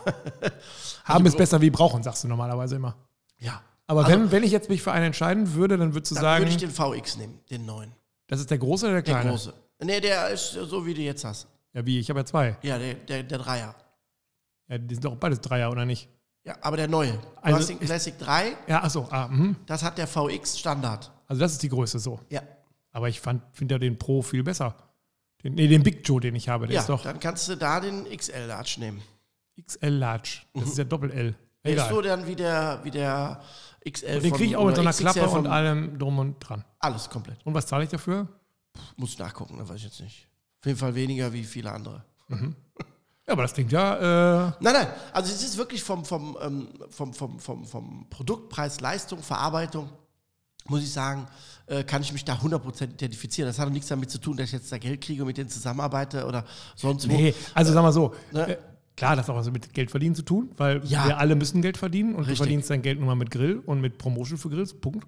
Haben 1.04 1.26
ist 1.26 1.36
besser 1.36 1.60
wie 1.60 1.70
brauchen, 1.70 2.02
sagst 2.02 2.24
du 2.24 2.28
normalerweise 2.28 2.76
immer. 2.76 2.96
ja. 3.38 3.62
Aber 3.86 4.04
Also- 4.06 4.12
wenn, 4.18 4.30
wenn 4.32 4.42
ich 4.42 4.50
jetzt 4.52 4.68
mich 4.68 4.82
für 4.82 4.92
einen 4.92 5.06
entscheiden 5.06 5.54
würde, 5.54 5.76
dann 5.76 5.94
würdest 5.94 6.10
du 6.12 6.14
Dann 6.16 6.22
sagen, 6.22 6.44
würde 6.44 6.52
ich 6.52 6.56
den 6.58 6.70
VX 6.70 7.16
nehmen, 7.16 7.40
den 7.50 7.66
neuen. 7.66 7.92
das 8.26 8.40
ist 8.40 8.50
der 8.50 8.58
große 8.58 8.86
oder 8.86 8.94
der 8.94 9.02
Der 9.02 9.14
kleine? 9.14 9.30
große. 9.30 9.52
Nee, 9.82 10.00
der 10.00 10.30
ist 10.30 10.52
so, 10.52 10.86
wie 10.86 10.94
du 10.94 11.00
jetzt 11.02 11.24
hast. 11.24 11.46
Ja, 11.74 11.84
wie? 11.84 11.98
Ich 11.98 12.08
habe 12.08 12.20
ja 12.20 12.24
zwei. 12.24 12.56
Ja, 12.62 12.78
der, 12.78 12.94
der, 12.94 13.22
der 13.24 13.38
Dreier. 13.38 13.74
Ja, 14.68 14.78
die 14.78 14.94
sind 14.94 15.04
doch 15.04 15.16
beides 15.16 15.40
Dreier, 15.40 15.70
oder 15.70 15.84
nicht? 15.84 16.08
Ja, 16.44 16.56
aber 16.62 16.76
der 16.76 16.88
neue. 16.88 17.12
Du 17.12 17.18
Also 17.42 17.58
hast 17.58 17.68
den 17.68 17.80
Classic 17.80 18.18
3, 18.18 18.56
Ja, 18.66 18.82
achso, 18.82 19.06
ah, 19.10 19.28
mhm. 19.28 19.56
das 19.66 19.82
hat 19.82 19.98
der 19.98 20.06
VX 20.06 20.58
Standard. 20.58 21.10
also 21.26 21.40
das 21.40 21.52
ist 21.52 21.62
die 21.62 21.68
Größe 21.68 21.98
so. 21.98 22.20
Ja. 22.30 22.42
Aber 22.92 23.08
ich 23.08 23.20
finde 23.20 23.74
ja 23.74 23.78
den 23.78 23.98
Pro 23.98 24.22
viel 24.22 24.42
besser. 24.44 24.76
Den, 25.42 25.54
nee, 25.54 25.66
den 25.68 25.82
Big 25.82 26.06
Joe, 26.06 26.20
den 26.20 26.34
ich 26.36 26.48
habe, 26.48 26.66
der 26.66 26.74
ja, 26.76 26.80
ist 26.80 26.88
doch 26.88 27.02
dann 27.02 27.18
kannst 27.20 27.48
du 27.48 27.56
da 27.56 27.80
den 27.80 28.04
XL 28.04 28.46
Large 28.46 28.76
nehmen. 28.78 29.02
XL 29.62 29.88
Large. 29.88 30.40
Das 30.54 30.64
ist 30.68 30.78
ja 30.78 30.84
Doppel-L. 30.84 31.34
Egal. 31.72 31.88
so 31.90 32.00
dann 32.02 32.26
wie 32.26 32.36
der, 32.36 32.80
wie 32.84 32.90
der 32.90 33.40
XL 33.88 34.20
den 34.20 34.30
von- 34.30 34.38
kriege 34.38 34.50
ich 34.50 34.56
auch 34.56 34.66
mit 34.66 34.76
so 34.76 34.80
einer 34.82 34.90
XXL 34.90 35.02
Klappe 35.12 35.28
von- 35.28 35.38
und 35.40 35.46
allem 35.46 35.98
drum 35.98 36.18
und 36.18 36.38
dran. 36.40 36.64
Alles 36.78 37.08
komplett. 37.10 37.38
Und 37.44 37.54
was 37.54 37.66
zahle 37.66 37.84
ich 37.84 37.90
dafür? 37.90 38.28
Muss 38.96 39.10
ich 39.10 39.18
nachgucken, 39.18 39.56
das 39.58 39.68
weiß 39.68 39.76
ich 39.76 39.84
jetzt 39.84 40.00
nicht. 40.00 40.28
Auf 40.60 40.66
jeden 40.66 40.78
Fall 40.78 40.94
weniger 40.94 41.32
wie 41.32 41.44
viele 41.44 41.70
andere. 41.72 42.04
Ja, 43.26 43.32
aber 43.32 43.42
das 43.42 43.54
klingt 43.54 43.72
ja, 43.72 44.48
äh, 44.48 44.52
Nein, 44.60 44.72
nein, 44.74 44.88
also 45.12 45.32
es 45.32 45.42
ist 45.42 45.56
wirklich 45.56 45.82
vom, 45.82 46.04
vom, 46.04 46.36
ähm, 46.42 46.68
vom, 46.90 47.14
vom, 47.14 47.38
vom, 47.38 47.64
vom 47.64 48.06
Produktpreis, 48.10 48.80
Leistung, 48.80 49.22
Verarbeitung, 49.22 49.88
muss 50.66 50.82
ich 50.82 50.92
sagen, 50.92 51.26
äh, 51.66 51.84
kann 51.84 52.02
ich 52.02 52.12
mich 52.12 52.24
da 52.24 52.34
100% 52.34 52.82
identifizieren. 52.94 53.48
Das 53.48 53.58
hat 53.58 53.70
nichts 53.70 53.88
damit 53.88 54.10
zu 54.10 54.18
tun, 54.18 54.36
dass 54.36 54.46
ich 54.48 54.52
jetzt 54.52 54.70
da 54.72 54.76
Geld 54.78 55.00
kriege 55.02 55.22
und 55.22 55.28
mit 55.28 55.36
denen 55.38 55.48
zusammenarbeite 55.48 56.26
oder 56.26 56.44
sonst 56.76 57.08
wo. 57.08 57.12
nee, 57.14 57.34
also 57.54 57.72
sag 57.72 57.82
mal 57.82 57.92
so, 57.92 58.14
Ne? 58.32 58.58
Klar, 58.96 59.16
das 59.16 59.26
hat 59.28 59.34
auch 59.34 59.38
was 59.38 59.50
mit 59.50 59.72
Geld 59.74 59.90
verdienen 59.90 60.14
zu 60.14 60.22
tun, 60.22 60.50
weil 60.56 60.84
Ja. 60.84 61.06
wir 61.06 61.18
alle 61.18 61.34
müssen 61.36 61.62
Geld 61.62 61.76
verdienen 61.76 62.10
und 62.10 62.24
du 62.24 62.30
Richtig. 62.30 62.38
verdienst 62.38 62.70
dein 62.70 62.82
Geld 62.82 62.98
nur 62.98 63.06
mal 63.08 63.14
mit 63.16 63.30
Grill 63.30 63.62
und 63.66 63.80
mit 63.80 63.98
Promotion 63.98 64.38
für 64.38 64.48
Grills, 64.50 64.74
Punkt. 64.74 65.06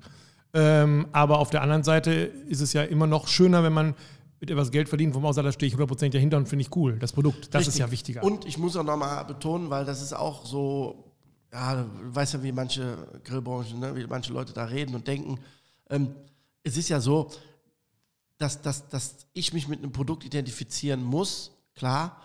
Ähm, 0.54 1.06
aber 1.12 1.38
auf 1.38 1.50
der 1.50 1.62
anderen 1.62 1.82
Seite 1.84 2.12
ist 2.12 2.60
es 2.60 2.72
ja 2.72 2.82
immer 2.82 3.06
noch 3.06 3.28
schöner, 3.28 3.62
wenn 3.62 3.72
man 3.72 3.94
mit 4.40 4.50
etwas 4.50 4.70
Geld 4.70 4.88
verdient, 4.88 5.14
wo 5.14 5.20
man 5.20 5.30
auch 5.30 5.34
sagt, 5.34 5.46
da 5.46 5.52
stehe 5.52 5.70
ich 5.70 5.76
100% 5.78 6.10
dahinter 6.12 6.36
und 6.36 6.48
finde 6.48 6.62
ich 6.62 6.74
cool. 6.76 6.98
Das 6.98 7.12
Produkt, 7.12 7.54
das 7.54 7.62
ist 7.62 7.68
Richtig. 7.68 7.80
ja 7.80 7.90
wichtiger. 7.90 8.22
Und 8.24 8.44
ich 8.44 8.58
muss 8.58 8.76
auch 8.76 8.84
nochmal 8.84 9.24
betonen, 9.24 9.70
weil 9.70 9.84
das 9.84 10.02
ist 10.02 10.12
auch 10.12 10.44
so, 10.46 11.12
ja, 11.52 11.74
du 11.82 11.88
weißt 12.14 12.34
ja, 12.34 12.42
wie 12.42 12.52
manche 12.52 12.96
Grillbranchen, 13.24 13.80
ne, 13.80 13.94
wie 13.96 14.06
manche 14.06 14.32
Leute 14.32 14.52
da 14.52 14.64
reden 14.64 14.94
und 14.94 15.06
denken. 15.06 15.38
Ähm, 15.90 16.14
es 16.62 16.76
ist 16.76 16.88
ja 16.88 17.00
so, 17.00 17.30
dass, 18.38 18.60
dass, 18.60 18.88
dass 18.88 19.26
ich 19.32 19.52
mich 19.52 19.68
mit 19.68 19.78
einem 19.82 19.92
Produkt 19.92 20.24
identifizieren 20.24 21.02
muss, 21.02 21.52
klar, 21.74 22.20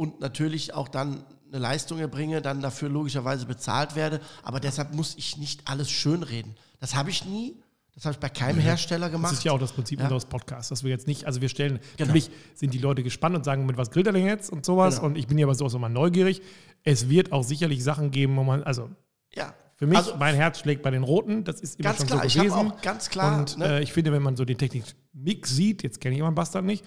und 0.00 0.18
natürlich 0.18 0.72
auch 0.72 0.88
dann 0.88 1.24
eine 1.52 1.58
Leistung 1.60 1.98
erbringe, 1.98 2.40
dann 2.40 2.62
dafür 2.62 2.88
logischerweise 2.88 3.44
bezahlt 3.44 3.96
werde. 3.96 4.22
Aber 4.42 4.58
deshalb 4.58 4.94
muss 4.94 5.14
ich 5.18 5.36
nicht 5.36 5.68
alles 5.68 5.90
schönreden. 5.90 6.56
Das 6.78 6.94
habe 6.94 7.10
ich 7.10 7.26
nie. 7.26 7.60
Das 7.94 8.06
habe 8.06 8.14
ich 8.14 8.18
bei 8.18 8.30
keinem 8.30 8.60
Hersteller 8.60 9.10
gemacht. 9.10 9.32
Das 9.32 9.40
ist 9.40 9.44
ja 9.44 9.52
auch 9.52 9.58
das 9.58 9.72
Prinzip 9.72 9.98
ja. 9.98 10.06
unseres 10.06 10.24
Podcasts, 10.24 10.70
dass 10.70 10.84
wir 10.84 10.90
jetzt 10.90 11.06
nicht, 11.06 11.26
also 11.26 11.42
wir 11.42 11.50
stellen, 11.50 11.80
genau. 11.98 12.06
natürlich 12.06 12.30
sind 12.54 12.72
die 12.72 12.78
Leute 12.78 13.02
gespannt 13.02 13.36
und 13.36 13.44
sagen, 13.44 13.66
mit 13.66 13.76
was 13.76 13.90
grillt 13.90 14.06
er 14.06 14.14
denn 14.14 14.24
jetzt 14.24 14.50
und 14.50 14.64
sowas. 14.64 14.96
Genau. 14.96 15.08
Und 15.08 15.18
ich 15.18 15.26
bin 15.26 15.36
ja 15.36 15.44
aber 15.44 15.54
sowas 15.54 15.74
immer 15.74 15.90
neugierig. 15.90 16.40
Es 16.82 17.10
wird 17.10 17.32
auch 17.32 17.44
sicherlich 17.44 17.84
Sachen 17.84 18.10
geben, 18.10 18.38
wo 18.38 18.42
man, 18.42 18.62
also 18.62 18.88
ja. 19.34 19.52
Für 19.74 19.86
mich, 19.86 19.98
also, 19.98 20.16
mein 20.16 20.34
Herz 20.34 20.60
schlägt 20.60 20.82
bei 20.82 20.90
den 20.90 21.02
Roten, 21.02 21.44
das 21.44 21.60
ist 21.60 21.78
immer 21.78 21.92
schon 21.92 22.06
klar, 22.06 22.26
so 22.26 22.38
gewesen. 22.38 22.46
Ich 22.46 22.52
auch 22.52 22.80
ganz 22.80 23.10
klar. 23.10 23.38
Und 23.38 23.58
ne? 23.58 23.80
äh, 23.80 23.82
ich 23.82 23.92
finde, 23.92 24.12
wenn 24.12 24.22
man 24.22 24.34
so 24.34 24.46
den 24.46 24.56
Technik-Mix 24.56 25.54
sieht, 25.54 25.82
jetzt 25.82 26.00
kenne 26.00 26.14
ich 26.14 26.20
immer 26.20 26.32
Bastard 26.32 26.64
nicht, 26.64 26.86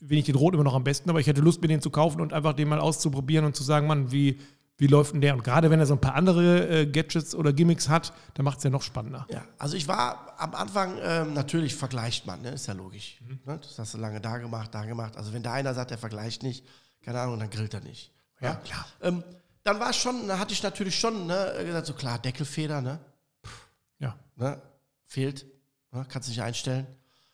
finde 0.00 0.16
ich 0.16 0.24
den 0.24 0.34
Roten 0.34 0.54
immer 0.54 0.64
noch 0.64 0.74
am 0.74 0.84
besten, 0.84 1.10
aber 1.10 1.20
ich 1.20 1.26
hätte 1.26 1.40
Lust, 1.40 1.60
mir 1.60 1.68
den 1.68 1.82
zu 1.82 1.90
kaufen 1.90 2.20
und 2.20 2.32
einfach 2.32 2.54
den 2.54 2.68
mal 2.68 2.80
auszuprobieren 2.80 3.44
und 3.44 3.54
zu 3.54 3.62
sagen, 3.62 3.86
Mann, 3.86 4.10
wie, 4.10 4.40
wie 4.78 4.86
läuft 4.86 5.12
denn 5.12 5.20
der? 5.20 5.34
Und 5.34 5.44
gerade 5.44 5.70
wenn 5.70 5.78
er 5.78 5.86
so 5.86 5.94
ein 5.94 6.00
paar 6.00 6.14
andere 6.14 6.68
äh, 6.68 6.86
Gadgets 6.86 7.34
oder 7.34 7.52
Gimmicks 7.52 7.88
hat, 7.88 8.14
dann 8.34 8.44
macht 8.44 8.58
es 8.58 8.64
ja 8.64 8.70
noch 8.70 8.82
spannender. 8.82 9.26
Ja, 9.30 9.44
also 9.58 9.76
ich 9.76 9.86
war 9.88 10.34
am 10.38 10.54
Anfang, 10.54 10.96
ähm, 11.02 11.34
natürlich 11.34 11.74
vergleicht 11.74 12.26
man, 12.26 12.40
ne? 12.40 12.50
ist 12.50 12.66
ja 12.66 12.72
logisch. 12.72 13.20
Mhm. 13.20 13.40
Ne? 13.44 13.58
Das 13.58 13.78
hast 13.78 13.92
du 13.94 13.98
lange 13.98 14.20
da 14.20 14.38
gemacht, 14.38 14.74
da 14.74 14.86
gemacht. 14.86 15.16
Also 15.18 15.34
wenn 15.34 15.42
da 15.42 15.52
einer 15.52 15.74
sagt, 15.74 15.90
der 15.90 15.98
vergleicht 15.98 16.42
nicht, 16.42 16.66
keine 17.02 17.20
Ahnung, 17.20 17.38
dann 17.38 17.50
grillt 17.50 17.74
er 17.74 17.80
nicht. 17.80 18.10
Ja, 18.40 18.48
ja? 18.48 18.54
klar. 18.56 18.86
Ähm, 19.02 19.22
dann 19.64 19.78
war 19.78 19.90
es 19.90 19.96
schon, 19.96 20.26
da 20.26 20.38
hatte 20.38 20.54
ich 20.54 20.62
natürlich 20.62 20.98
schon 20.98 21.26
ne, 21.26 21.52
gesagt, 21.64 21.86
so 21.86 21.92
klar, 21.92 22.18
Deckelfeder, 22.18 22.80
ne? 22.80 22.98
Pff, 23.44 23.68
ja. 23.98 24.16
Ne? 24.36 24.60
Fehlt, 25.04 25.44
ne? 25.92 26.06
kannst 26.08 26.28
du 26.28 26.30
nicht 26.30 26.42
einstellen. 26.42 26.86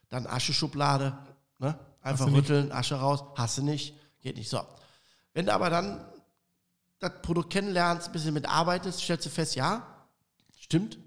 Dann 0.08 0.26
Ascheschublade, 0.26 1.16
ne? 1.60 1.78
Einfach 2.06 2.32
rütteln, 2.32 2.70
Asche 2.70 2.94
raus, 2.94 3.24
hast 3.34 3.58
du 3.58 3.62
nicht, 3.62 3.94
geht 4.22 4.36
nicht. 4.36 4.48
So. 4.48 4.60
Wenn 5.34 5.46
du 5.46 5.52
aber 5.52 5.70
dann 5.70 6.06
das 7.00 7.12
Produkt 7.20 7.50
kennenlernst, 7.52 8.06
ein 8.06 8.12
bisschen 8.12 8.32
mitarbeitest, 8.32 9.00
stellst 9.00 9.26
du 9.26 9.30
fest, 9.30 9.56
ja, 9.56 10.06
stimmt. 10.58 10.98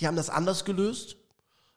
Die 0.00 0.06
haben 0.06 0.16
das 0.16 0.28
anders 0.28 0.64
gelöst. 0.64 1.16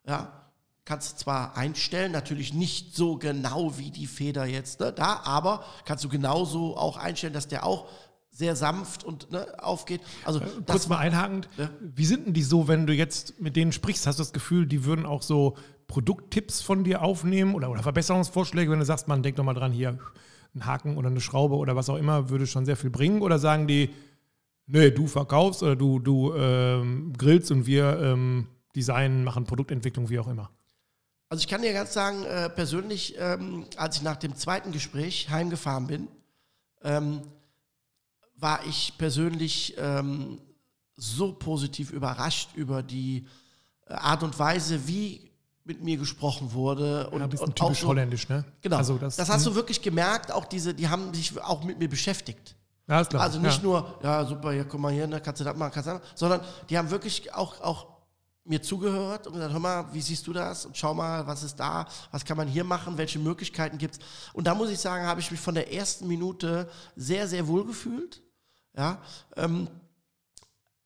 Ja, 0.08 0.50
kannst 0.86 1.14
du 1.14 1.18
zwar 1.18 1.56
einstellen, 1.56 2.12
natürlich 2.12 2.54
nicht 2.54 2.96
so 2.96 3.18
genau 3.18 3.78
wie 3.78 3.92
die 3.92 4.08
Feder 4.08 4.46
jetzt 4.46 4.80
ne, 4.80 4.92
da, 4.92 5.22
aber 5.24 5.64
kannst 5.86 6.04
du 6.04 6.10
genauso 6.10 6.76
auch 6.76 6.98
einstellen, 6.98 7.34
dass 7.34 7.48
der 7.48 7.64
auch 7.64 7.88
sehr 8.32 8.56
sanft 8.56 9.04
und 9.04 9.32
ne, 9.32 9.46
aufgeht. 9.64 10.02
Also 10.26 10.40
äh, 10.40 10.48
kurz 10.66 10.88
mal 10.88 10.98
einhakend, 10.98 11.48
ja. 11.58 11.70
wie 11.80 12.06
sind 12.06 12.26
denn 12.26 12.34
die 12.34 12.44
so, 12.44 12.68
wenn 12.68 12.88
du 12.88 12.94
jetzt 12.94 13.40
mit 13.40 13.56
denen 13.56 13.72
sprichst? 13.72 14.08
Hast 14.08 14.18
du 14.18 14.24
das 14.24 14.34
Gefühl, 14.34 14.66
die 14.66 14.84
würden 14.84 15.06
auch 15.06 15.22
so 15.22 15.58
Produkttipps 15.92 16.62
von 16.62 16.86
dir 16.86 17.02
aufnehmen 17.02 17.54
oder, 17.54 17.70
oder 17.70 17.84
Verbesserungsvorschläge, 17.84 18.72
wenn 18.72 18.80
du 18.80 18.86
sagst, 18.86 19.10
man 19.10 19.24
denkt 19.24 19.38
doch 19.38 19.44
mal 19.44 19.54
dran, 19.54 19.74
hier 19.74 20.00
ein 20.56 20.66
Haken 20.66 20.96
oder 20.96 21.10
eine 21.10 21.20
Schraube 21.20 21.56
oder 21.56 21.76
was 21.76 21.90
auch 21.90 21.98
immer, 21.98 22.30
würde 22.30 22.48
schon 22.48 22.66
sehr 22.66 22.78
viel 22.78 22.90
bringen? 22.90 23.22
Oder 23.22 23.40
sagen 23.40 23.68
die, 23.68 23.90
nee, 24.68 24.90
du 24.90 25.06
verkaufst 25.08 25.62
oder 25.64 25.76
du, 25.76 26.00
du 26.00 26.34
ähm, 26.34 27.12
grillst 27.18 27.52
und 27.52 27.66
wir 27.66 28.00
ähm, 28.00 28.48
designen, 28.74 29.26
machen 29.26 29.44
Produktentwicklung, 29.44 30.10
wie 30.10 30.20
auch 30.20 30.30
immer? 30.30 30.50
Also 31.28 31.42
ich 31.42 31.50
kann 31.50 31.62
dir 31.62 31.74
ganz 31.74 31.94
sagen, 31.94 32.24
äh, 32.24 32.50
persönlich, 32.50 33.16
ähm, 33.20 33.66
als 33.76 33.98
ich 33.98 34.02
nach 34.02 34.18
dem 34.18 34.36
zweiten 34.36 34.72
Gespräch 34.72 35.30
heimgefahren 35.30 35.88
bin, 35.88 36.08
ähm, 36.84 37.22
war 38.38 38.66
ich 38.66 38.94
persönlich 38.98 39.76
ähm, 39.78 40.40
so 40.96 41.34
positiv 41.34 41.92
überrascht 41.92 42.52
über 42.56 42.82
die 42.82 43.28
äh, 43.88 43.94
Art 43.94 44.24
und 44.24 44.40
Weise, 44.40 44.88
wie 44.88 45.31
mit 45.64 45.84
mir 45.84 45.98
gesprochen 45.98 46.54
wurde. 46.54 47.10
Und, 47.10 47.20
ja, 47.20 47.26
ein 47.26 47.30
bisschen 47.30 47.48
und 47.48 47.56
typisch 47.56 47.82
so, 47.82 47.88
holländisch, 47.88 48.28
ne? 48.30 48.44
Genau. 48.62 48.78
Also 48.78 48.98
das, 48.98 49.16
das 49.16 49.30
hast 49.30 49.46
du 49.46 49.56
wirklich 49.56 49.82
gemerkt, 49.82 50.32
auch 50.32 50.46
diese, 50.46 50.74
die 50.74 50.88
haben 50.88 51.14
sich 51.14 51.40
auch 51.42 51.64
mit 51.64 51.80
mir 51.80 51.90
beschäftigt. 51.90 52.56
Ja. 52.88 52.98
Also 52.98 53.40
nicht 53.40 53.58
ja. 53.58 53.64
nur, 53.64 54.00
ja, 54.04 54.26
super, 54.26 54.52
ja, 54.52 54.64
guck 54.64 54.80
mal 54.80 54.92
hier, 54.92 55.08
ne, 55.08 55.22
kannst 55.22 55.40
du 55.40 55.46
das 55.46 55.56
machen, 55.56 55.72
kannst 55.72 55.88
du 55.88 55.94
das 55.94 56.02
machen, 56.02 56.12
sondern 56.16 56.42
die 56.70 56.78
haben 56.78 56.90
wirklich 56.90 57.34
auch, 57.34 57.62
auch 57.62 57.88
mir 58.44 58.62
zugehört 58.62 59.28
und 59.28 59.34
gesagt, 59.34 59.54
hör 59.54 59.60
mal, 59.60 59.86
wie 59.94 60.02
siehst 60.02 60.26
du 60.28 60.34
das? 60.34 60.66
Und 60.66 60.76
schau 60.76 60.94
mal, 60.94 61.26
was 61.28 61.44
ist 61.44 61.56
da? 61.56 61.86
Was 62.12 62.26
kann 62.26 62.38
man 62.38 62.48
hier 62.48 62.64
machen? 62.64 62.98
Welche 62.98 63.20
Möglichkeiten 63.20 63.78
gibt 63.78 63.96
es? 63.96 64.00
Und 64.34 64.48
da 64.48 64.56
muss 64.56 64.70
ich 64.70 64.80
sagen, 64.80 65.06
habe 65.06 65.20
ich 65.20 65.30
mich 65.30 65.40
von 65.40 65.54
der 65.54 65.72
ersten 65.72 66.08
Minute 66.08 66.70
sehr, 66.96 67.28
sehr 67.28 67.48
wohl 67.48 67.66
gefühlt. 67.66 68.22
Ja, 68.76 69.00
ähm, 69.36 69.70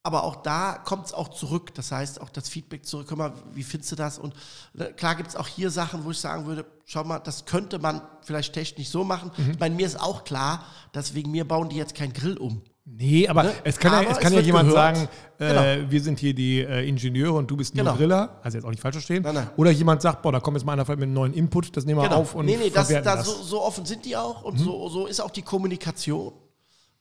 aber 0.05 0.23
auch 0.23 0.35
da 0.35 0.77
kommt 0.85 1.07
es 1.07 1.13
auch 1.13 1.29
zurück. 1.29 1.73
Das 1.73 1.91
heißt, 1.91 2.21
auch 2.21 2.29
das 2.29 2.47
Feedback 2.47 2.85
zurück. 2.85 3.09
Hör 3.09 3.17
mal, 3.17 3.33
wie 3.53 3.63
findest 3.63 3.91
du 3.91 3.95
das? 3.95 4.19
Und 4.19 4.35
ne, 4.73 4.93
klar 4.93 5.15
gibt 5.15 5.29
es 5.29 5.35
auch 5.35 5.47
hier 5.47 5.71
Sachen, 5.71 6.05
wo 6.05 6.11
ich 6.11 6.19
sagen 6.19 6.45
würde, 6.45 6.63
schau 6.85 7.03
mal, 7.03 7.17
das 7.17 7.45
könnte 7.45 7.79
man 7.79 8.01
vielleicht 8.21 8.53
technisch 8.53 8.89
so 8.89 9.03
machen. 9.03 9.31
Mhm. 9.35 9.57
Bei 9.57 9.69
mir 9.69 9.87
ist 9.87 9.99
auch 9.99 10.23
klar, 10.23 10.63
dass 10.91 11.15
wegen 11.15 11.31
mir 11.31 11.47
bauen 11.47 11.69
die 11.69 11.77
jetzt 11.77 11.95
keinen 11.95 12.13
Grill 12.13 12.37
um. 12.37 12.61
Nee, 12.87 13.27
aber 13.27 13.43
ne? 13.43 13.53
es 13.63 13.79
kann 13.79 13.93
aber 13.93 14.03
ja, 14.03 14.11
es 14.11 14.19
kann 14.19 14.31
es 14.31 14.37
ja 14.37 14.45
jemand 14.45 14.69
gehört. 14.69 14.95
sagen, 14.95 15.09
äh, 15.39 15.75
genau. 15.79 15.91
wir 15.91 16.01
sind 16.03 16.19
hier 16.19 16.35
die 16.35 16.59
äh, 16.59 16.87
Ingenieure 16.87 17.33
und 17.33 17.49
du 17.49 17.57
bist 17.57 17.73
nur 17.73 17.83
genau. 17.83 17.97
Griller. 17.97 18.39
Also 18.43 18.59
jetzt 18.59 18.65
auch 18.65 18.69
nicht 18.69 18.79
falsch 18.79 18.93
verstehen. 18.93 19.23
Nein, 19.23 19.33
nein. 19.33 19.49
Oder 19.57 19.71
jemand 19.71 20.03
sagt, 20.03 20.21
boah, 20.21 20.31
da 20.31 20.39
kommt 20.39 20.55
jetzt 20.55 20.65
mal 20.65 20.73
einer 20.73 20.83
mit 20.83 21.01
einem 21.01 21.13
neuen 21.13 21.33
Input, 21.33 21.75
das 21.75 21.85
nehmen 21.85 21.99
wir 21.99 22.03
genau. 22.03 22.21
auf 22.21 22.35
und 22.35 22.45
Nee, 22.45 22.57
nee, 22.57 22.69
das, 22.69 22.89
das, 22.89 23.03
das. 23.03 23.25
So, 23.25 23.41
so, 23.41 23.63
offen 23.63 23.85
sind 23.85 24.05
die 24.05 24.15
auch 24.15 24.43
und 24.43 24.59
mhm. 24.59 24.63
so, 24.63 24.89
so 24.89 25.07
ist 25.07 25.19
auch 25.19 25.31
die 25.31 25.41
Kommunikation. 25.41 26.33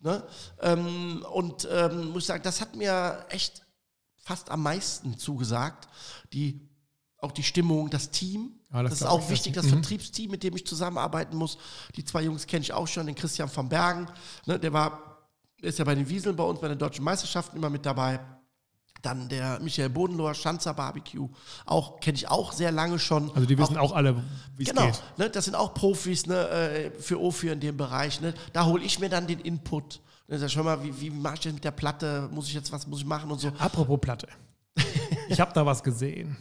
Ne? 0.04 0.22
Ähm, 0.60 1.24
und 1.32 1.66
ähm, 1.70 2.10
muss 2.10 2.24
ich 2.24 2.26
sagen, 2.26 2.42
das 2.42 2.60
hat 2.60 2.76
mir 2.76 3.24
echt 3.30 3.64
fast 4.18 4.50
am 4.50 4.62
meisten 4.62 5.16
zugesagt. 5.16 5.88
Die, 6.34 6.68
auch 7.18 7.32
die 7.32 7.42
Stimmung, 7.42 7.88
das 7.88 8.10
Team. 8.10 8.52
Ja, 8.70 8.82
das, 8.82 8.90
das 8.90 9.00
ist 9.00 9.06
auch 9.06 9.30
wichtig, 9.30 9.54
das 9.54 9.64
mhm. 9.64 9.70
Vertriebsteam, 9.70 10.30
mit 10.30 10.42
dem 10.42 10.54
ich 10.56 10.66
zusammenarbeiten 10.66 11.36
muss. 11.38 11.56
Die 11.96 12.04
zwei 12.04 12.22
Jungs 12.22 12.46
kenne 12.46 12.62
ich 12.62 12.74
auch 12.74 12.86
schon, 12.86 13.06
den 13.06 13.14
Christian 13.14 13.50
van 13.54 13.70
Bergen. 13.70 14.06
Ne, 14.44 14.60
der 14.60 14.74
war, 14.74 15.26
ist 15.62 15.78
ja 15.78 15.86
bei 15.86 15.94
den 15.94 16.06
Wieseln 16.06 16.36
bei 16.36 16.44
uns, 16.44 16.60
bei 16.60 16.68
den 16.68 16.78
deutschen 16.78 17.04
Meisterschaften 17.04 17.56
immer 17.56 17.70
mit 17.70 17.86
dabei. 17.86 18.20
Dann 19.04 19.28
der 19.28 19.60
Michael 19.60 19.90
Bodenloher, 19.90 20.34
Schanzer 20.34 20.74
Barbecue, 20.74 21.28
auch 21.66 22.00
kenne 22.00 22.16
ich 22.16 22.28
auch 22.28 22.52
sehr 22.52 22.72
lange 22.72 22.98
schon. 22.98 23.30
Also 23.34 23.46
die 23.46 23.58
wissen 23.58 23.76
auch, 23.76 23.90
auch 23.90 23.96
alle, 23.96 24.16
wie 24.56 24.62
es 24.62 24.70
genau, 24.70 24.86
geht. 24.86 25.02
Ne, 25.18 25.30
das 25.30 25.44
sind 25.44 25.54
auch 25.54 25.74
Profis 25.74 26.26
ne, 26.26 26.48
äh, 26.48 26.90
für 26.90 27.20
Ophir 27.20 27.52
in 27.52 27.60
dem 27.60 27.76
Bereich. 27.76 28.20
Ne. 28.20 28.34
Da 28.52 28.64
hole 28.64 28.82
ich 28.82 28.98
mir 28.98 29.08
dann 29.08 29.26
den 29.26 29.40
Input. 29.40 30.00
Ne, 30.28 30.38
sag, 30.38 30.50
schau 30.50 30.62
mal, 30.62 30.82
wie, 30.82 31.00
wie 31.00 31.10
mache 31.10 31.34
ich 31.34 31.40
das 31.40 31.52
mit 31.52 31.64
der 31.64 31.70
Platte? 31.70 32.28
Muss 32.32 32.48
ich 32.48 32.54
jetzt 32.54 32.72
was 32.72 32.86
muss 32.86 33.00
ich 33.00 33.06
machen 33.06 33.30
und 33.30 33.38
so. 33.38 33.52
Apropos 33.58 34.00
Platte. 34.00 34.28
Ich 35.28 35.40
habe 35.40 35.52
da 35.54 35.64
was 35.64 35.82
gesehen. 35.82 36.36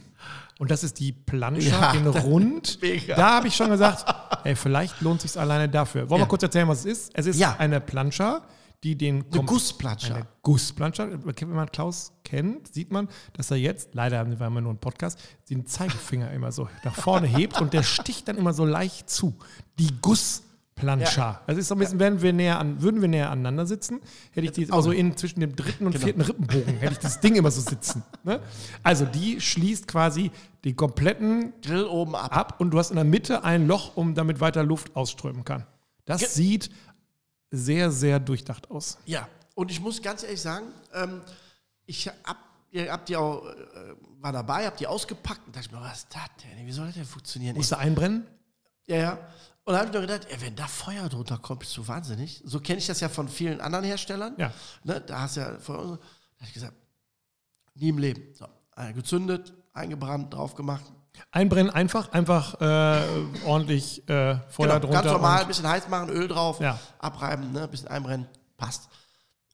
Und 0.58 0.70
das 0.70 0.84
ist 0.84 1.00
die 1.00 1.12
Plansche 1.12 1.70
ja, 1.70 1.92
in 1.92 2.06
Rund. 2.06 2.78
Mega. 2.80 3.16
Da 3.16 3.36
habe 3.36 3.48
ich 3.48 3.56
schon 3.56 3.70
gesagt, 3.70 4.04
ey, 4.44 4.54
vielleicht 4.54 5.00
lohnt 5.00 5.24
es 5.24 5.32
sich 5.32 5.40
alleine 5.40 5.68
dafür. 5.68 6.08
Wollen 6.08 6.20
wir 6.20 6.24
ja. 6.24 6.28
kurz 6.28 6.42
erzählen, 6.42 6.68
was 6.68 6.80
es 6.80 6.84
ist? 6.84 7.10
Es 7.14 7.26
ist 7.26 7.38
ja. 7.38 7.56
eine 7.58 7.80
Plansche, 7.80 8.40
die 8.84 8.96
den 8.96 9.24
eine 9.32 9.44
Gussplanscher. 9.44 10.14
Eine 10.14 10.26
Gussplanscher. 10.42 11.08
Wenn 11.24 11.48
man 11.48 11.72
Klaus 11.72 12.12
kennt, 12.22 12.72
sieht 12.72 12.92
man, 12.92 13.08
dass 13.32 13.50
er 13.50 13.56
jetzt, 13.56 13.94
leider 13.94 14.18
haben 14.18 14.38
wir 14.38 14.50
nur 14.60 14.70
einen 14.70 14.78
Podcast, 14.78 15.18
den 15.48 15.66
Zeigefinger 15.66 16.30
immer 16.32 16.52
so 16.52 16.68
nach 16.84 16.94
vorne 16.94 17.26
hebt 17.26 17.60
und 17.60 17.72
der 17.72 17.82
sticht 17.82 18.28
dann 18.28 18.36
immer 18.36 18.52
so 18.52 18.66
leicht 18.66 19.08
zu. 19.08 19.38
Die 19.78 19.88
Gussplanscher. 20.02 21.16
Ja. 21.16 21.40
Das 21.46 21.56
ist 21.56 21.68
so 21.68 21.74
ein 21.74 21.78
bisschen, 21.78 21.98
wenn 21.98 22.20
wir 22.20 22.34
näher 22.34 22.58
an, 22.58 22.82
würden 22.82 23.00
wir 23.00 23.08
näher 23.08 23.30
aneinander 23.30 23.66
sitzen, 23.66 24.00
hätte 24.32 24.46
ich 24.46 24.52
die 24.52 24.70
also 24.70 24.90
in 24.90 25.16
zwischen 25.16 25.40
dem 25.40 25.56
dritten 25.56 25.86
und 25.86 25.92
genau. 25.92 26.04
vierten 26.04 26.20
Rippenbogen, 26.20 26.76
hätte 26.76 26.92
ich 26.92 26.98
das 26.98 27.20
Ding 27.20 27.36
immer 27.36 27.50
so 27.50 27.62
sitzen. 27.62 28.02
Ne? 28.22 28.38
Also 28.82 29.06
die 29.06 29.40
schließt 29.40 29.88
quasi 29.88 30.30
den 30.66 30.76
kompletten 30.76 31.54
Grill 31.62 31.84
oben 31.84 32.14
ab. 32.14 32.36
ab 32.36 32.60
und 32.60 32.70
du 32.70 32.78
hast 32.78 32.90
in 32.90 32.96
der 32.96 33.04
Mitte 33.04 33.44
ein 33.44 33.66
Loch, 33.66 33.96
um 33.96 34.14
damit 34.14 34.40
weiter 34.40 34.62
Luft 34.62 34.94
ausströmen 34.94 35.42
kann. 35.42 35.64
Das 36.04 36.20
Ge 36.20 36.28
sieht 36.28 36.70
sehr, 37.56 37.90
sehr 37.90 38.20
durchdacht 38.20 38.70
aus. 38.70 38.98
Ja, 39.04 39.28
und 39.54 39.70
ich 39.70 39.80
muss 39.80 40.02
ganz 40.02 40.22
ehrlich 40.22 40.40
sagen, 40.40 40.66
ähm, 40.92 41.22
ich 41.86 42.08
hab, 42.08 42.36
ihr 42.70 42.90
habt 42.90 43.08
die 43.08 43.16
auch, 43.16 43.44
äh, 43.46 43.94
war 44.20 44.32
dabei, 44.32 44.66
habt 44.66 44.80
die 44.80 44.86
ausgepackt 44.86 45.46
und 45.46 45.56
dachte 45.56 45.74
mir, 45.74 45.80
was 45.80 45.98
ist 45.98 46.14
das 46.14 46.28
denn? 46.42 46.66
Wie 46.66 46.72
soll 46.72 46.86
das 46.86 46.94
denn 46.94 47.04
funktionieren? 47.04 47.56
Musst 47.56 47.72
du 47.72 47.78
einbrennen? 47.78 48.26
Ja, 48.86 48.96
ja. 48.96 49.18
Und 49.64 49.72
da 49.72 49.78
habe 49.78 49.88
ich 49.88 49.94
mir 49.94 50.00
gedacht, 50.02 50.26
ey, 50.30 50.40
wenn 50.42 50.56
da 50.56 50.66
Feuer 50.66 51.08
drunter 51.08 51.38
kommt, 51.38 51.60
bist 51.60 51.76
du 51.76 51.86
wahnsinnig. 51.88 52.42
So 52.44 52.60
kenne 52.60 52.78
ich 52.78 52.86
das 52.86 53.00
ja 53.00 53.08
von 53.08 53.28
vielen 53.28 53.60
anderen 53.60 53.84
Herstellern. 53.84 54.34
Ja. 54.36 54.52
Ne, 54.82 55.00
da 55.00 55.20
hast 55.20 55.36
du 55.36 55.40
ja 55.40 55.58
Feuer. 55.58 55.78
Da 55.78 55.86
habe 55.86 56.46
ich 56.46 56.52
gesagt, 56.52 56.74
nie 57.74 57.88
im 57.88 57.98
Leben. 57.98 58.34
So, 58.34 58.46
gezündet, 58.94 59.54
eingebrannt, 59.72 60.34
drauf 60.34 60.54
gemacht, 60.54 60.84
Einbrennen 61.30 61.70
einfach, 61.70 62.12
einfach 62.12 62.60
äh, 62.60 63.02
ordentlich 63.44 64.08
äh, 64.08 64.36
Feuer 64.48 64.66
genau, 64.66 64.78
drunter. 64.78 65.02
Ganz 65.02 65.12
normal, 65.12 65.40
ein 65.42 65.48
bisschen 65.48 65.68
heiß 65.68 65.88
machen, 65.88 66.08
Öl 66.10 66.28
drauf, 66.28 66.60
ja. 66.60 66.78
abreiben, 66.98 67.52
ne, 67.52 67.62
ein 67.64 67.70
bisschen 67.70 67.88
einbrennen, 67.88 68.26
passt. 68.56 68.88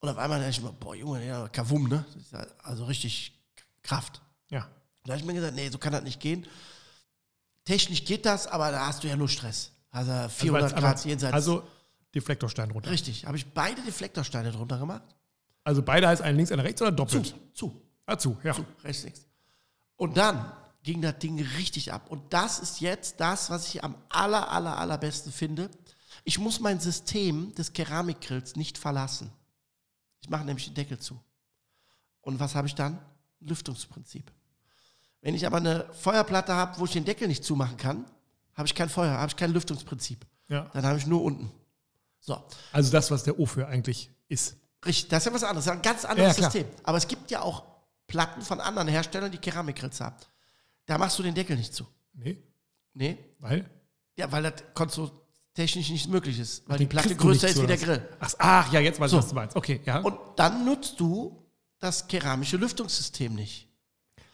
Und 0.00 0.08
auf 0.08 0.18
einmal 0.18 0.38
dachte 0.38 0.50
ich 0.50 0.62
mir, 0.62 0.72
boah, 0.72 0.94
Junge, 0.94 1.26
ja, 1.26 1.48
Kavum, 1.48 1.88
ne? 1.88 2.04
Also 2.62 2.84
richtig 2.84 3.38
Kraft. 3.82 4.22
Ja. 4.48 4.66
Da 5.04 5.12
habe 5.12 5.20
ich 5.20 5.26
mir 5.26 5.34
gesagt, 5.34 5.54
nee, 5.54 5.68
so 5.68 5.78
kann 5.78 5.92
das 5.92 6.02
nicht 6.02 6.20
gehen. 6.20 6.46
Technisch 7.64 8.04
geht 8.04 8.24
das, 8.24 8.46
aber 8.46 8.70
da 8.70 8.86
hast 8.86 9.04
du 9.04 9.08
ja 9.08 9.16
nur 9.16 9.28
Stress. 9.28 9.72
Also 9.90 10.12
400 10.28 10.72
also, 10.72 10.76
Grad 10.76 11.04
jenseits. 11.04 11.34
Also 11.34 11.62
Deflektorstein 12.14 12.70
runter. 12.70 12.90
Richtig. 12.90 13.26
Habe 13.26 13.36
ich 13.36 13.46
beide 13.52 13.82
Deflektorsteine 13.82 14.52
drunter 14.52 14.78
gemacht? 14.78 15.02
Also 15.64 15.82
beide 15.82 16.08
heißt 16.08 16.22
ein 16.22 16.36
links, 16.36 16.50
einer 16.50 16.64
rechts 16.64 16.80
oder 16.80 16.92
doppelt? 16.92 17.26
Zu. 17.26 17.34
Zu. 17.52 17.82
Ah, 18.06 18.16
zu, 18.16 18.36
ja. 18.42 18.54
Zu, 18.54 18.64
rechts, 18.82 19.04
links. 19.04 19.26
Und 19.96 20.16
dann 20.16 20.50
ging 20.82 21.02
das 21.02 21.18
Ding 21.18 21.40
richtig 21.56 21.92
ab. 21.92 22.08
Und 22.10 22.32
das 22.32 22.58
ist 22.58 22.80
jetzt 22.80 23.20
das, 23.20 23.50
was 23.50 23.68
ich 23.68 23.84
am 23.84 23.94
aller, 24.08 24.50
aller, 24.50 24.78
allerbesten 24.78 25.32
finde. 25.32 25.70
Ich 26.24 26.38
muss 26.38 26.60
mein 26.60 26.80
System 26.80 27.54
des 27.54 27.72
Keramikgrills 27.72 28.56
nicht 28.56 28.78
verlassen. 28.78 29.32
Ich 30.22 30.28
mache 30.28 30.44
nämlich 30.44 30.66
den 30.66 30.74
Deckel 30.74 30.98
zu. 30.98 31.18
Und 32.22 32.40
was 32.40 32.54
habe 32.54 32.66
ich 32.68 32.74
dann? 32.74 32.98
Lüftungsprinzip. 33.40 34.30
Wenn 35.22 35.34
ich 35.34 35.46
aber 35.46 35.58
eine 35.58 35.86
Feuerplatte 35.94 36.54
habe, 36.54 36.78
wo 36.78 36.84
ich 36.84 36.92
den 36.92 37.04
Deckel 37.04 37.28
nicht 37.28 37.44
zumachen 37.44 37.76
kann, 37.76 38.04
habe 38.54 38.66
ich 38.66 38.74
kein 38.74 38.88
Feuer, 38.88 39.12
habe 39.18 39.28
ich 39.30 39.36
kein 39.36 39.52
Lüftungsprinzip. 39.52 40.26
Ja. 40.48 40.70
Dann 40.72 40.84
habe 40.84 40.98
ich 40.98 41.06
nur 41.06 41.22
unten. 41.22 41.50
So, 42.20 42.42
Also 42.72 42.90
das, 42.92 43.10
was 43.10 43.22
der 43.24 43.38
Ofür 43.40 43.68
eigentlich 43.68 44.10
ist. 44.28 44.56
richtig, 44.84 45.08
das 45.08 45.22
ist 45.22 45.26
ja 45.26 45.34
was 45.34 45.42
anderes, 45.44 45.64
das 45.64 45.74
ist 45.74 45.78
ein 45.78 45.82
ganz 45.82 46.04
anderes 46.04 46.36
Ja. 46.36 46.44
System. 46.44 46.66
Aber 46.82 46.98
es 46.98 47.08
gibt 47.08 47.30
ja 47.30 47.40
auch 47.40 47.64
Platten 48.06 48.42
von 48.42 48.60
anderen 48.60 48.88
Herstellern, 48.88 49.30
die 49.32 49.38
Keramikgrills 49.38 50.00
haben. 50.00 50.16
Da 50.90 50.98
machst 50.98 51.16
du 51.20 51.22
den 51.22 51.34
Deckel 51.36 51.56
nicht 51.56 51.72
zu. 51.72 51.86
Nee, 52.14 52.36
Nee, 52.94 53.16
weil? 53.38 53.70
ja, 54.16 54.30
weil 54.32 54.42
das 54.42 54.54
konstruktionstechnisch 54.74 55.90
nicht 55.90 56.08
möglich 56.08 56.36
ist, 56.40 56.68
weil 56.68 56.78
die 56.78 56.84
Den 56.84 56.88
Platte 56.88 57.08
kriegst 57.10 57.20
du 57.20 57.26
größer 57.28 57.48
ist 57.48 57.62
wie 57.62 57.66
der 57.68 57.76
Grill. 57.76 58.08
Ach, 58.18 58.34
ach 58.38 58.72
ja, 58.72 58.80
jetzt 58.80 58.98
weiß 58.98 59.06
ich, 59.06 59.12
So. 59.12 59.18
was 59.18 59.28
du 59.28 59.34
meinst. 59.36 59.54
Okay, 59.56 59.80
ja. 59.84 60.00
Und 60.00 60.18
dann 60.34 60.64
nutzt 60.64 60.98
du 60.98 61.46
das 61.78 62.08
keramische 62.08 62.56
Lüftungssystem 62.56 63.32
nicht. 63.36 63.68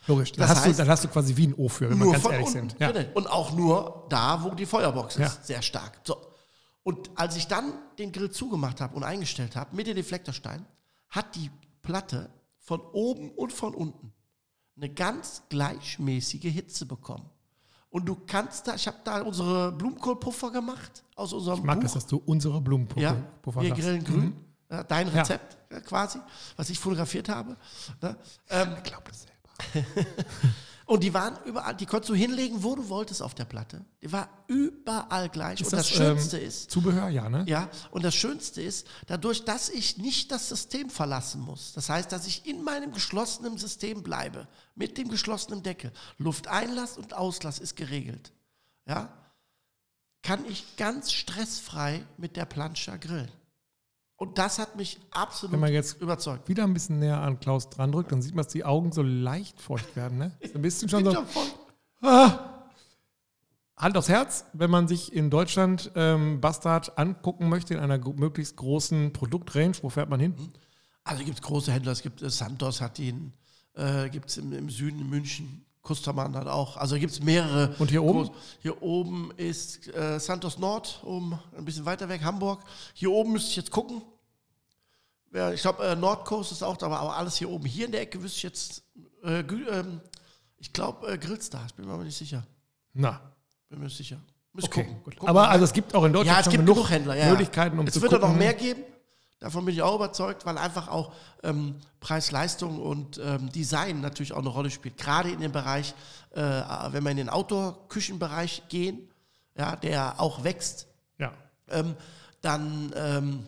Logisch. 0.07 0.33
Dann 0.33 0.49
das 0.49 0.57
hast, 0.57 0.65
du, 0.65 0.71
heißt- 0.71 0.77
dann 0.79 0.89
hast 0.89 1.05
du 1.05 1.09
quasi 1.09 1.37
wie 1.37 1.49
ein 1.49 1.55
Ofür, 1.57 1.91
wenn 1.91 1.99
wir 1.99 2.13
ganz 2.13 2.25
ehrlich 2.25 2.39
unten. 2.47 2.71
sind. 2.71 2.77
Ja. 2.81 2.91
Genau. 2.91 3.07
Und 3.13 3.27
auch 3.27 3.53
nur 3.53 4.07
da, 4.09 4.43
wo 4.43 4.55
die 4.55 4.65
Feuerbox 4.65 5.17
ist. 5.17 5.21
Ja. 5.21 5.29
Sehr 5.43 5.61
stark. 5.61 6.01
So. 6.05 6.17
Und 6.85 7.11
als 7.17 7.37
ich 7.37 7.49
dann 7.49 7.75
den 7.99 8.13
Grill 8.13 8.31
zugemacht 8.31 8.81
habe 8.81 8.97
und 8.97 9.03
eingestellt 9.05 9.57
habe, 9.57 9.77
mit 9.77 9.87
dem 9.89 9.97
Deflektorstein, 9.97 10.65
hat 11.11 11.35
die 11.35 11.51
Platte 11.83 12.31
von 12.61 12.81
oben 12.81 13.31
und 13.33 13.53
von 13.53 13.75
unten 13.75 14.15
eine 14.77 14.89
ganz 14.91 15.43
gleichmäßige 15.49 16.43
Hitze 16.53 16.87
bekommen. 16.87 17.29
Und 17.91 18.07
du 18.07 18.15
kannst 18.27 18.67
da, 18.69 18.75
ich 18.75 18.87
habe 18.87 18.99
da 19.05 19.23
unsere 19.23 19.73
Blumenkohlpuffer 19.73 20.51
gemacht 20.51 21.03
aus 21.15 21.33
unserem 21.33 21.61
Ich 21.61 21.65
mag 21.65 21.77
Buch. 21.77 21.83
das, 21.85 21.95
dass 21.95 22.07
du 22.07 22.19
unsere 22.27 22.61
Blumenpuffer 22.61 23.01
Ja, 23.01 23.15
Puffer 23.43 23.63
wir 23.63 23.71
grillen 23.71 24.05
grün. 24.05 24.25
Mhm. 24.25 24.37
Ja, 24.71 24.83
dein 24.83 25.09
Rezept 25.09 25.57
äh, 25.73 25.81
quasi, 25.81 26.19
was 26.57 26.69
ich 26.69 26.79
fotografiert 26.79 27.29
habe. 27.29 27.57
Ne? 28.03 28.17
Ähm, 28.51 28.75
Ich 28.79 28.83
glaube 28.83 29.05
das 29.09 29.23
selber. 29.23 29.87
und 30.87 31.03
die 31.03 31.13
waren 31.13 31.37
überall, 31.45 31.75
die 31.75 31.85
konntest 31.85 32.11
du 32.11 32.15
hinlegen, 32.15 32.63
wo 32.63 32.77
du 32.77 32.89
wolltest 32.89 33.21
auf 33.21 33.35
der 33.35 33.45
Platte. 33.45 33.85
Die 34.03 34.13
war 34.13 34.29
überall 34.47 35.29
gleich. 35.29 35.63
und 35.65 35.73
das, 35.73 35.89
Schönste 35.89 36.39
ähm, 36.39 36.47
ist, 36.47 36.71
Zubehör, 36.71 37.09
ja, 37.09 37.29
ne? 37.29 37.45
ja, 37.49 37.69
und 37.91 38.05
das 38.05 38.15
Schönste 38.15 38.63
ist, 38.63 38.87
dadurch, 39.09 39.45
dass 39.45 39.69
ich 39.69 39.99
nicht 39.99 40.31
das 40.31 40.49
System 40.49 40.89
verlassen 40.89 41.41
muss. 41.41 41.73
Das 41.73 41.89
heißt, 41.89 42.13
dass 42.13 42.29
ich 42.29 42.47
in 42.47 42.63
meinem 42.63 42.93
geschlossenen 42.93 43.59
System 43.59 44.05
bleibe, 44.05 44.47
mit 44.77 44.97
dem 44.97 45.09
geschlossenen 45.09 45.65
Deckel. 45.65 45.91
Lufteinlass 46.19 46.97
und 46.97 47.15
Auslass 47.15 47.59
ist 47.59 47.75
geregelt. 47.75 48.33
Ja, 48.87 49.13
kann 50.23 50.45
ich 50.45 50.77
ganz 50.77 51.11
stressfrei 51.11 52.07
mit 52.17 52.37
der 52.37 52.45
Plancha 52.45 52.97
grillen. 52.97 53.31
Und 54.17 54.39
das 54.39 54.59
hat 54.59 54.77
mich 54.77 54.99
absolut 55.11 55.53
Wenn 55.53 55.61
man 55.61 55.73
jetzt 55.73 56.01
überzeugt. 56.01 56.49
wieder 56.49 56.65
ein 56.65 56.73
bisschen 56.73 56.99
näher 56.99 57.21
an 57.21 57.39
Klaus 57.39 57.69
dran 57.69 57.93
drückt, 57.93 58.13
dann 58.13 58.23
sieht 58.23 58.35
man, 58.35 58.45
dass 58.45 58.53
die 58.53 58.65
Augen 58.65 58.91
so 58.93 59.03
leicht 59.03 59.61
feucht 59.61 59.95
werden, 59.95 60.17
ne? 60.17 60.33
Ist 60.41 60.57
ein 60.57 60.63
bisschen 60.63 60.89
schon 60.89 61.05
so. 61.05 61.13
schon 61.13 61.27
voll. 61.27 61.45
Hand 63.77 63.97
aufs 63.99 64.09
Herz, 64.09 64.47
wenn 64.55 64.71
man 64.71 64.89
sich 64.89 65.13
in 65.13 65.29
Deutschland 65.29 65.93
ähm, 65.97 66.41
Bastard 66.41 66.99
angucken 66.99 67.51
möchte, 67.51 67.75
in 67.75 67.81
einer 67.81 67.99
möglichst 67.99 68.57
großen 68.57 69.13
Produktrange, 69.13 69.75
wo 69.83 69.91
fährt 69.91 70.09
man 70.09 70.19
hin? 70.19 70.35
Also 71.05 71.23
gibt 71.23 71.39
es 71.39 71.43
große 71.43 71.71
Händler, 71.71 71.93
es 71.93 72.01
gibt 72.01 72.23
äh, 72.23 72.31
Santos 72.31 72.81
hat 72.81 72.99
ihn, 72.99 73.35
äh, 73.75 74.09
gibt 74.09 74.31
es 74.31 74.39
im, 74.39 74.53
im 74.55 74.71
Süden 74.71 75.01
in 75.01 75.11
München, 75.11 75.67
Kustermann 75.87 76.35
hat 76.37 76.49
auch, 76.49 76.77
also 76.77 76.97
gibt 76.99 77.13
es 77.13 77.23
mehrere. 77.23 77.73
Und 77.79 77.91
hier 77.91 78.03
oben? 78.03 78.25
Groß- 78.25 78.31
Hier 78.61 78.83
oben 78.83 79.31
ist 79.37 79.87
äh, 79.95 80.19
Santos 80.19 80.59
Nord, 80.59 81.01
um 81.05 81.39
ein 81.57 81.65
bisschen 81.65 81.85
weiter 81.87 82.09
weg, 82.09 82.23
Hamburg. 82.25 82.61
Hier 82.93 83.11
oben 83.13 83.33
müsste 83.33 83.51
ich 83.51 83.57
jetzt 83.57 83.71
gucken. 83.71 84.03
Ja, 85.33 85.53
ich 85.53 85.61
glaube, 85.61 85.87
äh, 85.87 85.95
Nordcoast 85.95 86.51
ist 86.51 86.63
auch 86.65 86.77
da, 86.77 86.87
aber 86.87 87.17
alles 87.17 87.37
hier 87.37 87.49
oben. 87.49 87.67
Hier 87.67 87.87
in 87.87 87.93
der 87.93 88.01
Ecke 88.01 88.21
wüsste 88.21 88.37
ich 88.39 88.43
jetzt, 88.43 88.83
äh, 89.23 89.41
ähm, 89.41 90.01
ich 90.59 90.73
glaube, 90.73 91.07
äh, 91.13 91.19
Grillstar, 91.19 91.63
ich 91.67 91.75
bin 91.75 91.87
mir 91.87 91.93
aber 91.93 92.03
nicht 92.05 92.17
sicher. 92.17 92.45
Na, 92.93 93.21
Bin 93.69 93.79
mir 93.79 93.85
nicht 93.85 93.97
sicher. 93.97 94.19
Ich 94.59 94.65
okay. 94.65 94.85
gucken. 94.85 95.03
Gucken 95.05 95.29
Aber 95.29 95.49
also 95.51 95.65
es 95.67 95.73
gibt 95.73 95.95
auch 95.95 96.05
in 96.05 96.13
Deutschland 96.13 96.37
Ja, 96.37 96.41
es 96.41 96.49
gibt 96.51 96.65
genug 96.65 96.77
genug 96.77 96.91
Händler, 96.91 97.15
ja. 97.17 97.29
Möglichkeiten, 97.31 97.79
um 97.79 97.87
es 97.87 97.95
zu 97.95 98.01
wird 98.03 98.11
gucken. 98.13 98.25
auch 98.25 98.31
noch 98.31 98.37
mehr 98.39 98.55
geben. 98.55 98.83
Davon 99.39 99.65
bin 99.67 99.75
ich 99.75 99.83
auch 99.83 99.95
überzeugt, 99.97 100.47
weil 100.47 100.57
einfach 100.57 100.89
auch 100.89 101.13
ähm, 101.43 101.77
Preis-Leistung 102.01 102.81
und 102.81 103.19
ähm, 103.23 103.53
Design 103.53 104.01
natürlich 104.01 104.33
auch 104.33 104.39
eine 104.39 104.49
Rolle 104.49 104.71
spielt. 104.71 104.97
Gerade 104.97 105.31
in 105.31 105.41
dem 105.41 105.53
Bereich, 105.53 105.95
äh, 106.31 106.41
wenn 106.41 107.05
wir 107.05 107.11
in 107.11 107.19
den 107.19 107.29
Outdoor-Küchenbereich 107.29 108.63
gehen, 108.71 109.11
ja, 109.57 109.77
der 109.77 110.21
auch 110.21 110.43
wächst, 110.43 110.87
Ja. 111.19 111.33
ähm, 111.69 111.95
dann 112.41 112.93
ähm, 112.97 113.47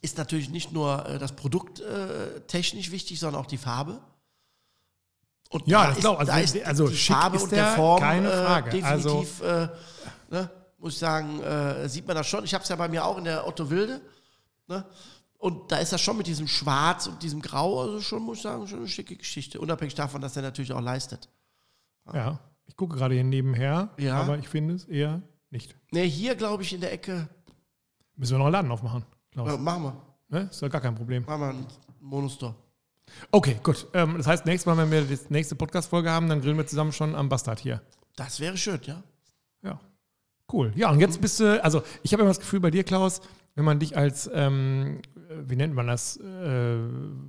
ist 0.00 0.16
natürlich 0.18 0.48
nicht 0.50 0.70
nur 0.72 1.04
äh, 1.06 1.18
das 1.18 1.32
Produkt 1.32 1.80
äh, 1.80 2.40
technisch 2.46 2.90
wichtig, 2.92 3.18
sondern 3.18 3.42
auch 3.42 3.46
die 3.46 3.58
Farbe. 3.58 4.00
Und 5.50 5.66
Ja, 5.66 5.82
da 5.82 5.86
das 5.88 5.96
ist, 5.98 6.00
glaub- 6.02 6.18
also 6.20 6.32
da 6.32 6.64
also 6.66 6.88
die 6.88 6.96
Farbe 6.96 7.38
und 7.40 7.50
der, 7.52 7.64
der 7.64 7.74
Form 7.74 8.00
keine 8.00 8.30
Frage. 8.30 8.78
Äh, 8.78 8.82
Also- 8.82 9.20
definitiv, 9.22 9.40
äh, 9.42 9.68
ne, 10.30 10.50
muss 10.78 10.92
ich 10.94 10.98
sagen, 10.98 11.40
äh, 11.42 11.88
sieht 11.88 12.06
man 12.06 12.16
das 12.16 12.26
schon. 12.28 12.44
Ich 12.44 12.54
habe 12.54 12.62
es 12.62 12.68
ja 12.68 12.76
bei 12.76 12.88
mir 12.88 13.04
auch 13.04 13.18
in 13.18 13.24
der 13.24 13.46
Otto 13.46 13.70
Wilde. 13.70 14.00
Ne? 14.66 14.84
Und 15.38 15.70
da 15.72 15.76
ist 15.76 15.92
das 15.92 16.00
schon 16.00 16.16
mit 16.16 16.26
diesem 16.26 16.48
Schwarz 16.48 17.06
und 17.06 17.22
diesem 17.22 17.42
Grau, 17.42 17.80
also 17.82 18.00
schon, 18.00 18.22
muss 18.22 18.38
ich 18.38 18.42
sagen, 18.44 18.66
schon 18.66 18.78
eine 18.78 18.88
schicke 18.88 19.14
Geschichte. 19.16 19.60
Unabhängig 19.60 19.94
davon, 19.94 20.20
dass 20.22 20.36
er 20.36 20.42
natürlich 20.42 20.72
auch 20.72 20.80
leistet. 20.80 21.28
Ja. 22.12 22.38
Ich 22.66 22.76
gucke 22.76 22.96
gerade 22.96 23.14
hier 23.14 23.24
nebenher, 23.24 23.90
Ja. 23.98 24.16
aber 24.20 24.38
ich 24.38 24.48
finde 24.48 24.74
es 24.74 24.84
eher 24.86 25.20
nicht. 25.50 25.76
Ne, 25.92 26.00
hier 26.02 26.34
glaube 26.34 26.62
ich 26.62 26.72
in 26.72 26.80
der 26.80 26.92
Ecke, 26.92 27.28
Müssen 28.16 28.34
wir 28.34 28.38
noch 28.38 28.46
einen 28.46 28.52
Laden 28.52 28.70
aufmachen, 28.70 29.04
Klaus. 29.32 29.52
äh, 29.52 29.58
machen 29.58 29.82
wir, 29.82 30.02
Ne? 30.28 30.48
Ist 30.50 30.62
ja 30.62 30.68
gar 30.68 30.80
kein 30.80 30.94
Problem. 30.94 31.24
machen 31.26 31.40
wir 31.42 31.48
einen 31.50 31.66
Monostore. 32.00 32.54
Okay, 33.30 33.60
gut. 33.62 33.86
Ähm, 33.92 34.16
das 34.16 34.26
heißt, 34.26 34.46
nächstes 34.46 34.66
Mal, 34.66 34.78
wenn 34.78 34.90
wir 34.90 35.02
die 35.02 35.18
nächste 35.28 35.54
Podcast-Folge 35.56 36.10
haben, 36.10 36.28
dann 36.28 36.40
grillen 36.40 36.56
wir 36.56 36.66
zusammen 36.66 36.92
schon 36.92 37.14
am 37.14 37.28
Bastard 37.28 37.60
hier. 37.60 37.82
Das 38.16 38.40
wäre 38.40 38.56
schön, 38.56 38.80
ja. 38.84 39.02
Ja. 39.62 39.78
Cool. 40.50 40.72
Ja, 40.74 40.90
und 40.90 41.00
jetzt 41.00 41.20
bist 41.20 41.38
du, 41.40 41.62
also 41.62 41.82
ich 42.02 42.12
habe 42.14 42.22
immer 42.22 42.30
das 42.30 42.40
Gefühl 42.40 42.60
bei 42.60 42.70
dir, 42.70 42.82
Klaus, 42.82 43.20
wenn 43.54 43.64
man 43.64 43.78
dich 43.78 43.96
als, 43.96 44.28
ähm, 44.34 44.98
äh, 45.16 45.34
wie 45.46 45.56
nennt 45.56 45.74
man 45.74 45.86
das, 45.86 46.16
äh, 46.16 46.76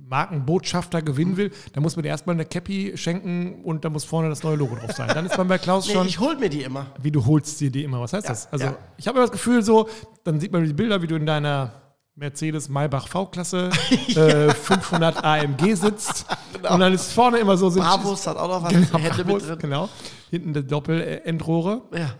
Markenbotschafter 0.08 1.02
gewinnen 1.02 1.36
will, 1.36 1.50
dann 1.72 1.82
muss 1.82 1.96
man 1.96 2.02
dir 2.02 2.08
erstmal 2.08 2.34
eine 2.36 2.44
Cappy 2.44 2.92
schenken 2.96 3.62
und 3.64 3.84
da 3.84 3.90
muss 3.90 4.04
vorne 4.04 4.28
das 4.28 4.42
neue 4.42 4.56
Logo 4.56 4.76
drauf 4.76 4.92
sein. 4.92 5.08
Dann 5.08 5.26
ist 5.26 5.36
man 5.38 5.48
bei 5.48 5.58
Klaus 5.58 5.86
Nee, 5.86 5.94
schon, 5.94 6.06
ich 6.06 6.18
hol 6.20 6.36
mir 6.36 6.48
die 6.48 6.62
immer. 6.62 6.86
wie 7.02 7.10
du 7.10 7.24
holst 7.26 7.60
dir 7.60 7.70
die 7.70 7.84
immer. 7.84 8.00
Was 8.00 8.12
heißt 8.12 8.24
Ja, 8.24 8.30
das? 8.32 8.52
Also 8.52 8.66
ja. 8.66 8.76
ich 8.96 9.06
habe 9.06 9.18
immer 9.18 9.26
das 9.26 9.32
Gefühl 9.32 9.62
so, 9.62 9.88
dann 10.24 10.40
sieht 10.40 10.52
man 10.52 10.64
die 10.64 10.72
Bilder, 10.72 11.00
wie 11.02 11.06
du 11.06 11.14
in 11.16 11.26
deiner 11.26 11.72
Mercedes 12.16 12.68
Maybach 12.70 13.08
V-Klasse 13.08 13.68
äh, 14.08 14.50
500 14.54 15.22
AMG 15.22 15.74
sitzt 15.74 16.24
und 16.70 16.80
dann 16.80 16.92
ist 16.94 17.12
vorne 17.12 17.38
immer 17.38 17.56
so 17.58 17.70
Bravos 17.70 18.26
hat 18.26 18.36
auch 18.38 18.48
noch 18.48 18.62
was, 18.62 18.70
Genau, 18.72 18.98
Hände 18.98 19.22
Bravos, 19.24 19.42
mit 19.42 19.50
drin. 19.50 19.58
genau. 19.60 19.88
Hinten 20.30 20.54
die 20.54 20.66
Doppelendrohre. 20.66 21.82
Ja. 21.94 22.14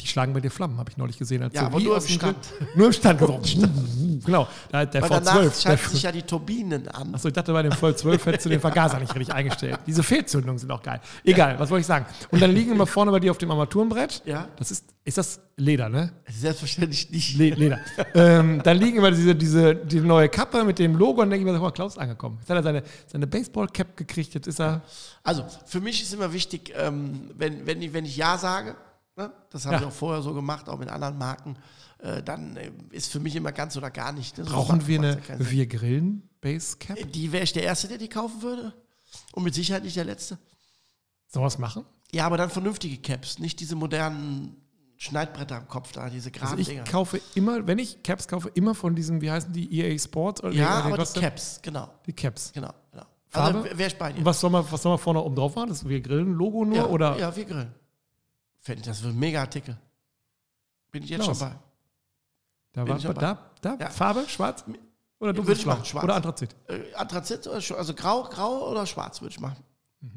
Die 0.00 0.06
schlagen 0.06 0.32
bei 0.32 0.40
dir 0.40 0.50
Flammen, 0.50 0.78
habe 0.78 0.90
ich 0.90 0.96
neulich 0.96 1.18
gesehen. 1.18 1.42
Als 1.42 1.54
Ja, 1.54 1.60
so 1.62 1.66
aber 1.66 1.80
nur 1.80 1.96
im 1.96 2.02
Stand. 2.02 2.36
Grill- 2.58 2.66
Nur 2.76 2.86
im 2.86 2.92
Stand. 2.92 3.20
genau. 4.24 4.48
Hat 4.72 4.94
der 4.94 5.02
Weil 5.02 5.08
danach 5.10 5.36
V12. 5.36 5.42
Der, 5.42 5.50
schalten 5.60 5.90
sich 5.90 6.02
ja 6.02 6.12
die 6.12 6.22
Turbinen 6.22 6.88
an. 6.88 7.14
achso, 7.14 7.28
ich 7.28 7.34
dachte, 7.34 7.52
bei 7.52 7.62
dem 7.62 7.72
V12 7.72 8.24
hättest 8.24 8.46
du 8.46 8.50
den 8.50 8.60
Vergaser 8.60 8.98
nicht 8.98 9.14
richtig 9.14 9.34
eingestellt. 9.34 9.78
Diese 9.86 10.02
Fehlzündungen 10.02 10.58
sind 10.58 10.70
auch 10.70 10.82
geil. 10.82 11.00
Egal, 11.24 11.58
was 11.58 11.70
wollte 11.70 11.80
ich 11.82 11.86
sagen? 11.86 12.06
Und 12.30 12.40
dann 12.42 12.52
liegen 12.52 12.72
immer 12.72 12.86
vorne 12.86 13.10
bei 13.10 13.20
dir 13.20 13.30
auf 13.30 13.38
dem 13.38 13.50
Armaturenbrett. 13.50 14.22
Ja. 14.24 14.48
Das 14.56 14.70
ist, 14.70 14.84
ist 15.04 15.18
das 15.18 15.40
Leder, 15.56 15.88
ne? 15.88 16.12
Selbstverständlich 16.30 17.10
nicht. 17.10 17.36
Le 17.36 17.50
Leder. 17.50 17.78
ähm, 18.14 18.60
dann 18.64 18.78
liegen 18.78 18.96
immer 18.98 19.10
diese, 19.10 19.34
diese 19.34 19.74
die 19.76 20.00
neue 20.00 20.28
Kappe 20.28 20.64
mit 20.64 20.78
dem 20.78 20.96
Logo 20.96 21.22
und 21.22 21.30
denke 21.30 21.46
ich 21.46 21.52
mir, 21.52 21.62
oh, 21.62 21.70
Klaus 21.70 21.92
ist 21.92 21.98
angekommen. 21.98 22.38
Jetzt 22.40 22.50
hat 22.50 22.56
er 22.56 22.62
seine, 22.62 22.82
seine 23.06 23.26
Baseball-Cap 23.26 23.96
gekriegt, 23.96 24.34
jetzt 24.34 24.46
ist 24.48 24.60
er. 24.60 24.82
Also 25.22 25.44
für 25.66 25.80
mich 25.80 26.02
ist 26.02 26.12
immer 26.14 26.32
wichtig, 26.32 26.72
ähm, 26.76 27.30
wenn, 27.36 27.66
wenn, 27.66 27.82
ich, 27.82 27.92
wenn 27.92 28.04
ich 28.04 28.16
Ja 28.16 28.38
sage, 28.38 28.74
ne, 29.16 29.32
das 29.50 29.64
habe 29.66 29.76
Ja. 29.76 29.80
ich 29.82 29.86
auch 29.88 29.92
vorher 29.92 30.22
so 30.22 30.32
gemacht, 30.34 30.68
auch 30.68 30.78
mit 30.78 30.88
anderen 30.88 31.18
Marken, 31.18 31.56
äh, 31.98 32.22
dann 32.22 32.56
äh, 32.56 32.70
ist 32.90 33.10
für 33.12 33.20
mich 33.20 33.36
immer 33.36 33.52
ganz 33.52 33.76
oder 33.76 33.90
gar 33.90 34.12
nicht. 34.12 34.38
Ne? 34.38 34.44
So 34.44 34.52
Brauchen 34.54 34.86
wir 34.86 34.98
eine 34.98 35.20
ja. 35.28 35.34
Wir 35.38 35.66
Grillen 35.66 36.28
Base-Cap? 36.40 36.98
Die 37.12 37.32
wäre 37.32 37.44
ich 37.44 37.52
der 37.52 37.62
Erste, 37.62 37.88
der 37.88 37.98
die 37.98 38.08
kaufen 38.08 38.42
würde. 38.42 38.74
Und 39.32 39.44
mit 39.44 39.54
Sicherheit 39.54 39.84
nicht 39.84 39.96
der 39.96 40.04
Letzte. 40.04 40.38
Sollen 41.28 41.42
wir 41.42 41.46
was 41.46 41.58
machen? 41.58 41.84
Ja, 42.12 42.26
aber 42.26 42.36
dann 42.36 42.50
vernünftige 42.50 42.98
Caps, 42.98 43.38
nicht 43.38 43.60
diese 43.60 43.74
modernen 43.76 44.56
Schneidbretter 44.98 45.56
am 45.56 45.68
Kopf 45.68 45.92
da, 45.92 46.08
diese 46.10 46.28
Also 46.30 46.40
geraden 46.40 46.58
ich 46.60 46.68
Dinger. 46.68 46.84
kaufe 46.84 47.20
immer, 47.34 47.66
wenn 47.66 47.78
ich 47.78 48.02
Caps 48.02 48.28
kaufe, 48.28 48.50
immer 48.54 48.74
von 48.74 48.94
diesen, 48.94 49.20
wie 49.20 49.30
heißen 49.30 49.52
die, 49.52 49.80
EA 49.80 49.98
Sports? 49.98 50.42
Oder 50.42 50.52
Ja, 50.52 50.86
nee, 50.86 50.92
aber 50.92 51.04
die? 51.04 51.20
Caps, 51.20 51.58
genau. 51.62 51.88
Die 52.06 52.12
Caps. 52.12 52.52
Genau, 52.52 52.70
genau. 52.90 53.04
Farbe? 53.28 53.58
Also 53.62 53.78
wäre 53.78 53.88
ich 53.88 53.96
bei 53.98 54.12
dir. 54.12 54.18
Und 54.18 54.24
was 54.26 54.40
soll 54.40 54.50
man, 54.50 54.64
was 54.70 54.82
soll 54.82 54.92
man 54.92 54.98
vorne 54.98 55.20
oben 55.22 55.34
drauf 55.34 55.54
machen? 55.56 55.70
Das 55.70 55.86
Wir 55.88 56.00
Grillen 56.00 56.34
Logo 56.34 56.64
nur? 56.64 56.76
ja, 56.76 56.86
oder? 56.86 57.18
ja, 57.18 57.34
wir 57.34 57.44
grillen. 57.44 57.74
Fände 58.62 58.80
ich, 58.80 58.86
das 58.86 59.02
wird 59.02 59.12
ein 59.14 59.18
mega 59.18 59.40
Artikel. 59.40 59.76
Bin 60.90 61.02
ich 61.02 61.10
jetzt 61.10 61.24
Klaus. 61.24 61.38
schon 61.38 61.48
bei. 61.50 61.54
Da, 62.72 62.84
Bin 62.84 62.90
war, 62.92 62.96
ich 62.98 63.02
dabei. 63.04 63.20
da, 63.20 63.50
da 63.60 63.76
Ja. 63.84 63.90
Farbe, 63.90 64.24
schwarz? 64.28 64.64
Oder 64.66 64.76
Würde 65.18 65.36
dunkles 65.36 65.58
ich 65.58 65.64
Blau? 65.64 65.74
machen, 65.74 65.84
schwarz. 65.84 66.04
Oder 66.04 66.14
Anthrazit? 66.16 66.56
Äh, 66.68 66.94
Anthrazit, 66.94 67.46
oder 67.46 67.56
also 67.78 67.94
grau, 67.94 68.22
grau 68.24 68.70
oder 68.70 68.86
schwarz 68.86 69.20
würde 69.20 69.32
ich 69.34 69.40
machen. 69.40 69.62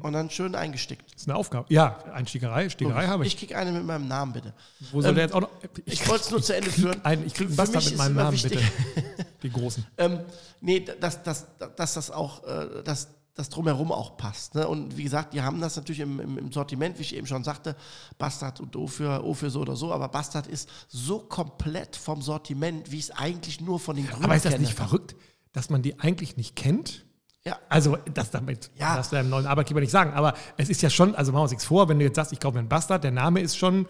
und 0.00 0.12
dann 0.14 0.30
schön 0.30 0.54
eingesteckt. 0.54 1.12
Das 1.12 1.22
ist 1.22 1.28
eine 1.28 1.36
Aufgabe. 1.36 1.66
Ja, 1.72 1.98
Einstiegerei, 2.12 2.68
Stiegerei 2.70 3.06
habe 3.06 3.24
ich. 3.26 3.34
Ich 3.34 3.38
kriege 3.40 3.56
eine 3.56 3.70
mit 3.72 3.84
meinem 3.84 4.08
Namen, 4.08 4.32
bitte. 4.32 4.52
Wo 4.92 5.00
soll 5.00 5.14
der 5.14 5.24
jetzt 5.24 5.34
auch 5.34 5.42
noch. 5.42 5.50
Ich 5.84 6.08
wollte 6.08 6.24
es 6.24 6.30
nur 6.30 6.42
zu 6.42 6.56
Ende 6.56 6.70
führen. 6.70 7.04
Ein, 7.04 7.24
ich 7.26 7.34
kriege 7.34 7.48
einen 7.48 7.56
Bastard 7.56 7.84
mit 7.84 7.96
meinem 7.96 8.16
Namen, 8.16 8.32
wichtig- 8.32 8.60
bitte. 8.94 9.26
Die 9.42 9.50
großen. 9.50 9.86
Ähm, 9.98 10.20
nee, 10.60 10.80
dass, 10.80 11.22
dass, 11.22 11.46
dass 11.76 11.94
das 11.94 12.10
auch, 12.10 12.42
äh, 12.44 12.82
dass 12.82 13.08
das 13.36 13.50
drumherum 13.50 13.92
auch 13.92 14.16
passt. 14.16 14.54
Ne? 14.54 14.66
Und 14.66 14.96
wie 14.96 15.04
gesagt, 15.04 15.34
die 15.34 15.42
haben 15.42 15.60
das 15.60 15.76
natürlich 15.76 16.00
im, 16.00 16.18
im, 16.18 16.38
im 16.38 16.52
Sortiment, 16.52 16.98
wie 16.98 17.02
ich 17.02 17.14
eben 17.14 17.26
schon 17.26 17.44
sagte, 17.44 17.76
Bastard 18.18 18.60
und 18.60 18.74
O 18.76 18.86
für, 18.88 19.24
O 19.24 19.34
für 19.34 19.50
so 19.50 19.60
oder 19.60 19.76
so, 19.76 19.92
aber 19.92 20.08
Bastard 20.08 20.46
ist 20.46 20.68
so 20.88 21.18
komplett 21.20 21.94
vom 21.96 22.22
Sortiment, 22.22 22.90
wie 22.90 22.96
ich 22.96 23.04
es 23.04 23.10
eigentlich 23.12 23.60
nur 23.60 23.78
von 23.78 23.94
den 23.94 24.06
Grünen 24.06 24.24
Aber 24.24 24.34
ist 24.34 24.46
das 24.46 24.58
nicht 24.58 24.74
verrückt, 24.74 25.14
dass 25.52 25.70
man 25.70 25.82
die 25.82 26.00
eigentlich 26.00 26.36
nicht 26.36 26.56
kennt? 26.56 27.04
Ja, 27.44 27.58
Also, 27.68 27.96
das 28.12 28.30
damit 28.32 28.72
Ja. 28.76 28.96
darfst 28.96 29.12
du 29.12 29.16
deinem 29.16 29.30
neuen 29.30 29.46
Arbeitgeber 29.46 29.80
nicht 29.80 29.92
sagen. 29.92 30.12
Aber 30.14 30.34
es 30.56 30.68
ist 30.68 30.82
ja 30.82 30.90
schon, 30.90 31.14
also 31.14 31.30
machen 31.30 31.40
wir 31.40 31.42
uns 31.44 31.52
nichts 31.52 31.64
vor, 31.66 31.88
wenn 31.88 31.98
du 31.98 32.04
jetzt 32.04 32.16
sagst, 32.16 32.32
ich 32.32 32.40
kaufe 32.40 32.54
mir 32.54 32.60
einen 32.60 32.68
Bastard, 32.68 33.04
der 33.04 33.12
Name 33.12 33.40
ist 33.40 33.56
schon 33.56 33.86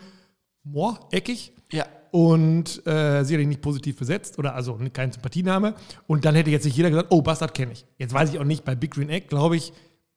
moor, 0.65 1.01
eckig 1.13 1.53
ja. 1.73 1.87
Und 2.11 2.87
äh, 2.87 3.23
sicherlich 3.25 3.49
nicht 3.49 3.63
positiv 3.63 3.99
besetzt 3.99 4.39
oder 4.39 4.55
also 4.55 4.79
kein 4.93 5.13
Sympathiename. 5.13 5.75
Und 6.07 6.25
dann 6.25 6.35
hätte 6.35 6.51
jetzt 6.51 6.65
nicht 6.65 6.77
jeder 6.77 6.91
gesagt, 6.91 7.09
oh, 7.11 7.23
Bastard 7.23 7.55
kenne 7.55 7.73
ich. 7.73 7.87
Jetzt 7.99 8.15
weiß 8.15 8.33
ich 8.33 8.39
auch 8.39 8.45
nicht, 8.45 8.65
bei 8.65 8.75
Big 8.75 8.93
Green 8.93 9.09
Egg, 9.09 9.27
glaube 9.29 9.57
ich, 9.57 9.73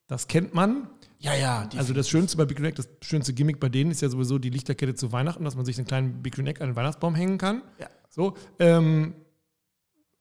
das 0.08 0.28
kennt 0.28 0.54
man. 0.54 0.90
Ja, 1.20 1.36
ja. 1.36 1.66
Die 1.68 1.78
Also 1.78 1.94
das 1.94 2.10
Schönste 2.10 2.38
bei 2.38 2.46
Big 2.46 2.58
Green 2.58 2.68
Egg, 2.68 2.78
das 2.78 2.90
schönste 3.02 3.34
Gimmick 3.34 3.60
bei 3.60 3.70
denen 3.70 3.92
ist 3.92 4.02
ja 4.02 4.10
sowieso 4.10 4.40
die 4.40 4.50
Lichterkette 4.50 4.96
zu 4.96 5.12
Weihnachten, 5.12 5.44
dass 5.44 5.56
man 5.56 5.66
sich 5.66 5.78
einen 5.78 5.88
kleinen 5.88 6.22
Big 6.22 6.36
Green 6.36 6.48
Egg 6.48 6.62
an 6.62 6.70
den 6.70 6.76
Weihnachtsbaum 6.76 7.16
hängen 7.16 7.38
kann. 7.38 7.62
Ja. 7.80 7.88
So. 8.10 8.36
Ähm, 8.58 9.14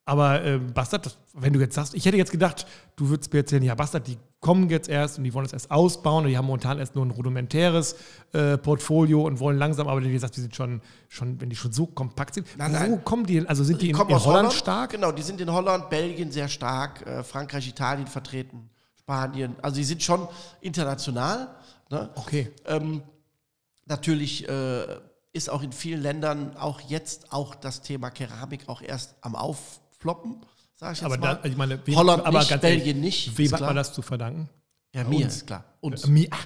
aber 0.09 0.43
ähm, 0.43 0.73
Bastard, 0.73 1.05
das, 1.05 1.17
wenn 1.33 1.53
du 1.53 1.59
jetzt 1.59 1.75
sagst, 1.75 1.93
ich 1.93 2.03
hätte 2.03 2.17
jetzt 2.17 2.31
gedacht, 2.31 2.65
du 2.95 3.09
würdest 3.09 3.31
mir 3.31 3.41
erzählen, 3.41 3.61
ja, 3.61 3.75
Bastard, 3.75 4.07
die 4.07 4.17
kommen 4.39 4.67
jetzt 4.69 4.89
erst 4.89 5.19
und 5.19 5.23
die 5.23 5.33
wollen 5.35 5.45
es 5.45 5.53
erst 5.53 5.69
ausbauen 5.69 6.23
und 6.23 6.31
die 6.31 6.37
haben 6.37 6.47
momentan 6.47 6.79
erst 6.79 6.95
nur 6.95 7.05
ein 7.05 7.11
rudimentäres 7.11 7.95
äh, 8.33 8.57
Portfolio 8.57 9.21
und 9.21 9.39
wollen 9.39 9.59
langsam, 9.59 9.87
aber 9.87 10.01
wenn 10.01 10.11
du 10.11 10.19
sagst, 10.19 10.35
die 10.37 10.41
sind 10.41 10.55
schon, 10.55 10.81
schon, 11.09 11.39
wenn 11.39 11.51
die 11.51 11.55
schon 11.55 11.71
so 11.73 11.85
kompakt 11.85 12.33
sind, 12.33 12.47
Nein, 12.57 12.71
wo 12.73 12.77
nein. 12.77 13.03
kommen 13.03 13.27
die 13.27 13.35
denn? 13.35 13.45
Also 13.47 13.63
sind 13.63 13.83
die, 13.83 13.91
in, 13.91 13.95
kommen 13.95 14.09
in 14.09 14.15
aus 14.15 14.25
Holland, 14.25 14.51
stark? 14.51 14.89
Genau, 14.89 15.11
die 15.11 15.21
sind 15.21 15.39
in 15.41 15.51
Holland, 15.53 15.91
Belgien 15.91 16.31
sehr 16.31 16.47
stark, 16.47 17.05
äh, 17.05 17.23
Frankreich, 17.23 17.67
Italien 17.67 18.07
vertreten, 18.07 18.67
Spanien. 18.95 19.57
Also 19.61 19.77
die 19.77 19.83
sind 19.83 20.01
schon 20.01 20.27
international. 20.61 21.49
Ne? 21.91 22.09
Okay. 22.15 22.51
Ähm, 22.65 23.03
natürlich 23.85 24.49
äh, 24.49 24.85
ist 25.33 25.51
auch 25.51 25.61
in 25.61 25.71
vielen 25.71 26.01
Ländern 26.01 26.57
auch 26.57 26.81
jetzt 26.81 27.31
auch 27.31 27.53
das 27.53 27.83
Thema 27.83 28.09
Keramik 28.09 28.67
auch 28.69 28.81
erst 28.81 29.13
am 29.21 29.35
Aufploppen, 30.03 30.37
sage 30.75 30.93
ich 30.93 30.99
jetzt 31.01 31.05
Aber 31.05 31.17
mal. 31.17 31.39
da, 31.43 31.47
ich 31.49 31.57
meine, 31.57 31.85
wem- 31.85 31.95
Holland 31.95 32.25
aber 32.25 32.39
nicht, 32.39 32.49
ganz 32.49 32.61
Belgien 32.61 32.97
ehrlich, 32.97 33.27
nicht, 33.27 33.37
Wem 33.37 33.45
ist 33.45 33.53
hat 33.53 33.61
man 33.61 33.75
das 33.75 33.91
zu 33.93 34.01
verdanken? 34.01 34.49
ja, 34.95 35.03
mir 35.03 35.25
uns. 35.25 35.35
ist 35.35 35.47
klar. 35.47 35.63
Uns. 35.81 36.07
Mir, 36.07 36.27
ach, 36.31 36.45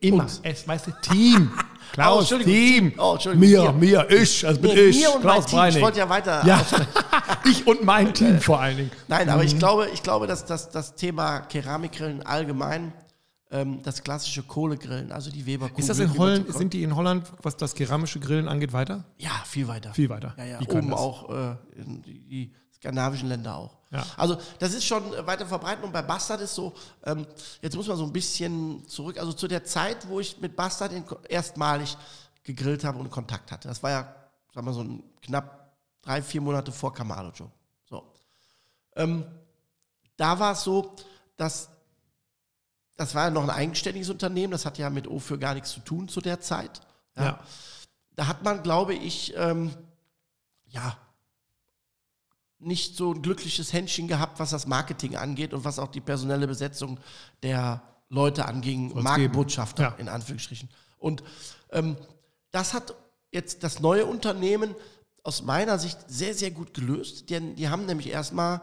immer. 0.00 0.22
Uns. 0.24 0.40
Es, 0.42 0.66
weißt 0.66 0.86
du, 0.86 0.90
Team. 1.02 1.50
Oh, 1.54 1.60
Klaus, 1.92 2.20
Entschuldigung. 2.32 2.54
Team. 2.54 2.92
Oh, 2.98 3.12
Entschuldigung. 3.12 3.78
Mir, 3.78 4.04
Mir. 4.06 4.10
ich, 4.10 4.46
also 4.46 4.60
bin 4.60 4.72
Nee, 4.74 4.80
ich. 4.80 4.96
mir 5.00 5.14
und 5.14 5.20
Klaus 5.20 5.52
mein 5.52 5.70
Team. 5.70 5.78
Ich 5.78 5.84
wollte 5.84 5.98
ja 5.98 6.08
weiter 6.08 6.46
Ja, 6.46 6.64
ich 7.44 7.66
und 7.66 7.84
mein 7.84 8.12
Team 8.14 8.40
vor 8.40 8.58
allen 8.60 8.76
Dingen. 8.78 8.90
Nein, 9.08 9.28
aber 9.28 9.42
Mhm. 9.42 9.48
ich 9.48 9.58
glaube, 9.58 9.88
ich 9.92 10.02
glaube, 10.02 10.26
dass 10.26 10.46
das, 10.46 10.70
das 10.70 10.94
Thema 10.96 11.40
Keramikgrillen 11.40 12.22
allgemein, 12.24 12.92
ähm, 13.50 13.80
das 13.84 14.02
klassische 14.02 14.42
Kohlegrillen, 14.42 15.12
also 15.12 15.30
die 15.30 15.44
Weber 15.46 15.70
Ist 15.76 15.88
das 15.90 15.98
in 16.00 16.16
Holland, 16.18 16.52
sind 16.54 16.72
die 16.72 16.82
in 16.82 16.96
Holland, 16.96 17.30
was 17.42 17.56
das 17.56 17.74
keramische 17.74 18.18
Grillen 18.18 18.48
angeht, 18.48 18.72
weiter? 18.72 19.04
Ja, 19.18 19.30
viel 19.44 19.68
weiter. 19.68 19.92
Viel 19.94 20.08
weiter. 20.08 20.34
Ja, 20.38 20.44
ja, 20.44 20.60
oben 20.60 20.90
das. 20.90 20.98
auch, 20.98 21.30
äh, 21.30 21.56
die, 21.76 22.18
die 22.26 22.54
skandinavischen 22.84 23.28
Länder 23.28 23.56
auch. 23.56 23.70
Ja. 23.90 24.04
Also 24.16 24.36
das 24.58 24.74
ist 24.74 24.84
schon 24.84 25.14
äh, 25.14 25.26
weiter 25.26 25.46
verbreitet 25.46 25.84
und 25.84 25.92
bei 25.92 26.02
Bastard 26.02 26.42
ist 26.42 26.54
so, 26.54 26.74
ähm, 27.04 27.26
jetzt 27.62 27.76
muss 27.76 27.88
man 27.88 27.96
so 27.96 28.04
ein 28.04 28.12
bisschen 28.12 28.86
zurück, 28.86 29.18
also 29.18 29.32
zu 29.32 29.48
der 29.48 29.64
Zeit, 29.64 30.06
wo 30.08 30.20
ich 30.20 30.38
mit 30.40 30.54
Bastard 30.54 30.92
erstmalig 31.28 31.96
gegrillt 32.42 32.84
habe 32.84 32.98
und 32.98 33.10
Kontakt 33.10 33.50
hatte. 33.50 33.68
Das 33.68 33.82
war 33.82 33.90
ja, 33.90 34.14
sagen 34.54 34.66
wir 34.66 34.74
so 34.74 34.82
ein 34.82 35.02
knapp 35.22 35.72
drei, 36.02 36.20
vier 36.20 36.42
Monate 36.42 36.72
vor 36.72 36.92
Kamado 36.92 37.30
Joe. 37.30 37.50
So. 37.88 38.04
Ähm, 38.96 39.24
da 40.16 40.38
war 40.38 40.52
es 40.52 40.62
so, 40.62 40.94
dass 41.36 41.70
das 42.96 43.14
war 43.14 43.24
ja 43.24 43.30
noch 43.30 43.42
ein 43.42 43.50
eigenständiges 43.50 44.10
Unternehmen, 44.10 44.52
das 44.52 44.66
hat 44.66 44.78
ja 44.78 44.90
mit 44.90 45.08
O 45.08 45.18
für 45.18 45.38
gar 45.38 45.54
nichts 45.54 45.72
zu 45.72 45.80
tun 45.80 46.06
zu 46.08 46.20
der 46.20 46.40
Zeit. 46.40 46.80
Ja. 47.16 47.40
Da 48.14 48.26
hat 48.28 48.44
man, 48.44 48.62
glaube 48.62 48.94
ich, 48.94 49.34
ähm, 49.36 49.74
ja, 50.66 50.96
nicht 52.66 52.96
so 52.96 53.12
ein 53.12 53.22
glückliches 53.22 53.72
Händchen 53.72 54.08
gehabt, 54.08 54.40
was 54.40 54.50
das 54.50 54.66
Marketing 54.66 55.16
angeht 55.16 55.54
und 55.54 55.64
was 55.64 55.78
auch 55.78 55.88
die 55.88 56.00
personelle 56.00 56.46
Besetzung 56.46 56.98
der 57.42 57.82
Leute 58.08 58.46
anging, 58.46 58.90
Soll's 58.90 59.04
Markenbotschafter. 59.04 59.82
Ja. 59.82 59.94
in 59.98 60.08
Anführungsstrichen. 60.08 60.68
Und 60.98 61.22
ähm, 61.70 61.96
das 62.50 62.74
hat 62.74 62.94
jetzt 63.32 63.64
das 63.64 63.80
neue 63.80 64.06
Unternehmen 64.06 64.74
aus 65.22 65.42
meiner 65.42 65.78
Sicht 65.78 65.98
sehr, 66.06 66.34
sehr 66.34 66.50
gut 66.50 66.74
gelöst, 66.74 67.30
denn 67.30 67.56
die 67.56 67.68
haben 67.68 67.86
nämlich 67.86 68.08
erstmal 68.08 68.60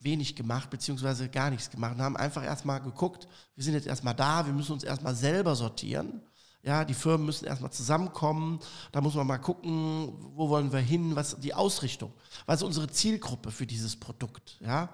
wenig 0.00 0.34
gemacht, 0.36 0.68
beziehungsweise 0.70 1.28
gar 1.28 1.50
nichts 1.50 1.70
gemacht 1.70 1.94
und 1.94 2.02
haben 2.02 2.16
einfach 2.16 2.44
erstmal 2.44 2.80
geguckt, 2.80 3.28
wir 3.54 3.64
sind 3.64 3.74
jetzt 3.74 3.86
erstmal 3.86 4.14
da, 4.14 4.44
wir 4.44 4.52
müssen 4.52 4.72
uns 4.72 4.84
erstmal 4.84 5.14
selber 5.14 5.54
sortieren. 5.54 6.20
Ja, 6.64 6.84
die 6.84 6.94
Firmen 6.94 7.26
müssen 7.26 7.44
erstmal 7.44 7.72
zusammenkommen, 7.72 8.60
da 8.92 9.00
muss 9.00 9.16
man 9.16 9.26
mal 9.26 9.38
gucken, 9.38 10.12
wo 10.36 10.48
wollen 10.48 10.72
wir 10.72 10.78
hin, 10.78 11.16
was 11.16 11.36
die 11.40 11.54
Ausrichtung, 11.54 12.12
was 12.46 12.60
ist 12.60 12.62
unsere 12.62 12.88
Zielgruppe 12.88 13.50
für 13.50 13.66
dieses 13.66 13.98
Produkt, 13.98 14.58
ja? 14.60 14.90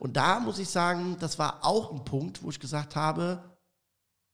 Und 0.00 0.16
da 0.16 0.40
muss 0.40 0.58
ich 0.58 0.68
sagen, 0.68 1.16
das 1.20 1.38
war 1.38 1.64
auch 1.64 1.92
ein 1.92 2.04
Punkt, 2.04 2.42
wo 2.42 2.50
ich 2.50 2.58
gesagt 2.58 2.96
habe, 2.96 3.40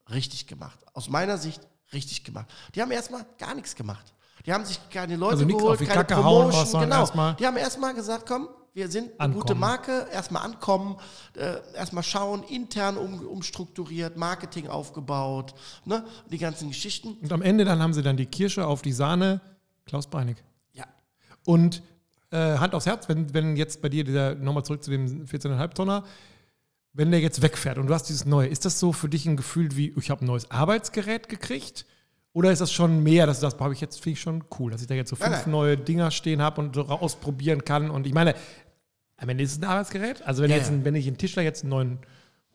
richtig 0.09 0.47
gemacht. 0.47 0.79
Aus 0.93 1.09
meiner 1.09 1.37
Sicht 1.37 1.61
richtig 1.93 2.23
gemacht. 2.23 2.47
Die 2.73 2.81
haben 2.81 2.89
erstmal 2.89 3.23
gar 3.37 3.53
nichts 3.53 3.75
gemacht. 3.75 4.13
Die 4.45 4.53
haben 4.53 4.65
sich 4.65 4.79
keine 4.89 5.15
Leute 5.15 5.33
Also 5.33 5.45
geholt, 5.45 5.79
keine 5.79 5.93
Kacke 5.93 6.15
hauen, 6.23 6.49
Promotion, 6.49 6.65
sondern 6.65 7.07
genau. 7.11 7.33
Die 7.33 7.45
haben 7.45 7.57
erstmal 7.57 7.93
gesagt, 7.93 8.25
komm, 8.27 8.49
wir 8.79 8.89
sind 8.89 9.11
eine 9.11 9.19
Ankommen. 9.19 9.41
gute 9.41 9.55
Marke, 9.55 10.07
erstmal 10.11 10.43
ankommen, 10.43 10.95
äh, 11.35 11.57
erstmal 11.75 12.03
schauen, 12.03 12.43
intern 12.43 12.95
um, 12.95 13.19
umstrukturiert, 13.27 14.15
Marketing 14.15 14.69
aufgebaut, 14.69 15.53
ne, 15.83 16.05
die 16.31 16.37
ganzen 16.37 16.69
Geschichten. 16.69 17.17
Und 17.21 17.31
am 17.33 17.41
Ende 17.41 17.65
dann 17.65 17.81
haben 17.81 17.93
sie 17.93 18.01
dann 18.01 18.15
die 18.15 18.25
Kirsche 18.25 18.65
auf 18.65 18.81
die 18.81 18.93
Sahne, 18.93 19.41
Klaus 19.85 20.07
Breinig. 20.07 20.37
Ja. 20.71 20.85
Und 21.45 21.83
äh, 22.31 22.57
Hand 22.57 22.73
aufs 22.73 22.85
Herz, 22.85 23.09
wenn, 23.09 23.33
wenn 23.33 23.57
jetzt 23.57 23.81
bei 23.81 23.89
dir 23.89 24.05
dieser, 24.05 24.35
nochmal 24.35 24.63
zurück 24.63 24.81
zu 24.81 24.91
dem 24.91 25.25
14,5 25.25 25.73
Tonner, 25.73 26.05
wenn 26.93 27.11
der 27.11 27.19
jetzt 27.19 27.41
wegfährt 27.41 27.77
und 27.77 27.87
du 27.87 27.93
hast 27.93 28.03
dieses 28.03 28.25
neue, 28.25 28.47
ist 28.47 28.63
das 28.63 28.79
so 28.79 28.93
für 28.93 29.09
dich 29.09 29.25
ein 29.25 29.35
Gefühl 29.35 29.75
wie, 29.75 29.93
ich 29.97 30.09
habe 30.09 30.23
ein 30.23 30.27
neues 30.27 30.49
Arbeitsgerät 30.49 31.27
gekriegt? 31.27 31.85
Oder 32.31 32.51
ist 32.51 32.61
das 32.61 32.71
schon 32.71 33.03
mehr, 33.03 33.25
dass 33.25 33.39
du 33.39 33.47
das 33.47 33.59
habe 33.59 33.73
ich 33.73 33.81
jetzt, 33.81 33.99
finde 33.99 34.13
ich 34.13 34.21
schon 34.21 34.43
cool, 34.59 34.71
dass 34.71 34.81
ich 34.81 34.87
da 34.87 34.93
jetzt 34.93 35.09
so 35.09 35.15
fünf 35.15 35.29
Nein, 35.29 35.41
nein. 35.41 35.51
neue 35.51 35.77
Dinger 35.77 36.11
stehen 36.11 36.41
habe 36.41 36.61
und 36.61 36.75
so 36.75 36.85
ausprobieren 36.85 37.65
kann. 37.65 37.89
Und 37.89 38.05
ich 38.05 38.13
meine, 38.13 38.35
am 39.19 39.29
Ende 39.29 39.43
ist 39.43 39.51
es 39.53 39.57
ein 39.59 39.65
Arbeitsgerät. 39.65 40.21
Also 40.23 40.43
wenn, 40.43 40.49
Ja, 40.49 40.57
jetzt 40.57 40.69
ja. 40.69 40.75
ein, 40.75 40.85
wenn 40.85 40.95
ich 40.95 41.07
einen 41.07 41.17
Tischler 41.17 41.43
jetzt 41.43 41.63
einen 41.63 41.69
neuen 41.69 41.99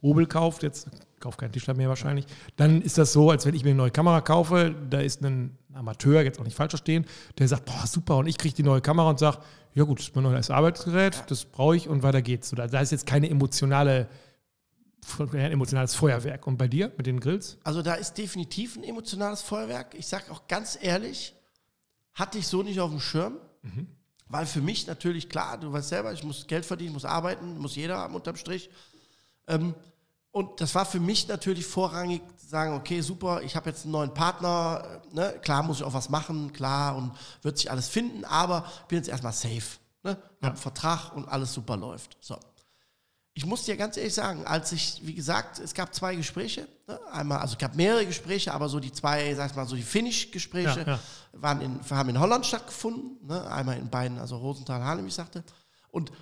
Hobel 0.03 0.27
kauft, 0.27 0.63
jetzt 0.63 0.89
kauft 1.21 1.39
keinen 1.39 1.53
Tischler 1.53 1.75
mehr 1.75 1.89
wahrscheinlich, 1.89 2.27
dann 2.57 2.83
ist 2.83 2.99
das 2.99 3.13
so, 3.13 3.31
als 3.31 3.47
wenn 3.47 3.55
ich 3.55 3.65
mir 3.65 3.71
eine 3.71 3.79
neue 3.79 3.91
Kamera 3.91 4.21
kaufe, 4.21 4.75
da 4.91 5.01
ist 5.01 5.23
ein 5.23 5.57
Amateur, 5.73 6.23
jetzt 6.23 6.39
auch 6.39 6.45
nicht 6.45 6.57
falsch 6.57 6.73
verstehen, 6.73 7.07
der 7.39 7.49
sagt, 7.49 7.65
boah, 7.65 7.87
super, 7.87 8.19
und 8.19 8.27
ich 8.27 8.37
kriege 8.37 8.55
die 8.55 8.63
neue 8.63 8.81
Kamera 8.81 9.11
und 9.11 9.19
sage, 9.19 9.39
ja 9.73 9.85
gut, 9.85 9.99
das 9.99 10.09
ist 10.09 10.15
mein 10.15 10.25
neues 10.25 10.51
Arbeitsgerät, 10.51 11.25
das 11.29 11.47
brauche 11.47 11.77
ich 11.77 11.89
und 11.89 12.03
weiter 12.03 12.23
geht's. 12.23 12.51
So, 12.51 12.57
da, 12.57 12.65
ist 12.81 12.93
jetzt 12.93 13.07
keine 13.07 13.29
emotionale, 13.29 14.09
ein 15.19 15.53
emotionales 15.53 15.95
Feuerwerk. 15.95 16.47
Und 16.47 16.59
bei 16.59 16.69
dir 16.69 16.93
mit 16.97 17.07
den 17.07 17.19
Grills? 17.19 17.59
Also 17.65 17.83
da 17.83 17.95
ist 17.95 18.17
definitiv 18.17 18.77
ein 18.77 18.85
emotionales 18.85 19.43
Feuerwerk. 19.43 19.95
Ich 19.95 20.07
sage 20.07 20.31
auch 20.31 20.47
ganz 20.47 20.79
ehrlich, 20.81 21.35
hatte 22.13 22.39
ich 22.39 22.47
so 22.47 22.63
nicht 22.63 22.81
auf 22.81 22.91
dem 22.91 23.01
Schirm. 23.01 23.39
Weil 24.29 24.47
für 24.47 24.61
mich 24.61 24.87
natürlich 24.87 25.29
klar, 25.29 25.59
du 25.59 25.73
weißt 25.73 25.89
selber, 25.89 26.13
ich 26.13 26.25
muss 26.25 26.47
Geld 26.47 26.65
verdienen, 26.65 26.95
muss 26.95 27.05
arbeiten, 27.05 27.59
muss 27.59 27.77
jeder 27.77 27.99
haben 27.99 28.15
unterm 28.15 28.37
Strich. 28.37 28.71
Ähm, 29.47 29.75
und 30.31 30.61
das 30.61 30.75
war 30.75 30.85
für 30.85 30.99
mich 30.99 31.29
natürlich 31.29 31.65
vorrangig 31.65 32.23
zu 32.39 32.49
sagen, 32.49 32.75
okay, 32.75 33.01
super, 33.03 33.43
ich 33.43 33.55
habe 33.55 33.71
jetzt 33.71 33.85
einen 33.85 33.93
neuen 33.93 34.13
Partner, 34.15 35.01
äh, 35.13 35.15
ne? 35.15 35.39
klar 35.43 35.63
muss 35.63 35.79
ich 35.79 35.85
auch 35.85 35.95
was 35.95 36.09
machen, 36.09 36.53
klar, 36.53 36.97
und 36.97 37.13
wird 37.43 37.59
sich 37.59 37.71
alles 37.71 37.89
finden, 37.89 38.25
aber 38.25 38.65
ich 38.83 38.87
bin 38.89 38.99
jetzt 38.99 39.09
erstmal 39.09 39.33
safe. 39.33 39.79
Ne? 40.03 40.19
Hab 40.43 40.51
einen 40.51 40.57
Vertrag 40.57 41.15
und 41.15 41.29
alles 41.29 41.53
super 41.53 41.77
läuft. 41.77 42.17
So. 42.21 42.37
Ich 43.37 43.45
muss 43.45 43.65
dir 43.65 43.77
ganz 43.77 43.97
ehrlich 43.97 44.15
sagen, 44.15 44.47
als 44.47 44.71
ich, 44.71 45.01
wie 45.03 45.15
gesagt, 45.15 45.59
es 45.59 45.75
gab 45.75 45.93
zwei 45.93 46.15
Gespräche, 46.15 46.69
ne? 46.87 47.01
einmal, 47.11 47.39
also 47.39 47.55
es 47.55 47.59
gab 47.59 47.75
mehrere 47.75 48.07
Gespräche, 48.07 48.55
aber 48.55 48.69
so 48.69 48.79
die 48.79 48.93
zwei, 48.93 49.35
sag 49.35 49.51
ich 49.51 49.57
mal, 49.57 49.67
so 49.67 49.75
die 49.75 49.83
Finish-Gespräche 49.83 50.81
Ja, 50.81 50.87
ja. 50.87 51.01
waren 51.33 51.61
in, 51.61 51.81
haben 51.91 52.09
in 52.11 52.21
Holland 52.21 52.47
stattgefunden, 52.47 53.27
ne? 53.27 53.51
einmal 53.51 53.77
in 53.79 53.91
beiden, 53.91 54.19
also 54.19 54.37
Rosenthal, 54.37 55.03
wie 55.03 55.09
ich 55.09 55.15
sagte. 55.15 55.43
Und 55.91 56.13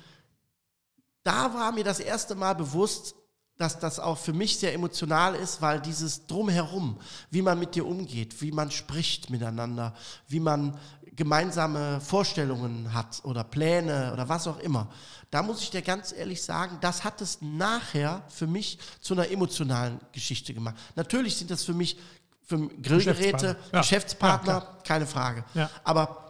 da 1.22 1.52
war 1.52 1.70
mir 1.72 1.84
das 1.84 2.00
erste 2.00 2.34
Mal 2.34 2.54
bewusst, 2.54 3.14
dass 3.58 3.78
das 3.78 4.00
auch 4.00 4.16
für 4.16 4.32
mich 4.32 4.58
sehr 4.58 4.72
emotional 4.72 5.34
ist, 5.34 5.60
weil 5.60 5.80
dieses 5.80 6.26
Drumherum, 6.26 6.98
wie 7.30 7.42
man 7.42 7.58
mit 7.58 7.74
dir 7.74 7.86
umgeht, 7.86 8.40
wie 8.40 8.52
man 8.52 8.70
spricht 8.70 9.28
miteinander, 9.28 9.94
wie 10.26 10.40
man 10.40 10.78
gemeinsame 11.14 12.00
Vorstellungen 12.00 12.92
hat 12.94 13.20
oder 13.24 13.44
Pläne 13.44 14.12
oder 14.12 14.28
was 14.28 14.46
auch 14.46 14.58
immer, 14.58 14.88
da 15.30 15.42
muss 15.42 15.62
ich 15.62 15.70
dir 15.70 15.82
ganz 15.82 16.12
ehrlich 16.12 16.42
sagen, 16.42 16.78
das 16.80 17.04
hat 17.04 17.20
es 17.20 17.38
nachher 17.40 18.22
für 18.28 18.46
mich 18.46 18.78
zu 19.00 19.14
einer 19.14 19.30
emotionalen 19.30 20.00
Geschichte 20.12 20.54
gemacht. 20.54 20.76
Natürlich 20.94 21.36
sind 21.36 21.50
das 21.50 21.64
für 21.64 21.74
mich 21.74 21.98
für 22.42 22.68
Grillgeräte, 22.68 23.56
Geschäftspartner. 23.56 23.72
Ja. 23.72 23.80
Geschäftspartner, 23.80 24.52
Ja, 24.52 24.78
keine 24.84 25.06
Frage. 25.06 25.44
Ja. 25.54 25.70
Aber 25.84 26.22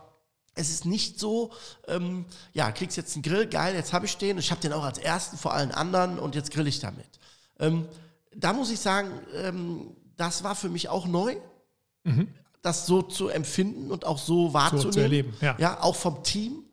es 0.54 0.70
ist 0.70 0.84
nicht 0.84 1.18
so, 1.18 1.52
ähm, 1.88 2.26
ja, 2.52 2.70
kriegst 2.70 2.96
jetzt 2.96 3.14
einen 3.14 3.22
Grill, 3.22 3.46
geil, 3.46 3.74
jetzt 3.74 3.92
habe 3.92 4.06
ich 4.06 4.16
den, 4.18 4.38
ich 4.38 4.50
habe 4.50 4.60
den 4.60 4.72
auch 4.72 4.84
als 4.84 4.98
ersten 4.98 5.38
vor 5.38 5.54
allen 5.54 5.72
anderen 5.72 6.18
und 6.18 6.34
jetzt 6.34 6.50
grill 6.50 6.66
ich 6.66 6.80
damit. 6.80 7.06
Ähm, 7.58 7.88
da 8.34 8.52
muss 8.52 8.70
ich 8.70 8.80
sagen, 8.80 9.10
ähm, 9.34 9.96
das 10.16 10.44
war 10.44 10.54
für 10.54 10.68
mich 10.68 10.88
auch 10.88 11.06
neu, 11.06 11.36
das 12.62 12.86
so 12.86 13.02
zu 13.02 13.28
empfinden 13.28 13.90
und 13.90 14.04
auch 14.06 14.18
so 14.18 14.54
wahrzunehmen. 14.54 14.86
Mhm. 14.88 14.92
zu 14.92 15.00
erleben, 15.00 15.36
ja. 15.40 15.56
ja, 15.58 15.80
auch 15.82 15.96
vom 15.96 16.22
Team, 16.22 16.64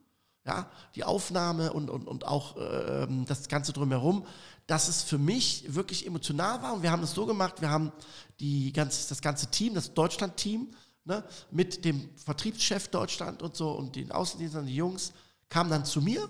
ja, 0.45 0.69
die 0.95 1.03
Aufnahme 1.03 1.73
und, 1.73 1.89
und, 1.89 2.07
und 2.07 2.25
auch 2.25 2.55
ähm, 2.57 3.25
das 3.27 3.47
Ganze 3.47 3.73
drumherum, 3.73 4.25
dass 4.67 4.87
es 4.87 5.01
für 5.03 5.17
mich 5.17 5.65
wirklich 5.73 6.05
emotional 6.05 6.61
war 6.61 6.73
und 6.73 6.83
wir 6.83 6.91
haben 6.91 7.03
es 7.03 7.11
so 7.13 7.25
gemacht, 7.25 7.59
wir 7.61 7.69
haben 7.71 7.91
die 8.39 8.71
ganz, 8.71 9.07
das 9.07 9.19
ganze 9.21 9.47
Team, 9.47 9.73
das 9.73 9.93
Deutschland-Team, 9.95 10.67
ne, 11.05 11.23
mit 11.51 11.83
dem 11.85 12.09
Vertriebschef 12.17 12.87
Deutschland 12.89 13.41
und 13.41 13.55
so 13.55 13.71
und 13.71 13.95
den 13.95 14.11
Außendienstern, 14.11 14.65
die 14.67 14.75
Jungs, 14.75 15.11
kamen 15.49 15.71
dann 15.71 15.85
zu 15.85 16.01
mir 16.01 16.29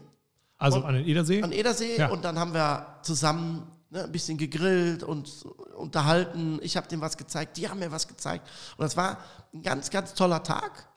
Also 0.57 0.78
Und- 0.78 0.86
an 0.86 0.93
den 0.95 1.05
Edersee. 1.05 1.41
an 1.43 1.51
Edersee 1.51 1.97
Ja. 1.97 2.10
und 2.10 2.24
dann 2.24 2.39
haben 2.39 2.53
wir 2.53 2.99
zusammen 3.03 3.68
ne, 3.90 4.04
ein 4.04 4.12
bisschen 4.12 4.38
gegrillt 4.38 5.04
und 5.04 5.44
unterhalten. 5.76 6.60
Ich 6.62 6.78
habe 6.78 6.88
denen 6.88 7.02
was 7.02 7.18
gezeigt, 7.18 7.58
die 7.58 7.70
haben 7.70 7.80
mir 7.80 7.92
was 7.92 8.08
gezeigt. 8.08 8.48
Und 8.78 8.84
das 8.84 8.96
war 8.98 9.18
ein 9.54 9.62
ganz, 9.64 9.90
ganz 9.90 10.14
toller 10.14 10.44
Tag. 10.44 10.88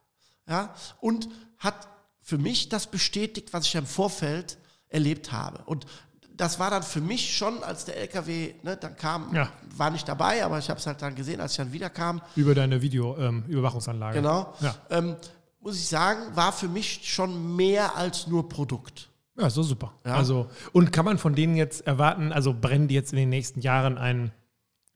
Ja, 0.49 0.75
und 1.01 1.29
hat 1.59 1.89
für 2.21 2.39
mich 2.39 2.69
das 2.69 2.87
bestätigt, 2.89 3.53
was 3.53 3.67
ich 3.67 3.75
im 3.75 3.87
Vorfeld 3.87 4.59
erlebt 4.89 5.33
habe. 5.33 5.63
Und 5.65 5.87
das 6.35 6.59
war 6.59 6.71
dann 6.71 6.83
für 6.83 7.01
mich 7.01 7.37
schon, 7.37 7.63
als 7.63 7.85
der 7.85 7.97
LKW 7.99 8.55
ne, 8.63 8.77
dann 8.77 8.97
kam, 8.97 9.35
Ja. 9.35 9.49
war 9.77 9.91
nicht 9.91 10.09
dabei, 10.09 10.45
aber 10.45 10.59
ich 10.59 10.69
habe 10.71 10.81
es 10.81 10.87
halt 10.87 11.01
dann 11.03 11.15
gesehen, 11.15 11.41
als 11.41 11.53
ich 11.53 11.59
dann 11.59 11.73
wiederkam. 11.73 12.21
über 12.37 12.55
deine 12.55 12.83
Video-Überwachungsanlage. 12.83 14.17
Genau. 14.19 14.53
Ja. 14.61 14.75
Ähm, 14.91 15.17
muss 15.61 15.77
ich 15.77 15.87
sagen, 15.87 16.35
war 16.35 16.53
für 16.53 16.69
mich 16.69 17.01
schon 17.05 17.55
mehr 17.55 17.95
als 17.97 18.27
nur 18.27 18.49
Produkt. 18.49 19.09
Ja, 19.39 19.49
so 19.49 19.63
super. 19.63 19.95
Ja. 20.05 20.17
Also, 20.17 20.49
und 20.73 20.93
kann 20.93 21.05
man 21.05 21.19
von 21.19 21.35
denen 21.35 21.57
jetzt 21.57 21.87
erwarten, 21.87 22.33
also 22.33 22.55
brennen 22.55 22.89
die 22.89 22.95
jetzt 22.95 23.13
in 23.13 23.17
den 23.17 23.31
nächsten 23.31 23.61
Jahren 23.61 23.97
ein 23.99 24.33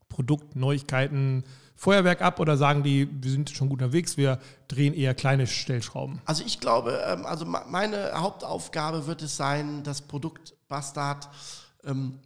Produkt, 0.09 0.57
Neuigkeiten, 0.57 1.45
Feuerwerk 1.75 2.23
ab 2.23 2.41
oder 2.41 2.57
sagen 2.57 2.83
die, 2.83 3.09
wir 3.23 3.31
sind 3.31 3.51
schon 3.51 3.69
gut 3.69 3.83
unterwegs, 3.83 4.17
wir 4.17 4.41
drehen 4.69 4.95
eher 4.95 5.15
kleine 5.15 5.47
Stellschrauben? 5.47 6.21
Also 6.25 6.43
ich 6.45 6.61
glaube, 6.61 7.03
ähm, 7.07 7.27
also 7.27 7.45
meine 7.45 8.13
Hauptaufgabe 8.15 9.07
wird 9.07 9.23
es 9.23 9.37
sein, 9.37 9.83
das 9.83 10.03
Produkt 10.03 10.55
Bastard 10.69 11.29
ähm, 11.85 12.19